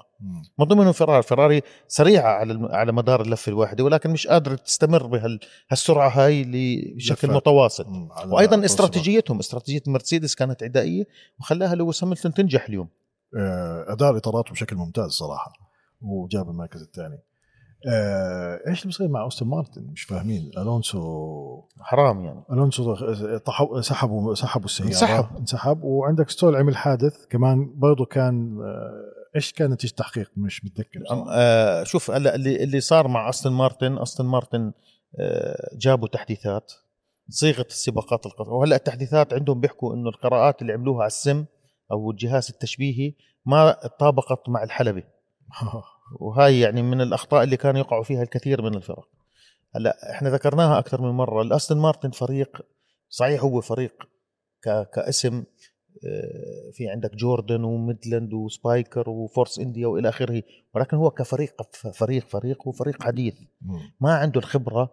من 0.60 0.66
ضمنهم 0.66 0.92
فيراري 0.92 1.24
فيراري 1.24 1.62
سريعة 1.88 2.32
على 2.32 2.68
على 2.72 2.92
مدار 2.92 3.22
اللفة 3.22 3.50
الواحدة 3.50 3.84
ولكن 3.84 4.10
مش 4.10 4.28
قادرة 4.28 4.56
تستمر 4.56 5.08
بهالسرعه 5.08 6.10
هاي 6.10 6.42
اللي 6.42 6.94
بشكل. 6.96 7.32
متواصل 7.32 8.08
وأيضا 8.28 8.66
استراتيجيتهم 8.66 9.40
استراتيجية 9.40 9.82
مرسيدس 9.88 10.36
كانت 10.36 10.64
عدائيه 10.64 11.04
وخلاها 11.40 11.76
لويس 11.76 12.06
هاميلتون 12.06 12.34
تنجح 12.34 12.66
اليوم 12.70 12.88
أداء 13.88 14.18
اطاراته 14.18 14.52
بشكل 14.52 14.76
ممتاز 14.76 15.12
صراحة 15.12 15.54
وجاب 16.02 16.50
المركز 16.50 16.82
الثاني. 16.82 17.20
آه، 17.88 18.60
إيش 18.68 18.82
اللي 18.82 18.90
بصير 18.90 19.08
مع 19.08 19.22
أستون 19.22 19.48
مارتن؟ 19.48 19.82
مش 19.82 20.04
فاهمين. 20.04 20.52
ألونسو 20.58 21.62
حرام 21.80 22.26
يعني. 22.26 22.44
ألونسو 22.52 22.96
برضه 23.38 23.82
سحبوا 23.82 24.36
سحبوا 24.36 24.66
السيارة. 24.66 24.90
انسحب. 24.90 25.38
انسحب. 25.38 25.84
وعندك 25.84 26.30
سترول 26.30 26.56
عمل 26.56 26.78
حادث 26.78 27.26
كمان 27.26 27.74
برضه 27.76 28.06
كان 28.06 28.58
آه، 28.62 29.36
إيش 29.36 29.54
كان 29.54 29.72
نتيجة 29.72 29.92
التحقيق؟ 29.92 30.32
مش 30.38 30.66
متذكر. 30.66 31.00
آه 31.30 31.84
شوف 31.84 32.12
هلا 32.12 32.36
اللي 32.36 32.64
اللي 32.64 32.80
صار 32.80 33.08
مع 33.08 33.30
استون 33.30 33.54
مارتن 33.54 33.98
استون 33.98 34.26
مارتن 34.26 34.72
آه 35.20 35.70
جابوا 35.78 36.08
تحديثات 36.08 36.72
صيغة 37.30 37.66
السباقات 37.70 38.26
القصيره 38.26 38.54
وهلا 38.54 38.76
التحديثات 38.76 39.34
عندهم 39.34 39.60
بيحكوا 39.60 39.94
إنه 39.96 40.10
القراءات 40.10 40.62
اللي 40.62 40.74
عملوها 40.74 41.00
على 41.00 41.08
السم 41.08 41.46
أو 41.94 42.12
الجهاز 42.12 42.50
التشبيهي 42.50 43.14
ما 43.46 43.72
طابقت 44.00 44.50
مع 44.50 44.64
الحلبة. 44.64 45.04
وهاي 46.20 46.60
يعني 46.60 46.82
من 46.82 47.02
الأخطاء 47.02 47.44
اللي 47.44 47.58
كانوا 47.58 47.80
يقعوا 47.80 48.04
فيها 48.04 48.24
الكثير 48.24 48.62
من 48.62 48.76
الفرق. 48.76 49.08
هلأ 49.76 50.12
إحنا 50.12 50.30
ذكرناها 50.30 50.80
أكثر 50.80 51.02
من 51.02 51.10
مرة. 51.10 51.42
الأستون 51.42 51.78
مارتن 51.78 52.12
فريق 52.12 52.62
صحيح 53.10 53.44
هو 53.44 53.62
فريق 53.62 53.94
ك... 54.64 54.90
كاسم 54.90 55.44
آه، 56.06 56.72
في 56.74 56.90
عندك 56.90 57.16
جوردان 57.16 57.64
وميدلاند 57.64 58.34
وسبايكر 58.34 59.10
وفورس 59.10 59.60
إنديا 59.60 59.88
وإلى 59.88 60.10
آخره. 60.10 60.44
ولكن 60.76 60.98
هو 60.98 61.12
كفريق 61.12 61.62
فريق 61.94 62.28
فريق 62.28 62.68
هو 62.68 62.72
فريق 62.72 63.04
حديث. 63.04 63.36
ما 64.00 64.14
عنده 64.14 64.40
الخبرة. 64.40 64.92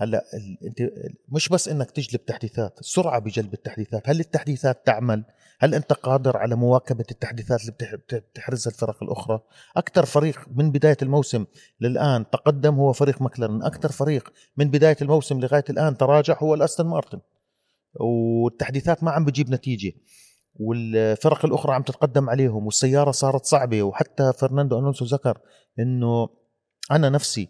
هلأ 0.00 0.24
انت 0.64 0.90
مش 1.28 1.48
بس 1.48 1.68
إنك 1.68 1.90
تجلب 1.90 2.24
تحديثات 2.24 2.80
السرعه 2.80 3.18
بجلب 3.18 3.54
التحديثات. 3.54 4.08
هل 4.08 4.20
التحديثات 4.20 4.86
تعمل؟ 4.86 5.24
هل 5.60 5.74
أنت 5.74 5.92
قادر 5.92 6.36
على 6.36 6.54
مواكبة 6.56 7.04
التحديثات 7.10 7.60
اللي 7.60 7.72
بتح- 7.72 7.94
بت- 7.94 8.14
بتحرزها 8.32 8.72
الفرق 8.72 9.02
الأخرى؟ 9.02 9.40
أكثر 9.76 10.04
فريق 10.04 10.40
من 10.54 10.70
بداية 10.72 10.96
الموسم 11.02 11.44
للآن 11.80 12.30
تقدم 12.30 12.74
هو 12.74 12.92
فريق 12.92 13.22
ماكلارن 13.22 13.62
أكثر 13.62 13.92
فريق 13.92 14.32
من 14.56 14.70
بداية 14.70 14.96
الموسم 15.02 15.40
لغاية 15.40 15.64
الآن 15.70 15.96
تراجع 15.96 16.38
هو 16.42 16.54
الأستون 16.54 16.86
مارتن. 16.86 17.20
والتحديثات 18.00 19.04
ما 19.04 19.10
عم 19.10 19.24
بتجيب 19.24 19.50
نتيجة 19.50 19.92
والفرق 20.54 21.44
الأخرى 21.44 21.74
عم 21.74 21.82
تتقدم 21.82 22.30
عليهم 22.30 22.66
والسيارة 22.66 23.10
صارت 23.10 23.44
صعبة 23.44 23.82
وحتى 23.82 24.32
فرناندو 24.32 24.78
ألونسو 24.78 25.04
ذكر 25.04 25.38
إنه 25.78 26.28
أنا 26.90 27.08
نفسي 27.08 27.48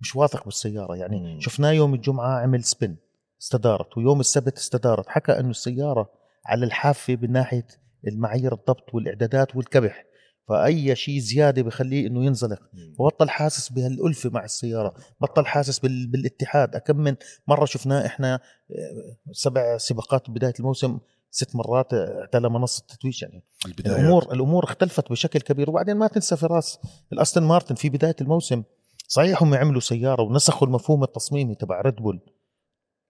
مش 0.00 0.16
واثق 0.16 0.44
بالسيارة. 0.44 0.96
يعني. 0.96 1.40
شفناه 1.40 1.70
يوم 1.70 1.94
الجمعة 1.94 2.40
عمل 2.40 2.64
سبين 2.64 2.96
استدارت 3.42 3.98
ويوم 3.98 4.20
السبت 4.20 4.56
استدارت. 4.58 5.08
حكى 5.08 5.32
إنه 5.40 5.50
السيارة 5.50 6.17
على 6.46 6.66
الحافه 6.66 7.18
من 7.22 7.32
ناحية 7.32 7.66
المعايير 8.06 8.52
الضبط 8.54 8.94
والإعدادات 8.94 9.56
والكبح. 9.56 10.04
فأي 10.48 10.96
شيء 10.96 11.18
زيادة 11.18 11.62
بخليه 11.62 12.06
إنه 12.06 12.24
ينزلق. 12.24 12.62
وبطل 12.98 13.30
حاسس 13.30 13.68
بهالألفة 13.72 14.30
مع 14.30 14.44
السيارة. 14.44 14.94
بطل 15.20 15.46
حاسس 15.46 15.78
بال... 15.78 16.06
بالاتحاد. 16.06 16.74
أكم 16.74 16.96
من 16.96 17.16
مرة 17.48 17.64
شفناه 17.64 18.06
إحنا 18.06 18.34
آه، 18.34 19.16
سبع 19.32 19.76
سباقات 19.76 20.30
بداية 20.30 20.54
الموسم 20.60 20.98
ست 21.30 21.56
مرات 21.56 21.94
اعتلى 21.94 22.50
منصة 22.50 22.84
تتويج. 22.88 23.22
يعني 23.22 23.42
البدايات. 23.66 24.00
الأمور 24.00 24.32
الأمور 24.32 24.64
اختلفت 24.64 25.10
بشكل 25.10 25.40
كبير. 25.40 25.70
وبعدين 25.70 25.96
ما 25.96 26.06
تنسى 26.06 26.36
فراس 26.36 26.78
الأستون 27.12 27.42
مارتن 27.42 27.74
في 27.74 27.88
بداية 27.88 28.16
الموسم 28.20 28.62
صحيح 29.08 29.42
هم 29.42 29.54
عملوا 29.54 29.80
سيارة 29.80 30.22
ونسخوا 30.22 30.66
المفهوم 30.66 31.02
التصميمي 31.02 31.54
تبع 31.54 31.80
ريد 31.80 31.96
بول 31.96 32.20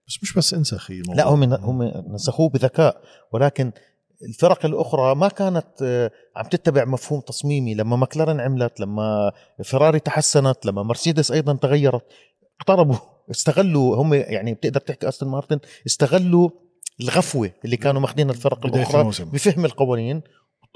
بس 0.08 0.18
مش 0.22 0.34
بس 0.34 0.54
انسى 0.54 0.78
الموضوع. 0.90 1.14
لا 1.14 1.28
هم 1.28 1.52
هم 1.52 1.82
نسخوه 2.14 2.48
بذكاء 2.48 3.02
ولكن 3.32 3.72
الفرق 4.22 4.66
الأخرى 4.66 5.14
ما 5.14 5.28
كانت 5.28 5.82
آه، 5.82 6.10
عم 6.36 6.46
تتبع 6.46 6.84
مفهوم 6.84 7.20
تصميمي 7.20 7.74
لما 7.74 7.96
ماكلارن 7.96 8.40
عملت 8.40 8.80
لما 8.80 9.32
فيراري 9.62 10.00
تحسنت 10.00 10.66
لما 10.66 10.82
مرسيدس 10.82 11.32
أيضا 11.32 11.54
تغيرت 11.56 12.04
اقتربوا 12.60 12.96
استغلوا 13.30 13.96
هم 13.96 14.14
يعني 14.14 14.54
بتقدر 14.54 14.80
تحكي 14.80 15.08
أستون 15.08 15.28
مارتن 15.28 15.58
استغلوا 15.86 16.50
الغفوة 17.00 17.52
اللي 17.64 17.76
كانوا 17.76 18.00
ماخذين 18.00 18.30
الفرق 18.30 18.66
الأخرى 18.66 19.00
الموسم. 19.00 19.24
بفهم 19.24 19.64
القوانين 19.64 20.22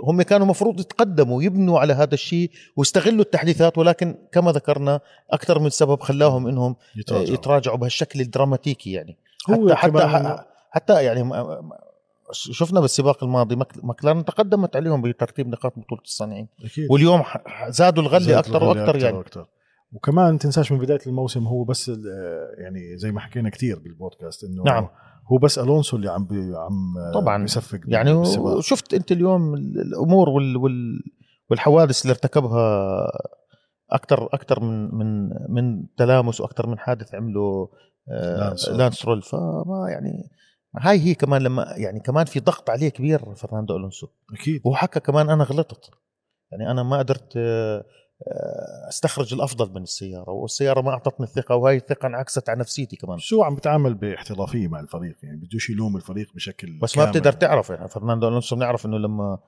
هم 0.04 0.22
كانوا 0.22 0.46
مفروض 0.46 0.80
يتقدموا 0.80 1.38
ويبنوا 1.38 1.80
على 1.80 1.92
هذا 1.92 2.14
الشيء 2.14 2.50
واستغلوا 2.76 3.20
التحديثات 3.20 3.78
ولكن 3.78 4.18
كما 4.32 4.52
ذكرنا 4.52 5.00
أكثر 5.30 5.58
من 5.58 5.70
سبب 5.70 6.00
خلاهم 6.00 6.46
إنهم 6.46 6.76
يتراجعوا. 6.96 7.34
يتراجعوا 7.34 7.76
بهالشكل 7.76 8.20
الدراماتيكي 8.20 8.92
يعني 8.92 9.18
هو 9.50 9.74
حتى 9.74 10.06
حتى, 10.06 10.44
حتى 10.70 11.04
يعني 11.04 11.30
شفنا 12.32 12.80
بالسباق 12.80 13.24
الماضي 13.24 13.56
ماك- 13.56 13.84
ماكلارن 13.84 14.24
تقدمت 14.24 14.76
عليهم 14.76 15.02
بترتيب 15.02 15.48
نقاط 15.48 15.72
بطولة 15.78 16.02
الصانعين 16.04 16.48
أكيد 16.64 16.86
واليوم 16.90 17.22
زادوا 17.68 18.02
الغله 18.02 18.38
أكثر 18.38 18.64
وأكثر 18.64 18.96
يعني 18.96 19.16
وأكتر. 19.16 19.46
وكمان 19.92 20.38
تنساش 20.38 20.72
من 20.72 20.78
بداية 20.78 21.00
الموسم 21.06 21.46
هو 21.46 21.64
بس 21.64 21.88
يعني 22.58 22.96
زي 22.98 23.12
ما 23.12 23.20
حكينا 23.20 23.50
كثير 23.50 23.78
بالبودكاست 23.78 24.44
إنه 24.44 24.62
نعم. 24.62 24.88
هو 25.32 25.38
بس 25.38 25.58
ألونسو 25.58 25.96
اللي 25.96 26.10
عم 26.10 26.24
بي 26.24 26.52
عم 26.56 26.94
طبعاً. 27.14 27.42
بيصفق 27.42 27.80
يعني 27.86 28.14
بالسباق. 28.14 28.60
شفت 28.60 28.94
أنت 28.94 29.12
اليوم 29.12 29.54
ال- 29.54 29.80
الأمور 29.80 30.28
وال 30.28 30.56
وال 30.56 31.02
والحوادث 31.50 32.02
اللي 32.02 32.10
ارتكبها 32.10 33.06
أكثر 33.90 34.28
أكثر 34.32 34.60
من 34.60 34.94
من 34.94 35.28
من 35.48 35.86
تلامس 35.96 36.40
وأكثر 36.40 36.66
من 36.66 36.78
حادث 36.78 37.14
عمله 37.14 37.68
آه، 38.08 38.54
لانس 38.72 39.04
سترول. 39.04 39.22
فما 39.22 39.86
يعني 39.90 40.30
هاي 40.80 41.00
هي 41.00 41.14
كمان 41.14 41.42
لما 41.42 41.74
يعني 41.76 42.00
كمان 42.00 42.24
في 42.26 42.40
ضغط 42.40 42.70
عليه 42.70 42.88
كبير 42.88 43.34
فرناندو 43.34 43.76
ألونسو 43.76 44.06
أكيد 44.34 44.60
وهو 44.64 44.74
حكى 44.74 45.00
كمان 45.00 45.30
أنا 45.30 45.44
غلطت 45.44 45.90
يعني 46.52 46.70
أنا 46.70 46.82
ما 46.82 46.98
قدرت 46.98 47.32
آه، 47.36 47.84
استخرج 48.88 49.34
الأفضل 49.34 49.70
من 49.74 49.82
السيارة 49.82 50.30
والسيارة 50.30 50.80
ما 50.80 50.90
أعطتني 50.90 51.26
الثقة 51.26 51.56
وهي 51.56 51.76
الثقة 51.76 52.06
انعكست 52.06 52.48
على 52.48 52.60
نفسيتي 52.60 52.96
كمان 52.96 53.18
هو 53.34 53.42
عم 53.42 53.54
بيتعامل 53.54 53.94
باحترافية 53.94 54.68
مع 54.68 54.80
الفريق 54.80 55.16
يعني 55.22 55.36
بدوش 55.36 55.70
يلوم 55.70 55.96
الفريق 55.96 56.34
بشكل 56.34 56.78
بس 56.82 56.98
ما 56.98 57.04
كامل. 57.04 57.12
بتقدر 57.12 57.32
تعرف 57.32 57.70
يعني 57.70 57.88
فرناندو 57.88 58.28
ألونسو 58.28 58.56
بنعرف 58.56 58.86
إنه 58.86 58.98
لما 58.98 59.38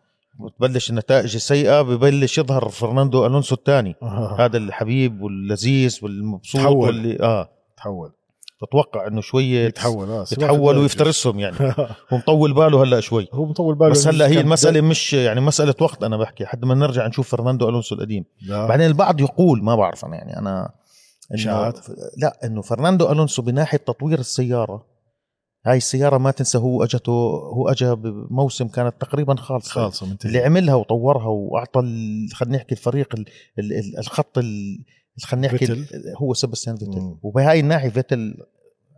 بتبلش 0.41 0.91
النتائج 0.91 1.35
السيئة 1.35 1.83
ببلش 1.83 2.39
يظهر 2.39 2.69
فرناندو 2.69 3.27
ألونسو 3.27 3.55
الثاني 3.55 3.95
آه. 4.03 4.37
هذا 4.41 4.57
الحبيب 4.57 5.23
واللذيذ 5.23 5.99
والمبسوط 6.03 6.61
تحول. 6.61 6.87
واللي 6.87 7.19
آه 7.21 7.49
تحول 7.77 8.13
بتوقع 8.65 9.07
إنه 9.07 9.21
شوية 9.21 9.67
يتحول 9.67 10.11
آه 10.11 10.23
يتحول 10.33 10.79
ويفترسهم 10.79 11.39
يعني. 11.41 11.57
ومطول 12.13 12.55
باله 12.55 12.83
هلا 12.83 13.01
شوي. 13.01 13.29
هو 13.33 13.45
مطول 13.47 13.75
باله 13.75 13.91
بس 13.91 14.07
هلا 14.09 14.27
هي 14.29 14.41
المسألة 14.41 14.81
مش 14.81 15.13
يعني 15.13 15.41
مسألة 15.41 15.75
وقت 15.81 16.03
أنا 16.03 16.17
بحكي 16.17 16.45
لحد 16.45 16.65
ما 16.65 16.75
نرجع 16.75 17.07
نشوف 17.07 17.29
فرناندو 17.29 17.69
ألونسو 17.69 17.95
القديم. 17.95 18.25
لا. 18.43 18.67
بعدين 18.67 18.87
البعض 18.87 19.21
يقول 19.21 19.65
ما 19.65 19.77
بعرف 19.77 20.05
أنا 20.05 20.17
يعني 20.17 20.39
أنا 20.39 20.61
إنه 21.31 21.41
إشاعات؟ 21.41 21.79
لا 22.19 22.39
إنه 22.45 22.63
فرناندو 22.63 23.13
ألونسو 23.13 23.43
بناحية 23.43 23.79
تطوير 23.79 24.19
السيارة 24.19 24.87
هاي 25.67 25.77
السيارة 25.77 26.19
ما 26.19 26.31
تنسى 26.31 26.59
هو 26.59 26.85
أجته 26.85 27.13
هو 27.55 27.69
اجى 27.69 27.95
بموسم 27.95 28.69
كانت 28.69 28.95
تقريبا 29.01 29.35
خالصة. 29.37 29.71
خالصة 29.71 30.07
منتهي 30.07 30.29
اللي 30.29 30.45
عملها 30.45 30.75
وطورها 30.75 31.27
وأعطى 31.27 31.81
خلينا 32.35 32.57
نحكي 32.57 32.73
الفريق 32.73 33.15
ال 33.15 33.25
ال 33.59 33.73
ال 33.73 33.99
الخط 33.99 34.39
ال- 34.39 34.85
خلينا 35.23 35.47
نحكي 35.47 35.85
هو 36.23 36.35
سيباستيان 36.35 36.77
فيتل. 36.77 37.17
وبهاي 37.23 37.61
الناحية 37.61 37.89
فيتل 37.89 38.35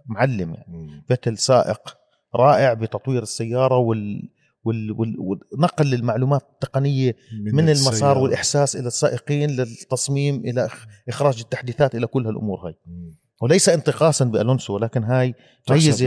معلم 0.08 0.54
يعني 0.54 0.76
مم. 0.78 1.04
فيتل 1.08 1.38
سائق 1.38 1.96
رائع 2.34 2.72
بتطوير 2.72 3.22
السيارة 3.22 3.76
وال 3.78 4.30
وال- 4.64 4.90
وال- 4.92 5.16
ونقل 5.52 5.94
المعلومات 5.94 6.42
التقنية 6.52 7.16
من 7.52 7.64
المسار 7.68 7.92
السيارة. 7.92 8.18
والإحساس 8.22 8.76
إلى 8.76 8.86
السائقين 8.86 9.50
للتصميم 9.50 10.34
إلى 10.36 10.68
إخراج 11.08 11.40
التحديثات 11.40 11.94
إلى 11.94 12.06
كل 12.06 12.26
هالأمور 12.26 12.66
هاي. 12.66 12.74
وليس 13.42 13.68
انتقاصا 13.68 14.24
بألونسو 14.24 14.74
ولكن 14.74 15.04
هاي 15.04 15.34
ميزة. 15.86 16.06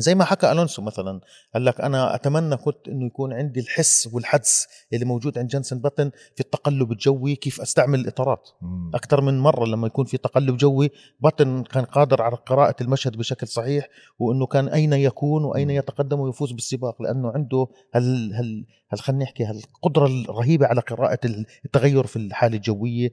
زي 0.00 0.14
ما 0.14 0.24
حكى 0.24 0.52
ألونسو 0.52 0.82
مثلا 0.82 1.20
قال 1.54 1.64
لك 1.64 1.80
أنا 1.80 2.14
أتمنى 2.14 2.56
كنت 2.56 2.88
إنه 2.88 3.06
يكون 3.06 3.32
عندي 3.32 3.60
الحس 3.60 4.08
والحدس 4.12 4.66
اللي 4.92 5.04
موجود 5.04 5.38
عند 5.38 5.48
جنسن 5.48 5.78
باتن 5.78 6.10
في 6.34 6.40
التقلب 6.40 6.92
الجوي 6.92 7.36
كيف 7.36 7.60
أستعمل 7.60 8.00
الإطارات. 8.00 8.48
أكثر 8.94 9.20
من 9.20 9.38
مرة 9.38 9.64
لما 9.66 9.86
يكون 9.86 10.04
في 10.04 10.16
تقلب 10.16 10.56
جوي 10.56 10.90
باتن 11.20 11.62
كان 11.62 11.84
قادر 11.84 12.22
على 12.22 12.36
قراءة 12.36 12.76
المشهد 12.80 13.16
بشكل 13.16 13.46
صحيح 13.46 13.88
وإنه 14.18 14.46
كان 14.46 14.68
أين 14.68 14.92
يكون 14.92 15.44
وأين. 15.44 15.70
يتقدم 15.70 16.20
ويفوز 16.20 16.52
بالسباق 16.52 17.02
لأنه 17.02 17.32
عنده 17.34 17.66
هل 17.94 18.32
هل 18.34 18.66
هل 18.88 19.00
خلينا 19.00 19.24
نحكي 19.24 19.44
هالقدرة 19.44 20.06
الرهيبة 20.06 20.66
على 20.66 20.80
قراءة 20.80 21.18
التغير 21.64 22.06
في 22.06 22.16
الحالة 22.16 22.56
الجوية 22.56 23.10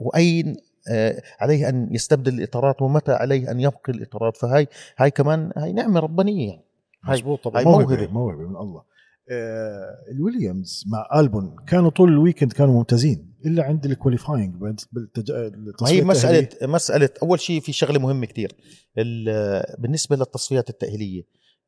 وأين 0.00 0.56
عليه 1.40 1.68
أن 1.68 1.88
يستبدل 1.94 2.34
الإطارات 2.34 2.82
ومتى 2.82 3.12
عليه 3.12 3.50
أن 3.50 3.60
يبقي 3.60 3.92
الإطارات. 3.92 4.36
فهاي 4.36 4.68
هاي 4.98 5.10
كمان 5.10 5.52
هاي 5.56 5.72
نعمة 5.72 6.00
ربانية 6.00 6.48
يعني. 6.48 6.64
مزبوط 7.08 7.44
طبعا. 7.44 7.58
هاي 7.58 7.64
موهبة 7.64 7.86
موهبة. 7.96 8.12
موهبة 8.12 8.48
من 8.48 8.56
الله. 8.56 8.92
آه 9.30 9.96
الويليامز 10.10 10.84
مع 10.92 11.20
ألبون 11.20 11.56
كانوا 11.66 11.90
طول 11.90 12.08
ال 12.08 12.14
weekend 12.14 12.52
كانوا 12.52 12.74
ممتازين 12.74 13.34
إلا 13.46 13.64
عند 13.64 13.86
ال 13.86 13.92
qualifying 13.92 14.54
بالتج... 14.92 15.32
هي 15.86 16.02
مسألة 16.04 16.38
التأهيلية. 16.38 16.74
مسألة 16.74 17.08
أول 17.22 17.40
شيء 17.40 17.60
في 17.60 17.72
شغلة 17.72 17.98
مهمة 17.98 18.26
كتير 18.26 18.52
ال- 18.98 19.76
بالنسبة 19.78 20.16
للتصفيات 20.16 20.70
التأهيلية 20.70 21.22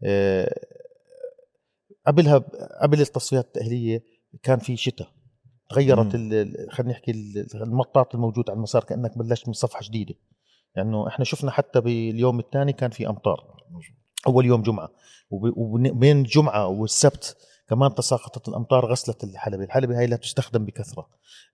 آه، 0.04 0.54
قبلها 2.06 2.38
قبل 2.82 3.00
التصفيات 3.00 3.44
التأهيلية 3.44 4.02
كان 4.42 4.58
في 4.58 4.76
شتاء. 4.76 5.08
تغيرت 5.74 6.12
خلينا 6.70 6.92
نحكي 6.92 7.10
ال- 7.10 7.62
المطاط 7.62 8.14
الموجود 8.14 8.50
على 8.50 8.56
المسار 8.56 8.84
كأنك 8.84 9.18
بلشت 9.18 9.48
من 9.48 9.54
صفحة 9.54 9.80
جديدة. 9.84 10.14
لأنه 10.76 11.08
إحنا 11.08 11.24
شفنا 11.24 11.50
حتى 11.50 11.80
باليوم 11.80 12.38
الثاني 12.38 12.72
كان 12.72 12.90
في 12.90 13.08
أمطار. 13.08 13.44
أول 14.26 14.46
يوم 14.46 14.62
جمعة. 14.62 14.88
وب- 15.30 15.54
وبين 15.56 16.18
الجمعة 16.18 16.66
والسبت 16.66 17.36
كمان 17.68 17.94
تساقطت 17.94 18.48
الأمطار 18.48 18.86
غسلت 18.86 19.24
الحلبة. 19.24 19.64
الحلبة 19.64 19.98
هاي 19.98 20.06
لا 20.06 20.16
تستخدم 20.16 20.64
بكثرة. 20.64 21.08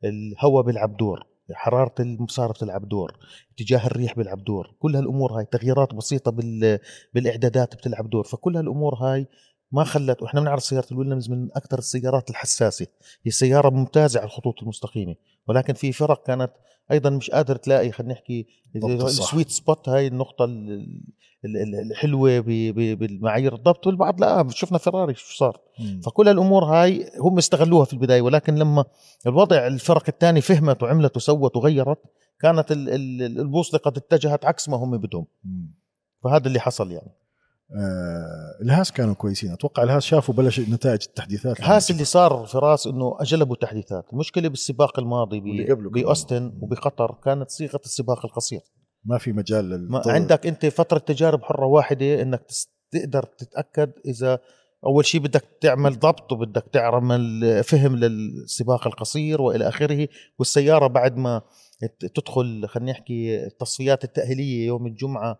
الهواء 0.05 0.65
بيلعب 0.65 0.97
دور. 0.97 1.27
حرارة 1.53 1.95
المسار 2.01 2.53
بتلعب 2.53 2.89
دور. 2.89 3.17
اتجاه 3.55 3.87
الريح 3.87 4.15
بيلعب 4.17 4.45
دور. 4.45 4.75
كل 4.79 4.97
هالأمور 4.97 5.33
هاي 5.39 5.45
تغييرات 5.45 5.95
بسيطة 5.95 6.31
بال... 6.31 6.79
بالإعدادات 7.15 7.75
بتلعب 7.75 8.11
دور. 8.11 8.25
فكل 8.25 8.57
هالأمور 8.57 8.95
هاي 8.95 9.27
ما 9.73 9.85
خلت 9.85 10.23
وإحنا 10.23 10.41
بنعرف 10.41 10.63
سيارة 10.63 10.87
الويليامز 10.93 11.31
من 11.31 11.49
أكثر 11.57 11.79
السيارات 11.79 12.31
الحساسة 12.31 12.87
هي 13.25 13.31
سيارة 13.31 13.71
ممتازة 13.71 14.21
على 14.21 14.27
الخطوط 14.27 14.63
المستقيمة 14.63 15.15
ولكن 15.49 15.75
في 15.75 15.93
فرق 15.93 16.27
كانت 16.27 16.51
أيضا 16.93 17.11
مش 17.11 17.31
قادر 17.31 17.57
تلاقي 17.57 17.93
خلينا 17.93 18.13
نحكي. 18.15 18.47
ال 18.77 18.89
sweet 18.89 19.51
spot 19.51 19.89
هاي 19.89 20.07
النقطة 20.07 20.45
ال- 20.45 20.71
ال- 21.45 21.57
ال- 21.57 21.91
الحلوة 21.91 22.39
ب- 22.41 22.45
ب- 22.49 22.99
بالمعايير 22.99 23.55
الضبط 23.55 23.87
والبعض 23.87 24.21
لا 24.21 24.49
شفنا 24.51 24.79
فيراري 24.79 25.15
شو 25.15 25.37
صار 25.37 25.61
مم. 25.79 26.01
فكل 26.05 26.29
الأمور 26.29 26.65
هاي 26.65 27.11
هم 27.21 27.39
استغلوها 27.39 27.85
في 27.85 27.93
البداية 27.93 28.23
ولكن 28.23 28.55
لما 28.55 28.85
الوضع 29.27 29.67
الفرق 29.67 30.05
الثاني 30.09 30.41
فهمت 30.41 30.83
وعملت 30.83 31.17
وسوت 31.17 31.57
وغيرت 31.57 31.99
كانت 32.41 32.73
ال- 32.73 32.89
ال- 32.89 33.39
البوصلة 33.41 33.81
قد 33.81 33.97
اتجهت 33.97 34.45
عكس 34.45 34.69
ما 34.69 34.77
هم 34.77 34.99
بدهم. 34.99 35.27
فهذا 36.25 36.47
اللي 36.49 36.61
حصل 36.61 36.93
يعني 36.93 37.11
آه 37.77 38.63
الهاس 38.63 38.93
كانوا 38.93 39.15
كويسين. 39.15 39.53
أتوقع 39.53 39.83
الهاس 39.83 40.03
شافوا 40.03 40.35
بلش 40.35 40.61
نتائج 40.61 41.03
التحديثات. 41.09 41.61
هاس 41.61 41.91
اللي 41.91 42.05
صار 42.05 42.47
في 42.47 42.59
راس 42.59 42.87
إنه 42.87 43.17
أجلبوا 43.21 43.57
تحديثات. 43.57 44.05
المشكلة 44.13 44.49
بالسباق 44.49 44.99
الماضي. 44.99 45.41
بأوستن 45.75 46.53
وبقطر 46.61 47.15
كانت 47.25 47.51
صيغة 47.51 47.81
السباق 47.85 48.27
القصير. 48.27 48.61
ما 49.05 49.19
في 49.19 49.33
مجال 49.33 49.71
لل 49.71 49.91
ما 49.91 50.03
عندك 50.07 50.47
أنت 50.47 50.67
فترة 50.67 50.99
تجارب 50.99 51.43
حرة 51.43 51.67
واحدة 51.67 52.23
إنك 52.23 52.43
تقدر 52.91 53.23
تتأكد 53.23 53.93
إذا 54.07 54.39
أول 54.87 55.07
شيء 55.07 55.21
بدك 55.21 55.45
تعمل 55.61 55.99
ضبط 55.99 56.33
وبدك 56.33 56.65
تعمل 56.73 57.65
فهم 57.65 57.97
للسباق 57.97 58.87
القصير 58.87 59.43
وإلى 59.43 59.69
آخره 59.69 60.09
والسيارة 60.39 60.87
بعد 60.87 61.17
ما 61.17 61.43
تدخل 62.15 62.67
خلينا 62.69 62.91
نحكي 62.91 63.47
التصفيات 63.47 64.05
التأهيلية 64.05 64.67
يوم 64.67 64.87
الجمعة 64.87 65.39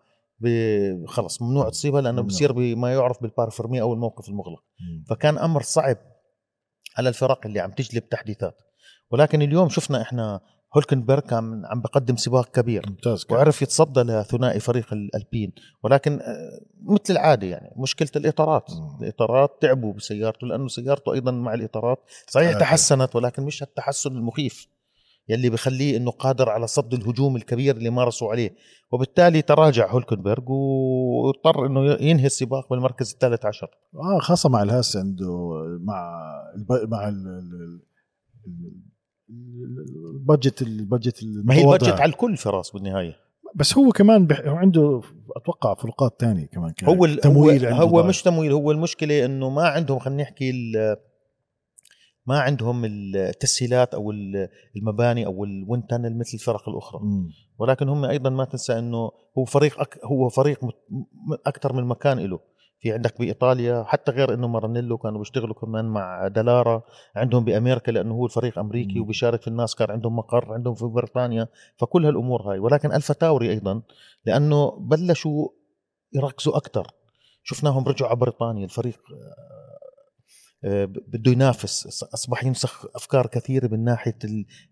خلص 1.07 1.41
ممنوع 1.41 1.69
تصيبها 1.69 2.01
لأنه. 2.01 2.21
بصير 2.21 2.51
بما 2.51 2.93
يعرف 2.93 3.21
بالبارفرمي 3.21 3.81
أو 3.81 3.93
الموقف 3.93 4.29
المغلق 4.29 4.63
مم. 4.79 5.03
فكان 5.09 5.37
أمر 5.37 5.61
صعب 5.61 5.97
على 6.97 7.09
الفرق 7.09 7.45
اللي 7.45 7.59
عم 7.59 7.71
تجلب 7.71 8.09
تحديثات 8.09 8.61
ولكن 9.11 9.41
اليوم 9.41 9.69
شفنا 9.69 10.01
إحنا 10.01 10.41
هولكنبرغ 10.75 11.19
كان 11.19 11.65
عم 11.65 11.81
بقدم 11.81 12.15
سباق 12.15 12.51
كبير 12.51 12.89
ممتاز 12.89 13.23
كان. 13.23 13.37
وعرف 13.37 13.61
يتصدى 13.61 13.99
لثنائي 13.99 14.59
فريق 14.59 14.93
الالبين 14.93 15.53
ولكن 15.83 16.19
آه، 16.21 16.59
مثل 16.83 17.13
العادة 17.13 17.47
يعني 17.47 17.73
مشكلة 17.77 18.09
الإطارات 18.15 18.71
مم. 18.71 19.03
الإطارات 19.03 19.57
تعبوا 19.61 19.93
بسيارته 19.93 20.47
لأنه 20.47 20.67
سيارته 20.67 21.13
أيضا 21.13 21.31
مع 21.31 21.53
الإطارات 21.53 21.97
صحيح 22.27 22.55
آه. 22.55 22.59
تحسنت 22.59 23.15
ولكن 23.15 23.43
مش 23.43 23.63
التحسن 23.63 24.11
المخيف 24.11 24.67
يلي 25.29 25.49
بخليه 25.49 25.97
إنه 25.97 26.11
قادر 26.11 26.49
على 26.49 26.67
صد 26.67 26.93
الهجوم 26.93 27.35
الكبير 27.35 27.77
اللي 27.77 27.89
مارسوا 27.89 28.31
عليه 28.31 28.55
وبالتالي 28.91 29.41
تراجع 29.41 29.91
هولكنبرغ 29.91 30.43
واضطر 30.51 31.65
إنه 31.65 31.91
ينهي 31.91 32.25
السباق 32.25 32.69
بالمركز 32.69 33.11
الثالث 33.11 33.45
عشر 33.45 33.67
آه 33.95 34.19
خاصة 34.19 34.49
مع 34.49 34.63
الهاس 34.63 34.97
عنده 34.97 35.49
مع 35.81 36.19
الب... 36.55 36.89
مع 36.91 37.07
ال... 37.09 37.13
ال... 37.27 37.81
ال- 38.47 40.15
ال 40.15 40.22
budget 40.22 40.61
ال 40.61 40.69
budget 40.69 41.19
ما 41.43 41.53
هي. 41.55 41.61
ال 41.63 41.68
budget 41.68 41.99
على 42.01 42.09
الكل 42.11 42.37
فراس 42.37 42.71
بالنهاية 42.71 43.15
بس 43.55 43.77
هو 43.77 43.89
كمان 43.91 44.27
بح... 44.27 44.41
عنده 44.45 45.01
أتوقع 45.35 45.73
فروقات 45.73 46.19
تانية 46.19 46.45
كمان 46.45 46.71
كان 46.71 46.89
هو 46.89 47.05
ال- 47.05 47.17
تمويل 47.19 47.65
هو, 47.65 47.71
عنده 47.73 47.83
هو. 47.85 48.03
مش 48.03 48.21
تمويل 48.21 48.51
هو 48.51 48.71
المشكلة 48.71 49.25
إنه 49.25 49.49
ما 49.49 49.63
عندهم 49.67 49.99
خلينا 49.99 50.23
نحكي 50.23 50.49
ال- 50.49 50.97
ما 52.25 52.39
عندهم 52.39 52.85
التسهيلات 52.85 53.93
أو 53.93 54.11
ال- 54.11 54.49
المباني 54.77 55.25
أو 55.25 55.43
ال 55.43 55.51
wind 55.51 55.83
tunnel 55.89 56.17
مثل 56.17 56.31
الفرق 56.33 56.69
الأخرى. 56.69 56.99
مم. 57.03 57.29
ولكن 57.59 57.89
هم 57.89 58.05
أيضا 58.05 58.29
ما 58.29 58.45
تنسى 58.45 58.79
إنه 58.79 59.11
هو 59.37 59.45
فريق 59.45 59.79
أك 59.79 59.99
هو 60.05 60.29
فريق 60.29 60.63
م- 60.63 60.69
أكثر 61.45 61.73
من 61.73 61.83
مكان 61.83 62.19
له. 62.19 62.39
في 62.79 62.91
عندك 62.93 63.19
بإيطاليا 63.19 63.83
حتى 63.87 64.11
غير 64.11 64.33
إنه 64.33 64.47
مارانيلو 64.47 64.97
كانوا 64.97 65.19
بيشتغلوا 65.19 65.53
كمان 65.55 65.85
مع 65.85 66.27
دلارا. 66.27 66.83
عندهم 67.15 67.45
بأمريكا 67.45 67.91
لأنه 67.91 68.13
هو 68.13 68.25
الفريق 68.25 68.59
أمريكي 68.59 68.95
مم. 68.95 69.01
وبيشارك 69.01 69.41
في 69.41 69.47
الناسكار 69.47 69.91
عندهم 69.91 70.15
مقر 70.15 70.53
عندهم 70.53 70.75
في 70.75 70.85
بريطانيا. 70.85 71.47
فكل 71.77 72.05
هالأمور 72.05 72.41
هاي. 72.41 72.59
ولكن 72.59 72.91
ألفا 72.91 73.13
تاوري 73.13 73.49
أيضا 73.49 73.81
لأنه 74.25 74.71
بلشوا 74.79 75.47
يركزوا 76.13 76.57
أكثر. 76.57 76.87
شفناهم 77.43 77.83
رجعوا 77.87 78.09
على 78.09 78.19
بريطانيا 78.19 78.65
الفريق 78.65 78.99
بده 80.63 81.31
ينافس. 81.31 82.03
أصبح 82.13 82.43
ينسخ 82.43 82.85
أفكار 82.95 83.27
كثيرة 83.27 83.67
من 83.67 83.83
ناحية 83.83 84.17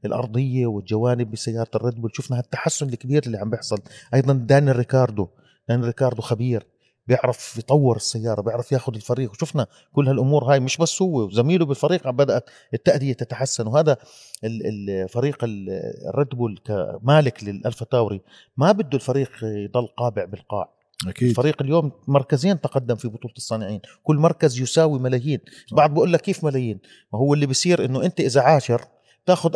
الأرضية 0.06 0.66
والجوانب 0.68 1.32
بسيارة 1.32 1.70
الريد 1.76 1.96
بول. 2.02 2.12
شفنا 2.14 2.38
هالتحسن 2.38 2.90
الكبير 2.90 3.24
اللي 3.26 3.38
عم 3.38 3.50
بيحصل. 3.50 3.80
أيضا 4.14 4.34
داني 4.34 4.72
ريكاردو 4.72 5.28
داني 5.70 5.86
ريكاردو 5.86 6.22
خبير 6.22 6.68
بيعرف 7.08 7.58
يطور 7.58 7.96
السيارة 7.96 8.42
بيعرف 8.42 8.72
ياخذ 8.72 8.96
الفريق. 8.96 9.32
وشفنا 9.32 9.68
كل 9.94 10.08
هالأمور 10.08 10.44
هاي 10.44 10.60
مش 10.60 10.78
بس 10.78 11.02
هو 11.02 11.26
وزميله 11.26 11.66
بالفريق 11.66 12.10
بدأت 12.10 12.50
التأدية 12.74 13.14
تتحسن. 13.14 13.68
وهذا 13.68 13.98
الفريق 14.44 15.38
الريد 15.44 16.30
بول 16.30 16.60
كمالك 16.66 17.44
للألفا 17.44 17.86
تاوري. 17.86 18.22
ما 18.58 18.72
بده 18.72 18.96
الفريق 18.96 19.32
يضل 19.44 19.88
قابع 19.88 20.26
بالقاع. 20.26 20.78
أكيد. 21.08 21.30
الفريق 21.30 21.62
اليوم 21.62 21.91
مركزين 22.08 22.62
تقدم 22.62 22.95
في 22.95 23.08
بطولة 23.08 23.34
الصانعين. 23.38 23.82
كل 24.04 24.16
مركز 24.16 24.62
يساوي 24.62 25.00
ملايين. 25.00 25.39
بعض 25.72 25.93
بقول 25.93 26.14
لك 26.14 26.22
كيف 26.22 26.43
ملايين؟ 26.43 26.80
ما 27.14 27.20
هو 27.20 27.34
اللي 27.34 27.45
بيصير 27.45 27.86
إنه 27.86 28.06
أنت 28.06 28.20
إذا 28.20 28.41
عاشر 28.41 28.82
تاخذ 29.26 29.56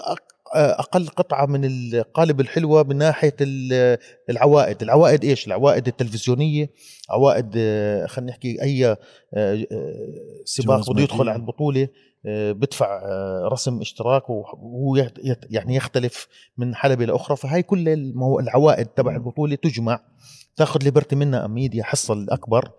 أقل 0.56 1.08
قطعة 1.08 1.46
من 1.46 1.66
القالب 1.66 2.42
الحلوة 2.42 2.84
من 2.84 2.98
ناحية 2.98 3.36
العوائد. 4.30 4.82
العوائد 4.82 5.24
إيش؟ 5.24 5.48
العوائد 5.48 5.88
التلفزيونية 5.88 6.70
عوائد 7.10 7.52
خلينا 8.08 8.32
نحكي 8.32 8.62
أي 8.62 8.86
آه، 8.88 8.98
آه، 9.34 9.66
سباق 10.46 10.92
بده 10.92 11.02
يدخل 11.02 11.30
على 11.30 11.40
البطولة 11.40 11.88
آه، 12.26 12.52
بدفع 12.52 13.02
رسم 13.52 13.82
اشتراك 13.82 14.30
وهو 14.30 15.08
يعني 15.50 15.76
يختلف 15.76 16.28
من 16.58 16.76
حلبة 16.76 17.06
لأخرى. 17.06 17.38
فهي 17.38 17.64
كل 17.64 17.90
العوائد 18.40 18.86
تبع 18.86 19.16
البطولة 19.16 19.56
تجمع. 19.56 20.00
تاخذ 20.56 20.84
ليبرتي 20.84 21.16
منها 21.16 21.48
ميديا 21.48 21.84
حصة 21.84 22.14
الأكبر. 22.14 22.72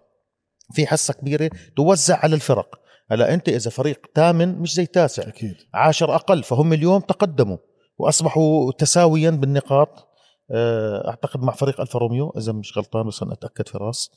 في 0.72 0.86
حصة 0.86 1.14
كبيرة 1.14 1.50
توزع 1.76 2.16
على 2.16 2.34
الفرق. 2.34 2.80
هلا 3.10 3.34
أنت 3.34 3.48
إذا 3.48 3.70
فريق 3.70 4.06
ثامن 4.14 4.58
مش 4.58 4.74
زي 4.74 4.86
تاسع 4.86 5.28
أكيد. 5.28 5.56
عاشر 5.74 6.14
أقل 6.14 6.42
فهم 6.42 6.72
اليوم 6.72 7.00
تقدموا 7.00 7.58
وأصبحوا 7.98 8.72
تساويا 8.72 9.30
بالنقاط. 9.30 10.14
آه، 10.50 11.08
أعتقد 11.08 11.42
مع 11.42 11.52
فريق 11.52 11.80
ألفا 11.80 11.98
روميو 11.98 12.30
إذا 12.30 12.52
مش 12.52 12.78
غلطان 12.78 13.06
بس 13.06 13.22
أنا 13.22 13.32
أتأكد 13.32 13.68
فراس 13.68 14.10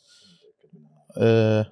أه 1.17 1.65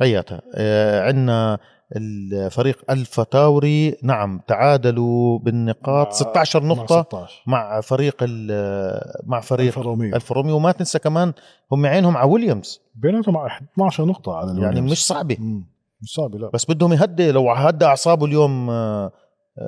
هياتها 0.00 0.42
أه 0.54 1.02
عندنا 1.02 1.58
الفريق 1.96 2.90
الفا 2.90 3.22
تاوري 3.22 3.96
نعم 4.02 4.40
تعادلوا 4.48 5.38
بالنقاط. 5.38 6.12
16 6.12 6.64
نقطة 6.64 6.96
مع, 6.96 7.02
16. 7.02 7.42
مع 7.46 7.80
فريق 7.80 8.24
مع 9.24 9.40
فريق 9.40 9.66
الفا 9.66 9.82
روميو 9.82 10.16
الفا 10.16 10.34
روميو 10.34 10.56
وما 10.56 10.72
تنسى 10.72 10.98
كمان 10.98 11.32
هم 11.72 11.86
عينهم 11.86 12.16
على 12.16 12.30
ويليامز. 12.30 12.80
بيناتهم 12.94 13.36
12 13.72 14.04
نقطة 14.04 14.34
على 14.34 14.50
الويليامز. 14.50 14.76
يعني 14.76 14.90
مش 14.90 15.06
صعبة. 15.06 15.36
مش 16.02 16.14
صعبة 16.14 16.38
لا. 16.38 16.50
بس 16.54 16.70
بدهم 16.70 16.92
يهدي. 16.92 17.32
لو 17.32 17.50
هدى 17.50 17.84
أعصابه 17.84 18.26
اليوم 18.26 18.70
آه، 18.70 19.12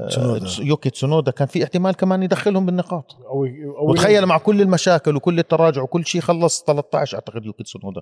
تسونودا. 0.08 0.46
يوكي 0.60 0.90
تسونودا 0.90 1.30
كان 1.30 1.46
في 1.48 1.64
احتمال 1.64 1.94
كمان 1.94 2.22
يدخلهم 2.22 2.66
بالنقاط. 2.66 3.14
أو 3.14 3.44
أو 3.78 3.90
وتخيل 3.90 4.26
مع 4.26 4.38
كل 4.38 4.62
المشاكل 4.62 5.16
وكل 5.16 5.38
التراجع 5.38 5.82
وكل 5.82 6.06
شيء 6.06 6.20
خلص 6.20 6.64
13 6.64 7.14
أعتقد 7.14 7.46
يوكي 7.46 7.64
تسونودا. 7.64 8.00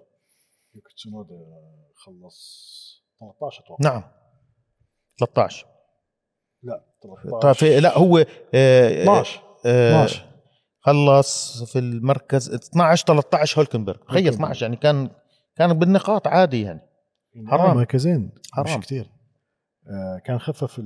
يوكي 0.75 0.95
تسونودا 0.97 1.35
خلص 1.95 2.77
13 3.21 3.64
أتوقع. 3.64 3.91
نعم. 3.91 4.03
13 5.19 5.67
لا 6.62 6.85
13 7.03 7.61
طيب 7.61 7.83
لا 7.83 7.99
هو 7.99 8.19
12 8.19 9.43
آه 9.67 10.05
12 10.05 10.23
آه، 10.23 10.37
خلص 10.81 11.62
في 11.62 11.79
المركز 11.79 12.55
12 12.55 13.07
13 13.07 13.59
هولكنبرغ. 13.59 13.97
تخيل 13.97 14.29
12 14.29 14.62
يعني 14.62 14.77
كان 14.77 15.11
كان 15.57 15.73
بالنقاط 15.73 16.27
عادي 16.27 16.62
يعني. 16.62 16.81
حرام. 17.47 17.77
مركزين. 17.77 18.33
حرام. 18.53 18.79
مش 18.79 18.87
كثير 18.87 19.11
آه 19.91 20.19
كان 20.25 20.39
خفف 20.39 20.81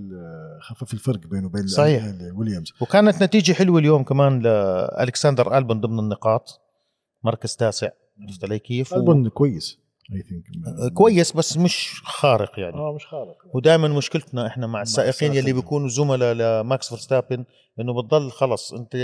خفف 0.60 0.92
الفرق 0.94 1.26
بينه 1.26 1.46
وبين 1.46 1.66
صحيح. 1.66 2.04
ويليامز. 2.36 2.72
وكانت 2.80 3.22
نتيجة 3.22 3.52
حلوة 3.52 3.78
اليوم 3.78 4.04
كمان 4.04 4.40
لالكسندر 4.40 5.58
ألبن 5.58 5.80
ضمن 5.80 5.98
النقاط. 5.98 6.60
مركز 7.24 7.56
تاسع. 7.56 7.88
عرفت 8.22 8.44
علي 8.44 8.58
كيف؟ 8.58 8.94
ألبن 8.94 9.26
و... 9.26 9.30
كويس. 9.30 9.79
I 10.14 10.22
think 10.22 10.44
آه، 10.66 10.88
كويس 10.88 11.32
بس 11.32 11.56
مش 11.56 12.02
خارق 12.04 12.58
يعني. 12.58 12.76
آه 12.76 12.92
مش 12.92 13.06
خارق. 13.06 13.36
ودائما 13.54 13.88
مشكلتنا 13.88 14.46
إحنا 14.46 14.66
مع 14.66 14.82
السائقين 14.82 15.34
يلي 15.34 15.52
بيكونوا 15.52 15.88
زملاء 15.88 16.34
لماكس 16.34 16.88
فيرستابن 16.88 17.44
إنه 17.80 18.02
بتضل 18.02 18.30
خلص 18.30 18.72
أنت 18.72 18.96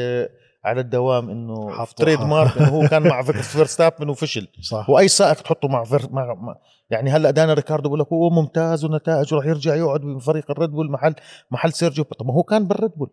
على 0.64 0.80
الدوام 0.80 1.30
إنه 1.30 1.84
trademark 1.96 2.58
إنه 2.58 2.68
هو 2.68 2.88
كان 2.88 3.02
مع 3.02 3.22
فيرستابن 3.52 4.08
وفشل. 4.08 4.48
صح. 4.62 4.90
وأي 4.90 5.08
سائق 5.08 5.42
تحطه 5.42 5.68
مع, 5.68 5.84
فير 5.84 6.02
مع, 6.10 6.34
مع 6.34 6.56
يعني 6.90 7.10
هلأ 7.10 7.30
دانا 7.30 7.54
ريكاردو 7.54 7.88
بقول 7.88 8.00
لك 8.00 8.12
هو 8.12 8.30
ممتاز 8.30 8.84
ونتائج 8.84 9.34
وراح 9.34 9.46
يرجع 9.46 9.74
يقعد 9.74 10.00
بفريق 10.00 10.50
الريد 10.50 10.70
بول 10.70 10.90
محل 10.90 11.14
محل 11.50 11.72
سيرجيو 11.72 12.04
طب 12.04 12.26
ما 12.26 12.34
هو 12.34 12.42
كان 12.42 12.66
بالريد 12.66 12.90
بول. 12.96 13.10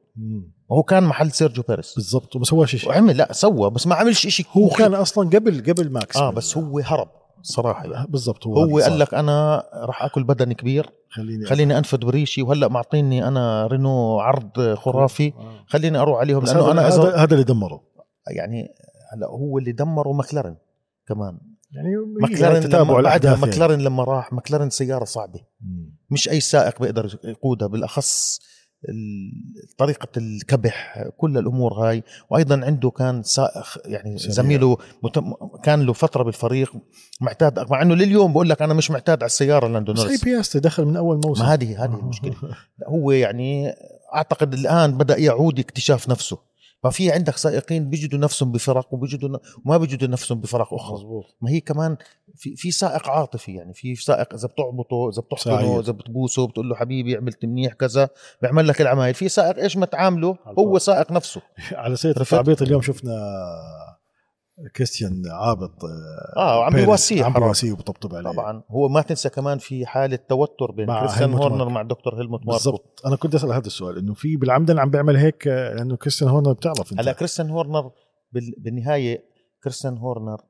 ما 0.70 0.78
هو 0.78 0.84
كان 0.84 1.04
محل 1.04 1.32
سيرجيو 1.32 1.64
بيريس 1.70 1.96
بالضبط 1.96 2.36
وما 2.36 2.46
سواش 2.46 2.76
شيء. 2.76 2.90
وعمل 2.90 3.18
لا 3.18 3.34
سوى 3.34 3.70
بس 3.70 3.88
ما 3.88 3.96
عملش 3.96 4.28
شيء 4.28 4.46
هو 4.58 4.70
كان 4.70 4.94
أصلا 4.94 5.30
قبل 5.30 5.64
قبل 5.72 5.92
ماكس. 5.92 6.18
آه 6.18 6.30
بس 6.32 6.58
هو 6.58 6.80
هرب. 6.80 7.10
صراحة 7.44 7.86
يعني. 7.86 8.08
بالضبط 8.10 8.48
هو 8.48 8.60
هو 8.60 8.80
قال 8.80 9.00
لك 9.00 9.14
أنا 9.14 9.64
راح 9.74 10.04
آكل 10.04 10.24
بدن 10.24 10.54
كبير 10.54 10.90
خليني 11.10 11.46
خليني 11.46 11.78
أنفذ 11.78 11.98
بريشي 11.98 12.42
وهلأ 12.42 12.68
معطيني 12.68 13.28
أنا 13.28 13.68
رينو 13.68 14.20
عرض 14.20 14.74
خرافي 14.74 15.28
آه. 15.28 15.66
خليني 15.68 15.98
أروح 15.98 16.20
عليهم 16.20 16.44
لأنه 16.44 16.72
أنا 16.72 16.88
هذا 16.88 17.16
هذا 17.16 17.34
اللي 17.34 17.44
دمره 17.44 17.84
يعني 18.28 18.68
هلأ 19.14 19.28
هو 19.28 19.58
اللي 19.58 19.72
دمره 19.72 20.14
ماكلارن 20.14 20.56
كمان 21.08 21.38
يعني 21.72 21.96
ماكلارن 22.22 22.64
لما 22.64 23.02
بعدها 23.02 23.36
ماكلارن 23.36 23.72
يعني. 23.72 23.84
لما 23.84 24.04
راح 24.04 24.34
ماكلارن 24.34 24.70
سيارة 24.70 25.04
صعبة. 25.04 25.40
مش 26.10 26.30
أي 26.30 26.40
سائق 26.40 26.82
بيقدر 26.82 27.20
يقودها 27.24 27.68
بالأخص 27.68 28.40
طريقة 29.78 30.08
الكبح 30.18 31.08
كل 31.18 31.38
الأمور 31.38 31.74
هاي. 31.74 32.04
وأيضا 32.30 32.66
عنده 32.66 32.90
كان 32.90 33.24
سائق 33.24 33.78
يعني 33.86 34.18
سريع. 34.18 34.32
زميله 34.32 34.78
متم... 35.04 35.34
كان 35.64 35.82
له 35.82 35.94
فترة 35.94 36.24
بالفريق 36.24 36.74
معتاد 37.22 37.72
مع 37.72 37.82
أنه 37.82 37.96
لليوم 37.96 38.34
بقول 38.34 38.50
لك 38.50 38.62
أنا 38.62 38.74
مش 38.74 38.92
معتاد 38.92 39.18
على 39.18 39.26
السيارة 39.26 39.68
لاندو 39.68 39.94
نورس 39.94 40.12
بس 40.12 40.24
بياستي 40.24 40.60
دخل 40.60 40.86
من 40.86 40.98
أول 40.98 41.22
موسم. 41.26 41.44
ما 41.44 41.54
هذه 41.54 41.84
هذه 41.86 42.00
المشكلة 42.00 42.36
هو 42.94 43.12
يعني 43.12 43.74
أعتقد 44.16 44.54
الآن 44.54 44.98
بدأ 44.98 45.18
يعود 45.18 45.60
اكتشاف 45.60 46.10
نفسه. 46.10 46.53
ففي 46.84 47.12
عندك 47.12 47.38
سائقين 47.38 47.90
بيجدوا 47.90 48.20
نفسهم 48.20 48.52
بفرق 48.52 48.94
وبيجدوا 48.94 49.38
وما 49.66 49.78
بيجدوا 49.78 50.08
نفسهم 50.08 50.40
بفرق 50.42 50.74
أخرى. 50.74 50.94
مزبوط. 50.94 51.26
ما 51.42 51.50
هي 51.50 51.60
كمان 51.60 51.98
في 52.36 52.56
في 52.56 52.72
سائق 52.72 53.10
عاطفي 53.10 53.54
يعني 53.54 53.74
في 53.74 53.96
سائق 53.96 54.34
إذا 54.34 54.48
بتعبطه 54.48 55.10
إذا 55.10 55.22
بتحضنه 55.22 55.80
إذا 55.80 55.92
بتبوسه 55.92 56.48
بتقول 56.48 56.70
له 56.70 56.76
حبيبي 56.76 57.16
عملت 57.16 57.46
منيح 57.46 57.74
كذا 57.74 58.10
بيعمل 58.42 58.68
لك 58.68 58.82
العمايل. 58.82 59.14
في 59.14 59.30
سائق 59.30 59.58
إيش 59.58 59.78
ما 59.78 59.86
تعامله؟ 59.86 60.38
هو 60.60 60.78
سائق 60.78 61.12
نفسه. 61.12 61.42
على 61.72 61.96
سيرة 61.96 62.22
التعبيط 62.22 62.62
اليوم 62.62 62.82
شفنا 62.82 63.14
كريستيان 64.76 65.24
عابط 65.32 65.84
آه 66.38 66.60
وعم 66.60 66.74
بيواسيه 66.74 67.24
عم 67.24 67.34
بيواسيه 67.34 67.72
وبطبطب 67.72 68.16
عليه. 68.16 68.32
طبعا. 68.32 68.64
هو 68.70 68.90
ما 68.90 69.02
تنسى 69.02 69.30
كمان 69.30 69.58
في 69.58 69.86
حالة 69.86 70.20
توتر 70.30 70.72
بين 70.72 70.86
كريستيان 70.86 71.34
هورنر 71.34 71.70
مع 71.70 71.82
دكتور 71.82 72.16
هيلموت 72.16 72.40
ماركو. 72.40 72.52
بالضبط. 72.52 73.02
أنا 73.06 73.16
كنت 73.16 73.36
أسأل 73.36 73.52
هذا 73.52 73.68
السؤال 73.68 73.98
إنه 73.98 74.14
في 74.14 74.38
بالعمدن 74.38 74.80
عم 74.80 74.90
بيعمل 74.90 75.18
هيك 75.18 75.48
لأنه 75.48 75.96
كريستيان 75.96 76.30
هورنر 76.30 76.54
بتعرف 76.54 76.92
أنت. 76.92 77.00
هلا 77.00 77.14
كريستيان 77.14 77.50
هورنر 77.50 77.92
بالنهاية 78.34 79.24
كريستيان 79.64 79.98
هورنر 79.98 80.42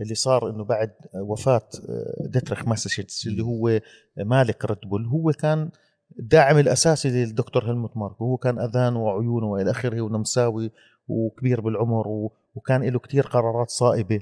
اللي 0.00 0.14
صار 0.14 0.50
إنه 0.50 0.64
بعد 0.64 0.90
وفاة 1.14 1.68
آه، 1.88 2.26
ديتريخ 2.28 2.68
ماتيشيتز 2.68 3.26
اللي 3.26 3.42
هو 3.42 3.80
مالك 4.16 4.64
ريد 4.64 4.78
بول 4.90 5.06
هو 5.06 5.32
كان 5.32 5.70
الداعم 6.18 6.58
الأساسي 6.58 7.10
للدكتور 7.10 7.64
هيلموت 7.64 7.96
ماركو. 7.96 8.24
هو 8.24 8.36
كان 8.36 8.58
آذانه 8.58 8.96
وعيونه 8.96 9.46
وإلى 9.46 9.70
آخره 9.70 10.00
ونمساوي 10.00 10.70
وكبير 11.08 11.60
بالعمر 11.60 12.08
وكان 12.54 12.82
له 12.82 12.98
كتير 12.98 13.26
قرارات 13.26 13.70
صائبة. 13.70 14.20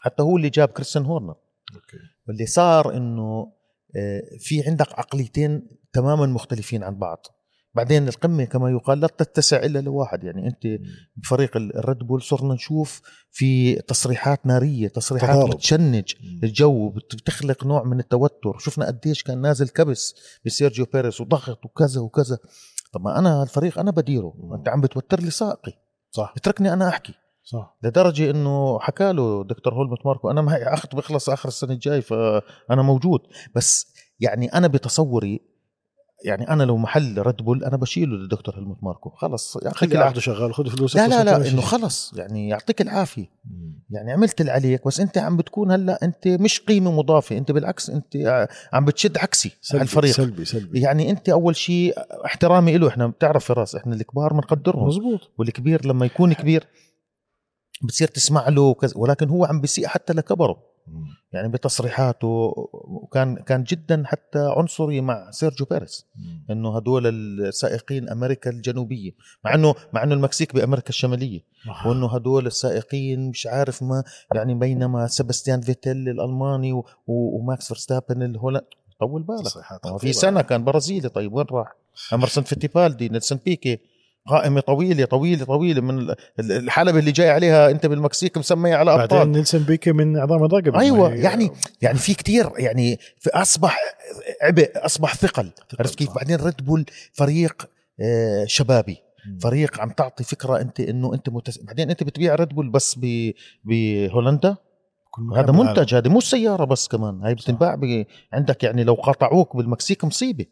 حتى 0.00 0.22
هو 0.22 0.36
اللي 0.36 0.48
جاب 0.48 0.68
كريستيان 0.68 1.04
هورنر. 1.04 1.36
okay. 1.74 1.96
واللي 2.28 2.46
صار 2.46 2.96
إنه 2.96 3.52
آه، 3.96 4.22
في 4.40 4.62
عندك 4.66 4.98
عقليتين 4.98 5.68
تماما 5.92 6.26
مختلفين 6.26 6.82
عن 6.84 6.98
بعض. 6.98 7.26
بعدين 7.74 8.08
القمة 8.08 8.44
كما 8.44 8.70
يقال 8.70 9.00
لا 9.00 9.06
تتسع 9.06 9.56
إلا 9.56 9.78
لواحد. 9.78 10.24
يعني 10.24 10.46
أنت 10.46 10.80
بفريق 11.16 11.56
الريد 11.56 11.98
بول 11.98 12.22
صرنا 12.22 12.54
نشوف 12.54 13.02
في 13.30 13.74
تصريحات 13.74 14.46
نارية 14.46 14.88
تصريحات 14.88 15.36
تضارب. 15.36 15.50
بتشنج 15.50 16.12
الجو 16.42 16.88
بتخلق 16.90 17.64
نوع 17.64 17.84
من 17.84 18.00
التوتر. 18.00 18.58
شفنا 18.58 18.86
قديش 18.86 19.22
كان 19.22 19.40
نازل 19.40 19.68
كبس 19.68 20.14
بسيرجيو 20.46 20.86
بيريس 20.92 21.20
وضغط 21.20 21.66
وكذا 21.66 22.00
وكذا. 22.00 22.38
طب 22.92 23.00
ما 23.00 23.18
أنا 23.18 23.42
الفريق 23.42 23.78
أنا 23.78 23.90
بديره. 23.90 24.54
أنت 24.58 24.68
عم 24.68 24.80
بتوتر 24.80 25.20
لي 25.20 25.30
سائقي 25.30 25.72
صح. 26.10 26.34
اتركني 26.36 26.72
أنا 26.72 26.88
أحكي. 26.88 27.14
صح. 27.52 27.76
لدرجة 27.82 28.30
إنه 28.30 28.78
حكى 28.80 29.12
له 29.12 29.44
دكتور 29.44 29.74
هيلموت 29.74 30.06
ماركو 30.06 30.30
أنا 30.30 30.40
معي 30.40 30.64
عقد 30.64 30.94
بيخلص 30.94 31.28
آخر 31.28 31.48
السنة 31.48 31.72
الجاي 31.72 32.02
فأنا 32.02 32.82
موجود. 32.82 33.20
بس 33.54 33.94
يعني 34.20 34.46
أنا 34.46 34.66
بتصوري 34.66 35.40
يعني 36.24 36.50
أنا 36.50 36.62
لو 36.62 36.76
محل 36.76 37.18
ريد 37.18 37.36
بول 37.36 37.64
أنا 37.64 37.76
بشيله 37.76 38.16
للدكتور 38.16 38.58
هلموت 38.58 38.78
ماركو. 38.82 39.10
خلص 39.10 39.56
يعطيك 39.56 39.78
خلي 39.78 39.94
العافية. 39.94 40.20
شغال 40.20 40.54
خذ 40.54 40.68
فلوسك 40.68 40.96
لا 40.96 41.08
لا 41.08 41.24
لا. 41.24 41.48
إنه 41.48 41.60
خلص 41.60 42.14
يعني 42.16 42.48
يعطيك 42.48 42.80
العافية. 42.80 43.26
يعني 43.90 44.12
عملت 44.12 44.40
اللي 44.40 44.52
عليك 44.52 44.86
بس 44.86 45.00
أنت 45.00 45.18
عم 45.18 45.36
بتكون 45.36 45.70
هلأ 45.70 45.98
أنت 46.02 46.28
مش 46.28 46.60
قيمة 46.60 46.90
مضافة. 46.92 47.38
أنت 47.38 47.52
بالعكس 47.52 47.90
أنت 47.90 48.16
عم 48.72 48.84
بتشد 48.84 49.18
عكسي 49.18 49.48
على 49.48 49.58
سلبي 49.60 49.82
الفريق. 49.82 50.12
سلبي 50.12 50.44
سلبي. 50.44 50.80
يعني 50.80 51.10
أنت 51.10 51.28
أول 51.28 51.56
شيء 51.56 51.94
احترامي 52.24 52.78
له 52.78 52.88
إحنا 52.88 53.06
بتعرف 53.06 53.44
فراس 53.44 53.74
إحنا 53.74 53.94
الكبار 53.94 54.32
بنقدرهم. 54.32 54.86
مزبوط 54.86 55.20
والكبير 55.38 55.86
لما 55.86 56.06
يكون 56.06 56.32
كبير 56.32 56.66
بتصير 57.84 58.08
تسمع 58.08 58.48
له 58.48 58.62
وكذا 58.62 58.92
ولكن 58.96 59.28
هو 59.28 59.44
عم 59.44 59.60
بيسيء 59.60 59.86
حتى 59.86 60.12
لكبره. 60.12 60.62
يعني 61.32 61.48
بتصريحاته 61.48 62.52
وكان 62.72 63.36
كان 63.36 63.64
جدا 63.64 64.02
حتى 64.06 64.38
عنصري 64.56 65.00
مع 65.00 65.30
سيرجيو 65.30 65.66
بيريز. 65.70 66.06
إنه 66.50 66.76
هدول 66.76 67.06
السائقين 67.06 68.08
أمريكا 68.08 68.50
الجنوبية 68.50 69.10
مع 69.44 69.54
إنه 69.54 69.74
مع 69.92 70.02
إنه 70.02 70.14
المكسيك 70.14 70.54
بأمريكا 70.54 70.88
الشمالية 70.88 71.40
وإنه 71.86 72.14
هدول 72.14 72.46
السائقين 72.46 73.28
مش 73.28 73.46
عارف 73.46 73.82
ما 73.82 74.04
يعني 74.34 74.54
بينما 74.54 75.06
سباستيان 75.06 75.60
فيتيل 75.60 76.08
الألماني 76.08 76.82
وماكس 77.06 77.68
فيرستابن 77.68 78.22
الهولندي 78.22 78.66
طول 79.00 79.22
بالك. 79.22 79.42
في 79.98 80.12
سينا 80.12 80.40
كان 80.42 80.64
برازيلي 80.64 81.08
طيب 81.08 81.32
وين 81.32 81.46
راح؟ 81.52 81.74
إيمرسون 82.12 82.44
فيتيبالدي 82.44 83.08
نيلسون 83.08 83.38
بيكيه 83.44 83.78
قائمة 84.28 84.60
طويلة 84.60 85.04
طويلة 85.04 85.44
طويلة 85.44 85.80
من 85.80 85.98
ال- 85.98 86.10
ال- 86.40 86.52
الحلبة 86.52 86.98
اللي 86.98 87.12
جاي 87.12 87.30
عليها 87.30 87.70
أنت 87.70 87.86
بالمكسيك 87.86 88.38
مسمية 88.38 88.74
على 88.76 88.96
بعدين 88.96 89.02
ابطال 89.18 89.32
نيلسون 89.32 89.62
بيكيه 89.62 89.92
من 89.92 90.16
عظام 90.16 90.44
الرقبة 90.44 90.80
أيوه 90.80 91.14
يعني 91.14 91.50
يعني 91.82 91.98
في 91.98 92.14
كتير 92.14 92.50
يعني 92.58 92.98
في 93.18 93.30
أصبح 93.30 93.78
عبء 94.42 94.70
أصبح 94.76 95.14
ثقل 95.14 95.50
عرفت 95.78 95.94
كيف. 95.94 96.14
بعدين 96.14 96.36
ريد 96.36 96.64
بول 96.64 96.84
فريق 97.12 97.68
آه، 98.00 98.44
شبابي. 98.44 98.96
فريق 99.42 99.80
عم 99.80 99.90
تعطي 99.90 100.24
فكرة 100.24 100.60
أنت 100.60 100.80
إنه 100.80 101.14
أنت 101.14 101.28
متس... 101.28 101.58
بعدين 101.58 101.90
أنت 101.90 102.02
بتبيع 102.02 102.34
ريد 102.34 102.48
بول 102.48 102.70
بس 102.70 102.98
ب... 103.02 103.32
بهولندا 103.64 104.56
هذا. 105.36 105.52
منتج 105.52 105.94
هذه 105.94 106.08
مو 106.08 106.20
سيارة 106.20 106.64
بس 106.64 106.88
كمان 106.88 107.22
هاي 107.22 107.34
بتنباع 107.34 107.74
ب... 107.74 108.04
عندك 108.32 108.64
يعني 108.64 108.84
لو 108.84 108.94
قاطعوك 108.94 109.56
بالمكسيك 109.56 110.04
مصيبة. 110.04 110.46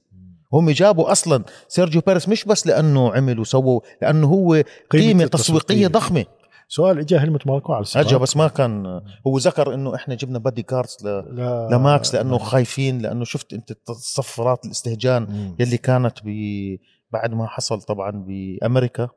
هم 0.52 0.70
جابوا 0.70 1.12
أصلا 1.12 1.44
سيرجيو 1.68 2.00
بيريس 2.06 2.28
مش 2.28 2.44
بس 2.44 2.66
لأنه 2.66 3.12
عمل 3.14 3.38
وسووا 3.40 3.80
لأنه 4.02 4.26
هو 4.26 4.62
قيمة 4.90 5.26
تسويقية 5.26 5.86
ضخمة. 5.86 6.24
سؤال 6.68 6.98
اجى 6.98 7.16
هلمت 7.16 7.46
ماركو 7.46 7.72
على 7.72 7.82
السباق؟ 7.82 8.06
اجى 8.06 8.16
بس 8.18 8.36
ما 8.36 8.48
كان 8.48 8.86
هو 9.26 9.38
ذكر 9.38 9.74
إنه 9.74 9.94
إحنا 9.94 10.14
جبنا 10.14 10.38
bodyguards 10.38 10.96
ل... 11.02 11.06
لا. 11.36 11.68
لماكس 11.72 12.14
لأنه 12.14 12.38
خايفين 12.38 12.98
لأنه 12.98 13.24
شفت 13.24 13.52
أنت 13.52 13.72
صفارات 13.92 14.64
الاستهجان 14.66 15.22
مم. 15.22 15.56
يلي 15.60 15.76
كانت 15.78 16.18
ب 16.24 16.28
بعد 17.10 17.34
ما 17.34 17.46
حصل 17.46 17.80
طبعا 17.82 18.10
بأمريكا. 18.28 19.08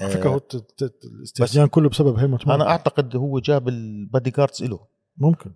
على 0.00 0.10
فكرة 0.10 0.30
هو 0.30 0.36
الت- 0.36 1.04
الاستهجان 1.04 1.66
كله 1.66 1.88
بسبب 1.88 2.18
هلمت 2.18 2.46
ماركو 2.46 2.62
أنا 2.62 2.70
أعتقد 2.70 3.16
هو 3.16 3.38
جاب 3.38 3.68
ال 3.68 4.30
bodyguards 4.30 4.64
له 4.64 4.80
ممكن. 5.18 5.52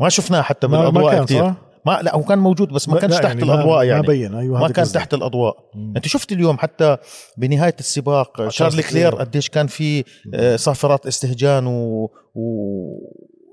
ما 0.00 0.08
شفناه 0.08 0.42
حتى 0.42 0.66
بالأضواء 0.66 1.24
كثير 1.24 1.44
صح؟ 1.44 1.54
ما 1.86 2.02
لا 2.02 2.14
هو 2.14 2.22
كان 2.22 2.38
موجود 2.38 2.68
بس 2.68 2.88
ما 2.88 2.98
كانش 3.00 3.14
تحت 3.14 3.24
يعني 3.24 3.42
الأضواء 3.42 3.84
يعني 3.84 4.00
ما 4.00 4.06
بين 4.06 4.34
أيوه 4.34 4.60
ما 4.60 4.68
كان. 4.68 4.84
تحت 4.84 5.14
الأضواء 5.14 5.70
مم. 5.74 5.92
أنت 5.96 6.06
شفت 6.06 6.32
اليوم 6.32 6.58
حتى 6.58 6.96
بنهاية 7.36 7.76
السباق 7.80 8.48
شارل 8.48 8.82
لوكلير. 8.82 9.14
قديش 9.14 9.48
كان 9.48 9.66
في 9.66 10.04
آه، 10.34 10.56
صافرات 10.56 11.06
استهجان 11.06 11.66
و, 11.66 12.10
و... 12.34 12.42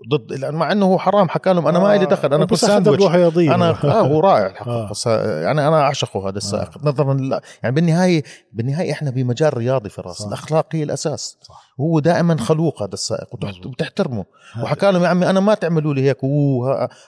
ضد 0.10 0.34
لأن 0.34 0.56
مع 0.56 0.72
إنه 0.72 0.86
هو 0.86 1.00
حرام 1.00 1.30
حكى 1.30 1.54
لهم 1.54 1.68
أنا 1.68 1.80
ما 1.80 1.98
لي 1.98 2.06
دخل 2.06 2.34
أنا 2.34 2.46
كنت 2.46 2.60
ساندويتش. 2.60 3.06
أنا 3.06 3.70
آه 3.70 4.02
هو 4.02 4.20
رائع. 4.20 4.48
الحقيقة 4.52 4.94
آه. 5.08 5.42
يعني 5.42 5.68
أنا 5.68 5.82
أعشقه 5.82 6.30
هذا 6.30 6.38
السائق. 6.38 6.78
آه. 6.78 6.88
نظرا 6.90 7.14
ل... 7.14 7.40
يعني 7.64 7.76
بالنهاية 7.76 8.24
بالنهاية 8.54 8.92
إحنا 8.92 9.12
بمجال 9.12 9.58
رياضي 9.58 9.90
فراس 9.90 10.18
صح. 10.18 10.28
الاخلاق 10.28 10.68
هي 10.72 10.84
الأساس. 10.84 11.38
صح. 11.42 11.74
هو 11.80 12.00
دائما 12.00 12.38
خلوق 12.38 12.84
هذا 12.84 12.94
السائق. 12.94 13.28
وتحترمه. 13.66 14.26
وحكى 14.64 14.92
لهم 14.92 15.04
يا 15.04 15.08
عمي 15.08 15.30
أنا 15.30 15.40
ما 15.40 15.54
تعملوا 15.54 15.94
لي 15.94 16.02
هيك 16.02 16.18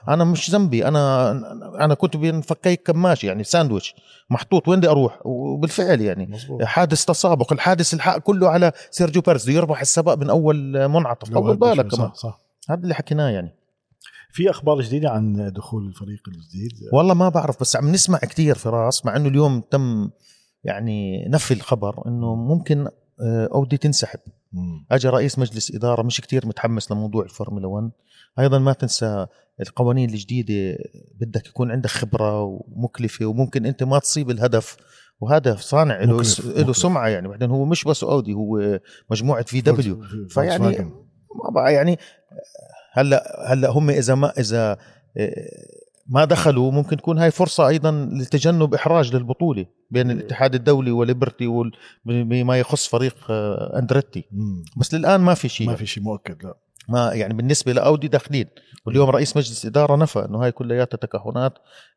أنا 0.09 0.23
مش 0.23 0.51
ذنبي. 0.51 0.87
أنا 0.87 1.31
أنا 1.79 1.93
كنت 1.93 2.17
بين 2.17 2.41
فكيك 2.41 2.83
كماشي 2.83 3.27
يعني 3.27 3.43
ساندويتش. 3.43 3.95
محطوط 4.29 4.67
وين 4.67 4.79
بدي 4.79 4.89
أروح؟ 4.89 5.19
وبالفعل 5.25 6.01
يعني. 6.01 6.25
مظبوط. 6.25 6.63
حادث 6.63 7.05
تسابق. 7.05 7.53
الحادث 7.53 7.93
الحق 7.93 8.17
كله 8.17 8.49
على 8.49 8.71
سيرجيو 8.91 9.21
بيريز 9.21 9.43
بده 9.43 9.53
يربح 9.53 9.81
السباق 9.81 10.17
من 10.17 10.29
أول 10.29 10.87
منعطف. 10.87 11.29
طول 11.29 11.57
بالك 11.57 11.87
كمان. 11.87 12.09
صح 12.09 12.15
صح. 12.15 12.40
هذا 12.69 12.81
اللي 12.83 12.93
حكيناه 12.93 13.29
يعني. 13.29 13.55
في 14.31 14.49
أخبار 14.49 14.81
جديدة 14.81 15.09
عن 15.09 15.51
دخول 15.55 15.87
الفريق 15.87 16.21
الجديد؟ 16.27 16.71
والله 16.93 17.13
ما 17.13 17.29
بعرف 17.29 17.61
بس 17.61 17.75
عم 17.75 17.91
نسمع 17.91 18.19
كتير 18.19 18.55
فراس 18.55 19.05
مع 19.05 19.15
إنه 19.15 19.29
اليوم 19.29 19.61
تم 19.71 20.09
يعني 20.63 21.25
نفي 21.27 21.53
الخبر 21.53 22.07
إنه 22.07 22.35
ممكن 22.35 22.87
آه، 23.21 23.49
أودي 23.53 23.77
تنسحب. 23.77 24.19
اجى 24.91 25.09
رئيس 25.09 25.39
مجلس 25.39 25.75
إدارة 25.75 26.03
مش 26.03 26.21
كتير 26.21 26.47
متحمس 26.47 26.91
لموضوع 26.91 27.23
الفورمولا 27.23 27.67
1 27.67 27.91
أيضا 28.39 28.59
ما 28.59 28.73
تنسى 28.73 29.27
القوانين 29.61 30.09
الجديدة 30.09 30.77
بدك 31.19 31.47
يكون 31.47 31.71
عندك 31.71 31.89
خبرة 31.89 32.43
ومكلفة 32.43 33.25
وممكن 33.25 33.65
أنت 33.65 33.83
ما 33.83 33.99
تصيب 33.99 34.29
الهدف 34.29 34.77
وهذا 35.19 35.55
صانع 35.55 36.01
له 36.01 36.23
له. 36.55 36.73
سمعة 36.73 37.07
يعني. 37.07 37.27
بعدين 37.27 37.49
هو 37.49 37.65
مش 37.65 37.83
بس 37.83 38.03
أودي 38.03 38.33
هو 38.33 38.79
مجموعة 39.11 39.43
في 39.43 39.61
دبليو 39.61 40.03
فيعني 40.29 40.91
يعني 41.55 41.97
هلأ 42.91 43.45
هلأ 43.53 43.69
هم 43.69 43.89
إذا 43.89 44.15
ما 44.15 44.33
إذا 44.39 44.77
آه، 45.17 45.35
ما 46.07 46.25
دخلوا 46.25 46.71
ممكن 46.71 46.97
تكون 46.97 47.17
هاي 47.19 47.31
فرصة 47.31 47.67
أيضا 47.67 47.91
لتجنب 48.13 48.73
إحراج 48.73 49.15
للبطولة 49.15 49.65
بين 49.91 50.11
الاتحاد 50.11 50.55
الدولي 50.55 50.91
وليبرتي 50.91 51.47
وال- 51.47 51.71
بما 52.05 52.59
يخص 52.59 52.87
فريق 52.87 53.15
آه، 53.29 53.79
أندريتي. 53.79 54.23
مم. 54.31 54.63
بس 54.77 54.93
للآن 54.93 55.21
ما 55.21 55.33
في 55.33 55.49
شيء. 55.49 55.67
ما 55.67 55.75
في 55.75 55.85
شيء 55.85 56.03
مؤكد 56.03 56.43
لا. 56.43 56.53
ما 56.91 57.13
يعني 57.13 57.33
بالنسبة 57.33 57.73
لاودي 57.73 58.07
داخلين. 58.07 58.45
واليوم 58.85 59.09
رئيس 59.09 59.37
مجلس 59.37 59.65
إدارة 59.65 59.95
نفى 59.95 60.19
إنه 60.19 60.43
هاي 60.43 60.51
كلياتها 60.51 60.97
تكهنات 60.97 61.53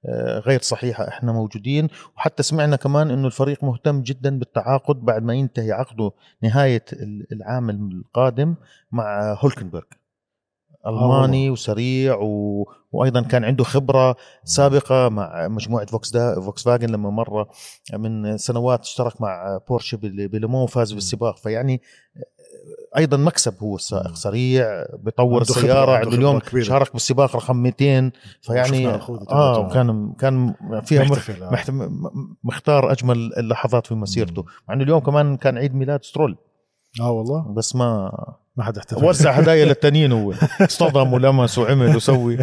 آه، 0.08 0.38
غير 0.38 0.60
صحيحة 0.62 1.08
إحنا 1.08 1.32
موجودين. 1.32 1.88
وحتى 2.16 2.42
سمعنا 2.42 2.76
كمان 2.76 3.10
إنه 3.10 3.26
الفريق 3.26 3.64
مهتم 3.64 4.02
جدا 4.02 4.38
بالتعاقد 4.38 4.96
بعد 4.96 5.22
ما 5.22 5.34
ينتهي 5.34 5.72
عقده 5.72 6.10
نهاية 6.42 6.84
ال- 6.92 7.26
العام 7.32 7.70
القادم 7.70 8.54
مع 8.92 9.36
هولكنبرغ. 9.40 9.82
ألماني 10.86 11.50
وسريع 11.50 12.16
و... 12.20 12.64
وأيضا 12.92 13.20
كان 13.20 13.44
عنده 13.44 13.64
خبرة 13.64 14.16
سابقة 14.44 15.08
مع 15.08 15.48
مجموعة 15.48 15.86
فوكس 15.86 16.10
دا... 16.10 16.40
فوكس 16.40 16.62
فاجن 16.64 16.90
لما 16.90 17.10
مرة 17.10 17.48
من 17.92 18.36
سنوات 18.38 18.80
اشترك 18.80 19.20
مع 19.20 19.60
بورشه 19.68 19.98
بلومان 20.02 20.62
وفاز 20.62 20.92
بالسباق. 20.92 21.36
فيعني 21.36 21.80
أيضا 22.96 23.16
مكسب 23.16 23.54
هو 23.62 23.76
السائق. 23.76 24.14
سريع 24.14 24.84
بيطور 24.98 25.42
السيارة 25.42 25.96
عنده 25.96 26.16
اليوم. 26.16 26.40
شارك 26.60 26.92
بالسباق 26.92 27.36
رقم 27.36 27.56
200 27.56 28.10
فيعني 28.42 28.88
آه 28.88 28.96
تبعته. 28.96 29.68
كان 29.74 30.12
كان 30.18 30.54
فيها. 30.84 31.02
محتفل، 31.04 31.42
آه. 31.42 31.90
مختار 32.44 32.92
أجمل 32.92 33.32
اللحظات 33.36 33.86
في 33.86 33.94
مسيرته. 33.94 34.44
مع 34.68 34.74
إنه 34.74 34.84
اليوم 34.84 35.00
كمان 35.00 35.36
كان 35.36 35.58
عيد 35.58 35.74
ميلاد 35.74 36.04
سترول 36.04 36.36
آه 37.00 37.10
والله 37.10 37.52
بس 37.56 37.76
ما 37.76 38.10
ما 38.56 38.64
حد 38.64 38.78
احتفل 38.78 39.04
وزع 39.04 39.30
هدايا 39.30 39.64
للتانيين 39.64 40.12
هو 40.12 40.32
اصطدم 40.60 41.12
ولمس 41.12 41.58
وعمل 41.58 41.96
وسوي 41.96 42.38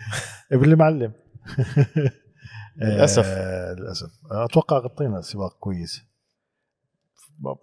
ابن 0.52 0.64
المعلم 0.72 1.12
للأسف. 2.82 3.24
آه 3.26 3.72
للأسف 3.74 4.06
أتوقع 4.30 4.78
غطينا 4.78 5.18
السباق 5.18 5.56
كويس 5.60 6.02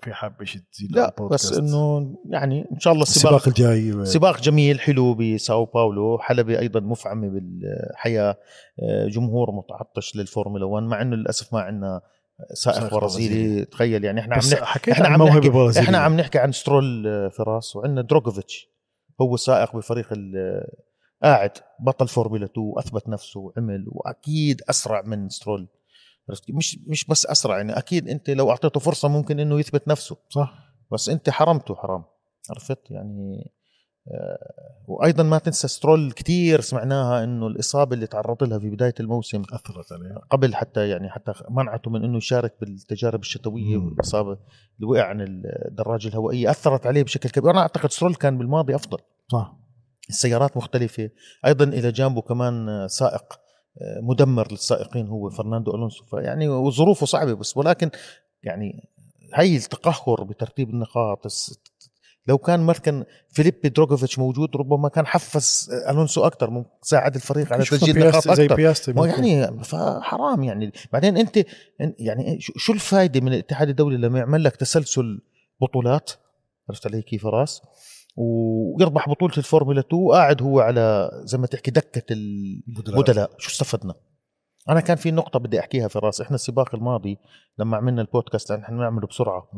في 0.04 0.14
حاب 0.14 0.44
شيء 0.44 0.62
تزيد 0.74 0.92
لا. 0.92 1.16
بس 1.32 1.54
إنه 1.54 2.16
يعني 2.30 2.66
إن 2.72 2.80
شاء 2.80 2.94
الله 2.94 3.04
السباق 3.04 3.34
السباق 3.34 3.48
الجاي 3.48 4.06
سباق 4.06 4.42
جميل 4.42 4.80
حلو 4.80 5.14
بساو 5.14 5.66
باولو. 5.66 6.18
حلبة 6.20 6.60
أيضا 6.60 6.80
مفعمة 6.80 7.30
بالحياة 7.30 8.38
آه، 8.84 9.08
جمهور 9.08 9.52
متعطش 9.52 10.16
للفورمولا 10.16 10.66
1 10.66 10.84
مع 10.86 11.02
أنه 11.02 11.16
للأسف 11.16 11.54
ما 11.54 11.60
عندنا 11.60 12.02
سائق 12.54 12.92
برازيلي. 12.92 12.98
برازيلي. 13.00 13.66
تخيل 13.66 14.04
يعني 14.04 14.20
إحنا 14.20 14.36
عم 14.36 14.42
نحكي 14.62 14.92
إحنا 14.92 15.08
عن 15.08 15.14
عم 15.22 15.24
نحكي 15.28 15.50
برازيلية. 15.50 15.86
إحنا 15.88 15.98
عم 15.98 16.18
نحكي 16.18 16.38
عن 16.40 16.52
سترول 16.52 17.08
آه، 17.08 17.28
فراس 17.30 17.76
وعندنا 17.76 18.02
دروغوفيتش. 18.02 18.68
هو 19.22 19.38
سائق 19.38 19.76
بفريق 19.76 20.08
ال- 20.12 20.68
قاعد 21.24 21.52
بطل 21.80 22.08
فورمولا 22.08 22.46
2 22.46 22.68
واثبت 22.68 23.10
نفسه 23.10 23.40
وعمل 23.40 23.86
وأكيد 23.88 24.62
أسرع 24.70 25.02
من 25.02 25.30
سترول. 25.30 25.68
عرفت؟ 26.30 26.52
مش 26.52 26.80
مش 26.88 27.06
بس 27.06 27.26
أسرع 27.26 27.58
يعني. 27.58 27.78
أكيد 27.78 28.10
أنت 28.10 28.30
لو 28.30 28.52
أعطيته 28.52 28.80
فرصة 28.80 29.08
ممكن 29.08 29.40
إنه 29.40 29.60
يثبت 29.60 29.88
نفسه. 29.88 30.18
صح. 30.30 30.54
بس 30.92 31.10
أنت 31.10 31.30
حرمته 31.30 31.76
حرام. 31.76 32.04
عرفت؟ 32.50 32.92
يعني 32.92 33.52
آه، 34.08 34.84
وأيضا 34.88 35.24
ما 35.24 35.38
تنسى 35.38 35.68
سترول 35.68 36.12
كتير 36.12 36.62
سمعناها 36.62 37.24
إنه 37.24 37.48
الإصابة 37.48 37.96
اللي 37.96 38.08
تعرض 38.08 38.44
لها 38.44 38.60
في 38.60 38.70
بداية 38.70 38.94
الموسم 39.00 39.42
أثرت 39.54 39.92
عليه. 39.94 40.16
قبل 40.30 40.56
حتى 40.56 40.90
يعني 40.90 41.10
حتى 41.10 41.34
منعته 41.50 41.92
من 41.92 42.04
إنه 42.04 42.18
يشارك 42.18 42.54
بالتجارب 42.62 43.20
الشتوية 43.20 43.78
مم. 43.78 43.86
والإصابة 43.86 44.32
اللي 44.76 44.88
وقع 44.88 45.04
عن 45.04 45.22
الدراجة 45.22 46.08
الهوائية. 46.08 46.50
أثرت 46.50 46.88
عليه 46.88 47.04
بشكل 47.04 47.30
كبير. 47.30 47.52
أنا 47.52 47.60
أعتقد 47.60 47.92
سترول 47.92 48.16
كان 48.16 48.38
بالماضي 48.38 48.76
أفضل. 48.76 48.98
صح. 49.28 49.56
السيارات 50.10 50.58
مختلفة. 50.58 51.10
أيضا 51.46 51.66
إلى 51.66 51.92
جانبه 51.92 52.22
كمان 52.22 52.88
سائق 52.88 53.40
مدمر 54.02 54.52
للسائقين 54.52 55.08
هو 55.08 55.30
فرناندو 55.30 55.76
ألونسو. 55.76 56.06
فيعني 56.06 56.50
وظروفه 56.50 57.06
صعبة 57.06 57.34
بس 57.34 57.58
ولكن 57.58 57.90
يعني 58.44 58.90
هي 59.34 59.56
التقهقر 59.56 60.24
بترتيب 60.24 60.70
النقاط 60.70 61.28
لو 62.28 62.38
كان 62.38 62.60
مركن 62.60 63.06
فيليبي 63.30 63.70
دروغوفيتش 63.70 64.20
موجود 64.20 64.56
ربما 64.56 64.90
كان 64.90 65.06
حفز 65.06 65.70
ألونسو 65.90 66.26
أكثر 66.26 66.66
ساعد 66.82 67.16
الفريق 67.16 67.54
على 67.54 67.64
تسجيل 67.64 68.08
نقاط 68.08 68.28
زي 68.28 68.46
أكثر 68.46 68.56
بياستي. 68.56 68.94
يعني 68.98 69.64
فحرام 69.64 70.44
يعني. 70.44 70.72
بعدين 70.94 71.18
أنت 71.18 71.46
يعني 71.80 72.38
شو 72.40 72.74
الفائده 72.74 73.22
من 73.22 73.34
الاتحاد 73.34 73.70
الدولي 73.70 73.98
لما 73.98 74.20
يعمل 74.20 74.44
لك 74.44 74.56
تسلسل 74.56 75.22
بطولات؟ 75.62 76.12
عرفت 76.70 76.88
علي 76.88 77.02
كيف 77.02 77.26
فراس؟ 77.26 77.62
ويربح 78.16 79.10
بطولة 79.10 79.34
الفورمولا 79.38 79.80
2 79.80 80.04
وقاعد 80.04 80.42
هو 80.42 80.60
على 80.60 81.10
زي 81.24 81.38
ما 81.38 81.48
تحكي 81.48 81.72
دكة 81.72 82.14
البدلاء 82.14 83.32
شو 83.38 83.50
استفدنا؟ 83.50 83.94
أنا 84.70 84.80
كان 84.80 84.98
في 84.98 85.12
نقطة 85.12 85.40
بدي 85.40 85.60
أحكيها 85.60 85.88
فراس 85.88 86.22
إحنا 86.22 86.36
السباق 86.36 86.76
الماضي 86.76 87.18
لما 87.60 87.78
عملنا 87.78 88.02
البودكاست 88.02 88.50
لأن 88.50 88.62
إحنا 88.62 88.78
بنعمله 88.78 89.08
بسرعة. 89.08 89.50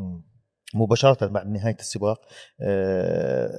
مباشرة 0.73 1.27
بعد 1.27 1.47
نهاية 1.47 1.75
السباق 1.79 2.21
آه، 2.61 3.49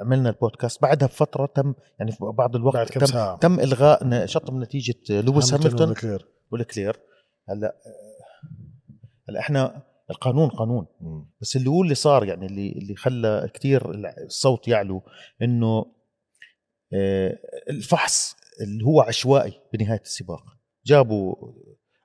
عملنا 0.00 0.28
البودكاست. 0.28 0.82
بعدها 0.82 1.08
بفترة 1.08 1.46
تم 1.46 1.74
يعني 1.98 2.12
في 2.12 2.18
بعض 2.38 2.56
الوقت 2.56 2.76
بعد 2.76 2.88
كم 2.88 3.00
تم, 3.00 3.36
تم 3.36 3.60
إلغاء 3.60 4.26
شطب 4.26 4.54
نتيجة 4.54 5.20
لويس 5.20 5.52
ولكلير. 5.52 6.28
ولكلير 6.50 7.00
هلأ 7.48 7.74
هلأ 9.28 9.40
إحنا 9.40 9.82
القانون 10.10 10.48
قانون. 10.48 10.86
مم. 11.00 11.30
بس 11.40 11.56
اللي 11.56 11.70
هو 11.70 11.82
اللي 11.82 11.94
صار 11.94 12.24
يعني 12.24 12.46
اللي 12.46 12.72
اللي 12.72 12.94
خلى 12.96 13.50
كثير 13.54 13.90
الصوت 14.24 14.68
يعلو 14.68 15.02
إنه 15.42 15.86
آه، 16.94 17.38
الفحص 17.70 18.36
اللي 18.60 18.84
هو 18.84 19.00
عشوائي 19.00 19.52
بنهاية 19.72 20.00
السباق. 20.00 20.42
جابوا 20.86 21.34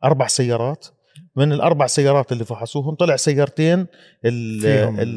أربع 0.03 0.27
سيارات. 0.27 0.87
من 1.35 1.51
الأربع 1.51 1.87
سيارات 1.87 2.31
اللي 2.31 2.45
فحصوهم 2.45 2.95
طلع 2.95 3.15
سيارتين 3.15 3.87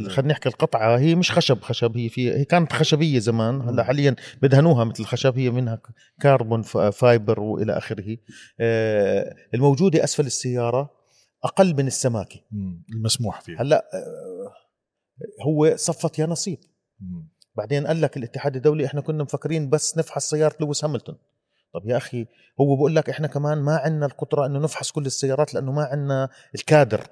خلينا 0.08 0.32
نحكي 0.32 0.48
القطعة. 0.48 0.98
هي 0.98 1.14
مش 1.14 1.32
خشب 1.32 1.60
خشب 1.60 1.96
هي 1.96 2.08
في 2.08 2.32
هي 2.32 2.44
كانت 2.44 2.72
خشبية 2.72 3.18
زمان. 3.18 3.60
هلأ. 3.60 3.84
حاليا 3.84 4.16
بدهنوها 4.42 4.84
مثل 4.84 5.02
الخشب 5.02 5.38
هي 5.38 5.50
منها 5.50 5.80
كربون 6.22 6.62
فايبر 6.92 7.40
وإلى 7.40 7.78
آخره. 7.78 8.16
آه، 8.60 9.34
الموجودة 9.54 10.04
أسفل 10.04 10.26
السيارة. 10.26 10.99
أقل 11.44 11.74
من 11.74 11.86
السماكة. 11.86 12.40
المسموح 12.94 13.40
فيه 13.40 13.60
هلأ 13.62 13.90
آه، 13.94 14.52
هو 15.46 15.76
صفت 15.76 16.18
يا 16.18 16.26
نصيب. 16.26 16.58
مم. 17.00 17.28
بعدين 17.54 17.86
قال 17.86 18.00
لك 18.00 18.16
الاتحاد 18.16 18.56
الدولي 18.56 18.86
إحنا 18.86 19.00
كنا 19.00 19.22
مفكرين 19.22 19.70
بس 19.70 19.98
نفحص 19.98 20.30
سيارة 20.30 20.56
لويس 20.60 20.84
هامilton 20.84 21.14
طب 21.74 21.86
يا 21.86 21.96
أخي 21.96 22.26
هو 22.60 22.76
بقول 22.76 22.96
لك 22.96 23.10
إحنا 23.10 23.26
كمان 23.26 23.58
ما 23.58 23.76
عندنا 23.76 24.06
القدرة 24.06 24.46
إنه 24.46 24.58
نفحص 24.58 24.90
كل 24.90 25.06
السيارات 25.06 25.54
لأنه 25.54 25.72
ما 25.72 25.84
عندنا 25.84 26.28
الكادر. 26.54 27.06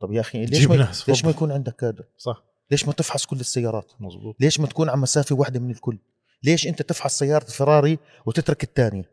طب 0.00 0.12
يا 0.12 0.20
أخي 0.20 0.46
ليش 0.46 0.66
ما 0.66 0.88
ليش 1.08 1.24
ما. 1.24 1.30
يكون 1.30 1.52
عندك 1.52 1.76
كادر؟ 1.76 2.04
صح. 2.16 2.44
ليش 2.70 2.86
ما 2.86 2.92
تفحص 2.92 3.26
كل 3.26 3.40
السيارات؟ 3.40 3.92
مزبوط 4.00 4.36
ليش 4.40 4.60
ما 4.60 4.66
تكون 4.66 4.88
على 4.88 4.98
مسافة 5.00 5.36
واحدة 5.36 5.60
من 5.60 5.70
الكل؟ 5.70 5.98
ليش 6.42 6.66
أنت 6.66 6.82
تفحص 6.82 7.18
سيارة 7.18 7.44
فراري 7.44 7.98
وتترك 8.26 8.62
الثانية؟ 8.62 9.10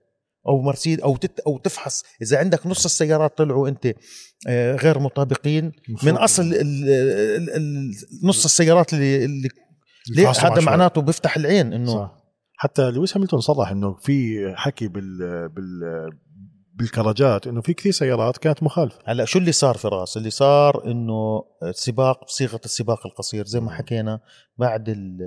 أو 0.48 0.62
مرسيد 0.62 1.02
أو 1.02 1.18
تت 1.18 1.40
أو 1.40 1.58
تفحص. 1.58 2.04
إذا 2.22 2.38
عندك 2.38 2.68
نص 2.68 2.86
السيارات 2.86 3.38
طلعوا 3.38 3.68
أنت 3.70 3.94
آه، 4.48 4.76
غير 4.76 5.00
مطابقين 5.00 5.72
من 6.04 6.16
أصل 6.18 6.44
ال- 6.44 6.56
ال- 6.56 7.50
ال- 7.56 7.92
نص 8.24 8.46
السيارات 8.46 8.94
اللي, 8.94 9.26
اللي 9.26 9.50
ليه؟ 10.16 10.30
هذا. 10.30 10.62
معناته 10.62 11.02
بيفتح 11.02 11.38
العين 11.38 11.74
إنه 11.74 11.94
صح. 11.94 12.16
حتى 12.58 12.92
لويس 12.92 13.18
هامilton 13.18 13.38
صرح 13.40 13.70
إنه 13.72 13.96
في 14.02 14.38
حكي 14.56 14.88
بال 14.88 15.18
بال 15.50 16.10
بالكراجات 16.80 17.48
إنه 17.48 17.62
في 17.62 17.74
كثير 17.74 17.92
سيارات 17.92 18.38
كانت 18.38 18.64
مخالفة. 18.64 19.00
هلأ 19.06 19.26
شو 19.26 19.40
اللي 19.40 19.52
صار 19.52 19.78
فراس 19.78 20.18
اللي 20.18 20.30
صار 20.30 20.92
إنه 20.92 21.44
السباق 21.64 22.26
بصيغه 22.26 22.62
السباق 22.66 23.06
القصير 23.08 23.46
زي 23.46 23.60
ما. 23.60 23.72
حكينا 23.72 24.20
بعد 24.58 24.90
ال- 24.90 25.20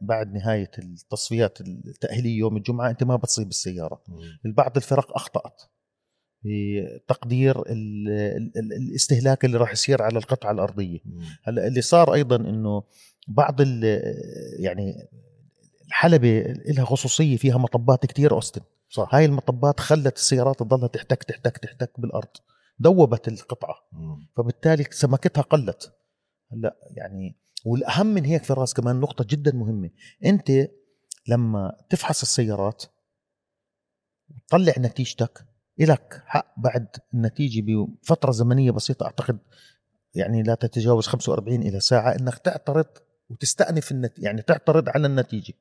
بعد 0.00 0.32
نهاية 0.32 0.70
التصفيات 0.78 1.60
التأهيلية 1.60 2.38
يوم 2.38 2.56
الجمعة 2.56 2.90
أنت 2.90 3.04
ما 3.04 3.16
بتصيب 3.16 3.48
السيارة. 3.48 4.02
بعض 4.44 4.76
الفرق 4.76 5.16
أخطأت 5.16 5.62
في 6.42 6.82
تقدير 7.08 7.58
ال- 7.60 8.08
ال- 8.08 8.52
ال- 8.58 8.72
الاستهلاك 8.72 9.44
اللي 9.44 9.56
راح 9.58 9.72
يصير 9.72 10.02
على 10.02 10.18
القطعة 10.18 10.50
الأرضية. 10.50 10.98
هلأ 11.44 11.66
اللي 11.66 11.80
صار 11.80 12.14
أيضا 12.14 12.36
إنه 12.36 12.82
بعض 13.28 13.60
ال- 13.60 14.02
يعني 14.58 14.94
الحلبة 15.86 16.40
لها 16.68 16.84
خصوصية 16.84 17.36
فيها 17.36 17.58
مطبات 17.58 18.06
كتير 18.06 18.32
أوستن. 18.32 18.60
صح. 18.88 19.14
هاي 19.14 19.24
المطبات 19.24 19.80
خلت 19.80 20.16
السيارات 20.16 20.58
تضلها 20.58 20.88
تحتك 20.88 21.22
تحتك 21.22 21.58
تحتك 21.58 22.00
بالأرض. 22.00 22.28
دوبت 22.78 23.28
القطعة. 23.28 23.74
مم. 23.92 24.28
فبالتالي 24.36 24.84
سمكتها 24.90 25.42
قلت. 25.42 25.92
هلأ 26.52 26.76
يعني 26.96 27.36
والأهم 27.64 28.06
من 28.06 28.24
هيك 28.24 28.44
فراس 28.44 28.74
كمان 28.74 29.00
نقطة 29.00 29.24
جدا 29.28 29.54
مهمة. 29.54 29.90
أنت 30.24 30.52
لما 31.28 31.72
تفحص 31.90 32.22
السيارات 32.22 32.84
تطلع 34.48 34.72
نتيجتك. 34.78 35.44
إلك 35.80 36.22
حق 36.26 36.54
بعد 36.56 36.88
النتيجة 37.14 37.64
بفترة 37.66 38.30
زمنية 38.30 38.70
بسيطة. 38.70 39.04
أعتقد 39.06 39.38
يعني 40.14 40.42
لا 40.42 40.54
تتجاوز 40.54 41.06
45 41.06 41.62
إلى 41.62 41.80
ساعة 41.80 42.10
إنك 42.10 42.38
تعترض 42.38 42.86
وتستأنف 43.30 43.92
النت... 43.92 44.18
يعني 44.18 44.42
تعترض 44.42 44.88
على 44.88 45.06
النتيجة. 45.06 45.54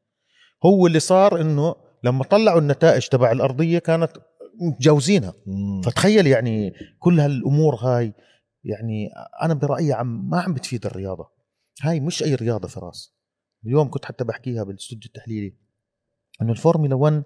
هو 0.65 0.87
اللي 0.87 0.99
صار 0.99 1.41
إنه 1.41 1.75
لما 2.07 2.23
طلعوا 2.23 2.59
النتائج 2.59 3.07
تبع 3.07 3.31
الأرضية 3.31 3.79
كانت 3.79 4.11
متجاوزينها. 4.61 5.33
فتخيل 5.85 6.27
يعني 6.27 6.73
كل 6.99 7.19
هالأمور 7.19 7.75
هاي 7.75 8.13
يعني 8.63 9.09
أنا 9.41 9.53
برأيي 9.53 9.93
عم 9.93 10.29
ما 10.29 10.41
عم 10.41 10.53
بتفيد 10.53 10.85
الرياضة 10.85 11.29
هاي 11.81 11.99
مش 11.99 12.23
أي 12.23 12.35
رياضة 12.35 12.67
فراس 12.67 13.13
اليوم 13.65 13.89
كنت 13.89 14.05
حتى 14.05 14.23
بحكيها 14.23 14.63
بالاستوديو 14.63 15.07
التحليلي 15.07 15.53
إنه 16.41 16.51
الفورمولا 16.51 16.95
1 16.95 17.23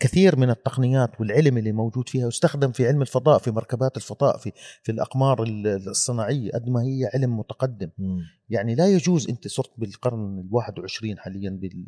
كثير 0.00 0.36
من 0.36 0.50
التقنيات 0.50 1.20
والعلم 1.20 1.58
اللي 1.58 1.72
موجود 1.72 2.08
فيها 2.08 2.28
يستخدم 2.28 2.72
في 2.72 2.86
علم 2.86 3.02
الفضاء 3.02 3.38
في 3.38 3.50
مركبات 3.50 3.96
الفضاء 3.96 4.38
في 4.38 4.52
في 4.82 4.92
الأقمار 4.92 5.44
الصناعية 5.88 6.50
قد 6.52 6.68
ما 6.68 6.82
هي 6.82 7.10
علم 7.14 7.38
متقدم 7.38 7.90
مم. 7.98 8.18
يعني 8.48 8.74
لا 8.74 8.88
يجوز 8.88 9.28
أنت 9.28 9.48
صرت 9.48 9.70
بالقرن 9.78 10.38
ال 10.38 10.48
21 10.50 11.18
حاليا 11.18 11.50
بال 11.50 11.86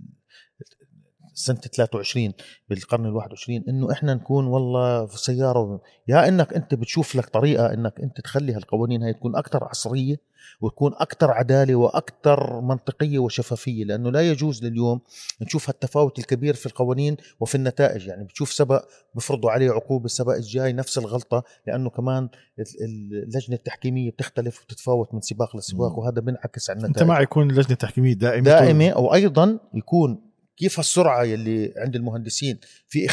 سنة 1.35 1.57
23 1.57 2.33
بالقرن 2.69 3.07
ال 3.07 3.15
21 3.15 3.65
إنه 3.69 3.93
إحنا 3.93 4.15
نكون 4.15 4.47
والله 4.47 5.07
في 5.07 5.19
سيارة 5.19 5.81
يا 6.09 6.29
إنك 6.29 6.53
أنت 6.55 6.75
بتشوف 6.75 7.17
لك 7.17 7.27
طريقة 7.29 7.75
إنك 7.75 8.01
أنت 8.01 8.21
تخلي 8.21 8.53
هالقوانين 8.55 9.03
هاي 9.03 9.13
تكون 9.13 9.37
أكثر 9.37 9.65
عصرية 9.65 10.31
وتكون 10.61 10.93
أكثر 10.97 11.31
عدالة 11.31 11.75
وأكثر 11.75 12.61
منطقية 12.61 13.19
وشفافية 13.19 13.85
لأنه 13.85 14.11
لا 14.11 14.31
يجوز 14.31 14.65
لليوم 14.65 15.01
نشوف 15.43 15.69
هالتفاوت 15.71 16.19
الكبير 16.19 16.55
في 16.55 16.67
القوانين 16.67 17.17
وفي 17.41 17.55
النتائج. 17.55 18.07
يعني 18.07 18.25
بتشوف 18.25 18.53
سبق 18.53 18.85
بفرضوا 19.15 19.51
عليه 19.51 19.71
عقوبة 19.71 20.05
السبق 20.05 20.33
الجاي 20.35 20.73
نفس 20.73 20.99
الغلطة 20.99 21.45
لأنه 21.67 21.91
كمان 21.91 22.29
ال- 22.59 22.65
ال- 22.85 23.23
اللجنة 23.23 23.57
التحكيمية 23.57 24.11
بتختلف 24.11 24.63
وتتفاوت 24.63 25.15
من 25.15 25.21
سباق 25.21 25.57
لسباق. 25.57 25.99
وهذا 25.99 26.21
بينعكس 26.21 26.71
على 26.71 26.77
النتائج. 26.77 26.99
انت 27.03 27.09
مع 27.09 27.21
يكون 27.21 27.51
اللجنة 27.51 27.73
التحكيمية 27.73 28.13
دائمه 28.15 28.45
دائمة 28.45 28.89
أو 28.89 29.15
أيضا 29.15 29.59
يكون 29.75 30.30
كيف 30.61 30.81
السرعة 30.81 31.23
يلي 31.25 31.73
عند 31.77 31.97
المهندسين 31.97 32.59
في 32.89 33.07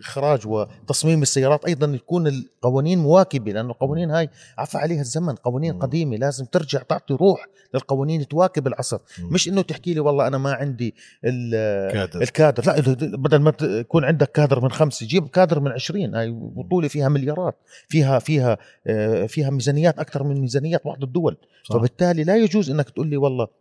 إخراج 0.00 0.46
وتصميم 0.46 1.22
السيارات 1.22 1.64
أيضا 1.64 1.86
يكون 1.86 2.26
القوانين 2.26 2.98
مواكبة 2.98 3.52
لأنه 3.52 3.70
القوانين 3.70 4.10
هاي 4.10 4.28
عفى 4.58 4.78
عليها 4.78 5.00
الزمن 5.00 5.34
قوانين. 5.34 5.78
قديمة 5.78 6.16
لازم 6.16 6.44
ترجع 6.44 6.82
تعطي 6.82 7.14
روح 7.14 7.46
للقوانين 7.74 8.28
تواكب 8.28 8.66
العصر. 8.66 8.98
مش 9.20 9.48
إنه 9.48 9.62
تحكي 9.62 9.94
لي 9.94 10.00
والله 10.00 10.26
أنا 10.26 10.38
ما 10.38 10.52
عندي 10.52 10.94
ال- 11.24 11.92
كادر 11.92 12.22
الكادر 12.22 12.66
لا 12.66 12.80
بدل 13.16 13.38
ما 13.38 13.50
تكون 13.50 14.04
عندك 14.04 14.32
كادر 14.32 14.60
من 14.60 14.70
خمسه 14.70 15.06
جيب 15.06 15.28
كادر 15.28 15.60
من 15.60 15.70
عشرين 15.70 16.14
هاي 16.14 16.30
بطولة 16.30 16.88
فيها 16.88 17.08
مليارات 17.08 17.56
فيها 17.88 18.18
فيها 18.18 18.58
آه، 18.86 19.26
فيها 19.26 19.50
ميزانيات 19.50 19.98
أكثر 19.98 20.22
من 20.22 20.40
ميزانيات 20.40 20.84
بعض 20.84 21.02
الدول 21.02 21.36
صح. 21.64 21.74
فبالتالي 21.76 22.24
لا 22.24 22.36
يجوز 22.36 22.70
إنك 22.70 22.90
تقول 22.90 23.06
لي 23.06 23.16
والله 23.16 23.59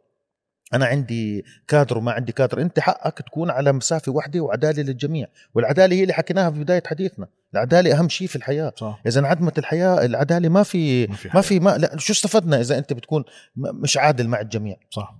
أنا 0.73 0.85
عندي 0.85 1.45
كادر 1.67 1.97
وما 1.97 2.11
عندي 2.11 2.31
كادر. 2.31 2.61
أنت 2.61 2.79
حقك 2.79 3.21
تكون 3.21 3.49
على 3.49 3.71
مسافة 3.71 4.11
واحدة 4.11 4.39
وعدالة 4.39 4.83
للجميع. 4.83 5.27
والعدالة 5.55 5.95
هي 5.95 6.01
اللي 6.01 6.13
حكيناها 6.13 6.51
في 6.51 6.59
بداية 6.59 6.83
حديثنا. 6.85 7.27
العدالة 7.53 7.99
أهم 7.99 8.09
شيء 8.09 8.27
في 8.27 8.35
الحياة. 8.35 8.73
صح. 8.75 9.01
إذا 9.07 9.19
انعدمت 9.19 9.59
الحياة 9.59 10.05
العدالة 10.05 10.49
ما 10.49 10.63
في 10.63 11.07
ما 11.07 11.15
في 11.15 11.29
ما. 11.33 11.41
في 11.41 11.59
ما 11.59 11.77
لا 11.77 11.97
شو 11.97 12.13
استفدنا 12.13 12.59
إذا 12.61 12.77
أنت 12.77 12.93
بتكون 12.93 13.23
مش 13.55 13.97
عادل 13.97 14.27
مع 14.27 14.41
الجميع؟ 14.41 14.75
صح. 14.91 15.15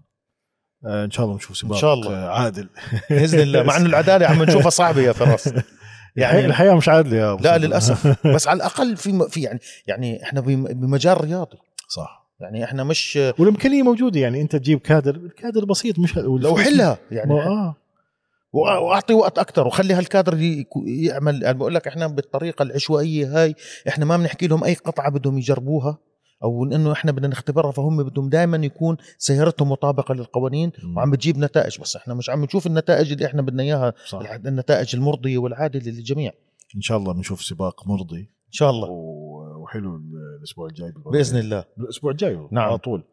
آه 0.86 1.06
إن 1.06 1.12
شاء 1.12 1.26
الله 1.26 1.36
نشوف 1.38 1.58
سباق 1.58 1.78
شاء 1.78 1.93
الله. 1.93 2.14
آه، 2.16 2.30
عادل. 2.30 2.70
بإذن 3.10 3.39
الله. 3.39 3.64
مع 3.64 3.78
إنه 3.78 3.86
العدالة 3.86 4.28
عم 4.28 4.43
نشوفها 4.43 4.70
صعبة 4.70 5.02
يا 5.02 5.12
فراس. 5.12 5.54
يعني 6.16 6.45
الحياة 6.45 6.74
مش 6.74 6.89
عادلة 6.89 7.18
يا 7.18 7.32
أبو 7.32 7.43
لا. 7.43 7.58
للأسف. 7.58 8.28
بس 8.36 8.47
على 8.47 8.58
الأقل 8.58 8.97
في 8.97 9.30
في 9.30 9.41
يعني 9.41 9.60
يعني 9.88 10.24
إحنا 10.24 10.41
بم- 10.41 10.64
بمجال 10.64 11.22
رياضي. 11.24 11.58
صح. 11.88 12.18
يعني 12.42 12.64
إحنا 12.64 12.84
مش 12.84 13.20
والإمكانية 13.40 13.84
موجودة 13.84 14.20
يعني 14.20 14.42
أنت 14.42 14.56
تجيب 14.56 14.80
كادر 14.80 15.16
الكادر 15.16 15.66
بسيط 15.66 16.00
مش 16.00 16.18
لو 16.18 16.58
حلها 16.58 16.98
يعني 17.12 17.34
آه. 17.34 17.76
وأعطي 18.54 19.14
وقت 19.14 19.40
أكثر 19.40 19.68
وخلي 19.68 19.94
هالكادر 19.94 20.38
يعمل 20.86 21.44
أنا 21.44 21.52
بقول 21.52 21.76
لك 21.76 21.88
إحنا 21.88 22.08
بالطريقة 22.08 22.64
العشوائية 22.64 23.42
هاي 23.44 23.56
إحنا 23.88 24.06
ما 24.06 24.18
بنحكي 24.18 24.48
لهم 24.48 24.64
أي 24.64 24.74
قطعة 24.74 25.12
بدهم 25.12 25.38
يجربوها 25.38 25.98
أو 26.44 26.66
إنه 26.66 26.92
إحنا 26.92 27.12
بدنا 27.12 27.28
نختبرها 27.28 27.72
فهم 27.72 28.04
بدهم 28.04 28.30
دائما 28.30 28.58
يكون 28.58 28.98
سيارتهم 29.18 29.72
مطابقة 29.72 30.14
للقوانين 30.14 30.72
وعم 30.96 31.12
بتجيب 31.12 31.38
نتائج 31.38 31.82
بس 31.82 31.96
إحنا 31.96 32.14
مش 32.14 32.30
عم 32.30 32.44
نشوف 32.44 32.68
النتائج 32.68 33.12
اللي 33.12 33.26
إحنا 33.26 33.42
بدنا 33.42 33.64
إياها 33.64 33.94
صح. 34.08 34.20
النتائج 34.46 34.96
المرضية 34.96 35.38
والعادلة 35.38 35.92
للجميع. 35.92 36.32
إن 36.76 36.82
شاء 36.82 36.98
الله 36.98 37.14
بنشوف 37.14 37.42
سباق 37.42 37.88
مرضي. 37.88 38.20
إن 38.20 38.52
شاء 38.52 38.70
الله. 38.70 38.90
وحلو 38.90 40.02
الأسبوع 40.40 40.68
الجاي. 40.68 40.94
بإذن 41.06 41.40
الله. 41.40 41.66
الأسبوع 41.78 42.12
الجاي 42.12 42.48
نعم. 42.52 42.64
على 42.70 42.78
طول. 42.78 43.04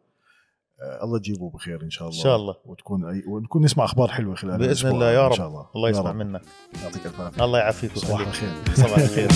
آه، 0.81 1.03
الله 1.03 1.17
يجيبه 1.17 1.49
بخير 1.49 1.81
إن 1.83 1.89
شاء 1.89 2.07
الله. 2.07 2.19
إن 2.19 2.23
شاء 2.23 2.35
الله. 2.35 2.55
وتكون 2.65 3.05
أي 3.05 3.23
ونكون 3.27 3.63
نسمع 3.63 3.85
أخبار 3.85 4.07
حلوة 4.07 4.35
خلال 4.35 4.57
بإذن 4.57 4.65
الأسبوع 4.69 4.91
الله 4.91 5.11
يا 5.11 5.19
إن 5.25 5.25
رب. 5.25 5.33
شاء 5.33 5.47
الله. 5.47 5.67
الله 5.75 5.89
يسمع. 5.89 6.11
منك. 6.13 6.41
يعطيك 6.83 7.05
الف 7.05 7.21
عافية. 7.21 7.43
الله 7.45 7.59
يعافيك 7.59 7.97
صباح 7.97 8.19
الخير. 8.19 8.49
صباح 8.75 8.97
الخير. 8.97 9.27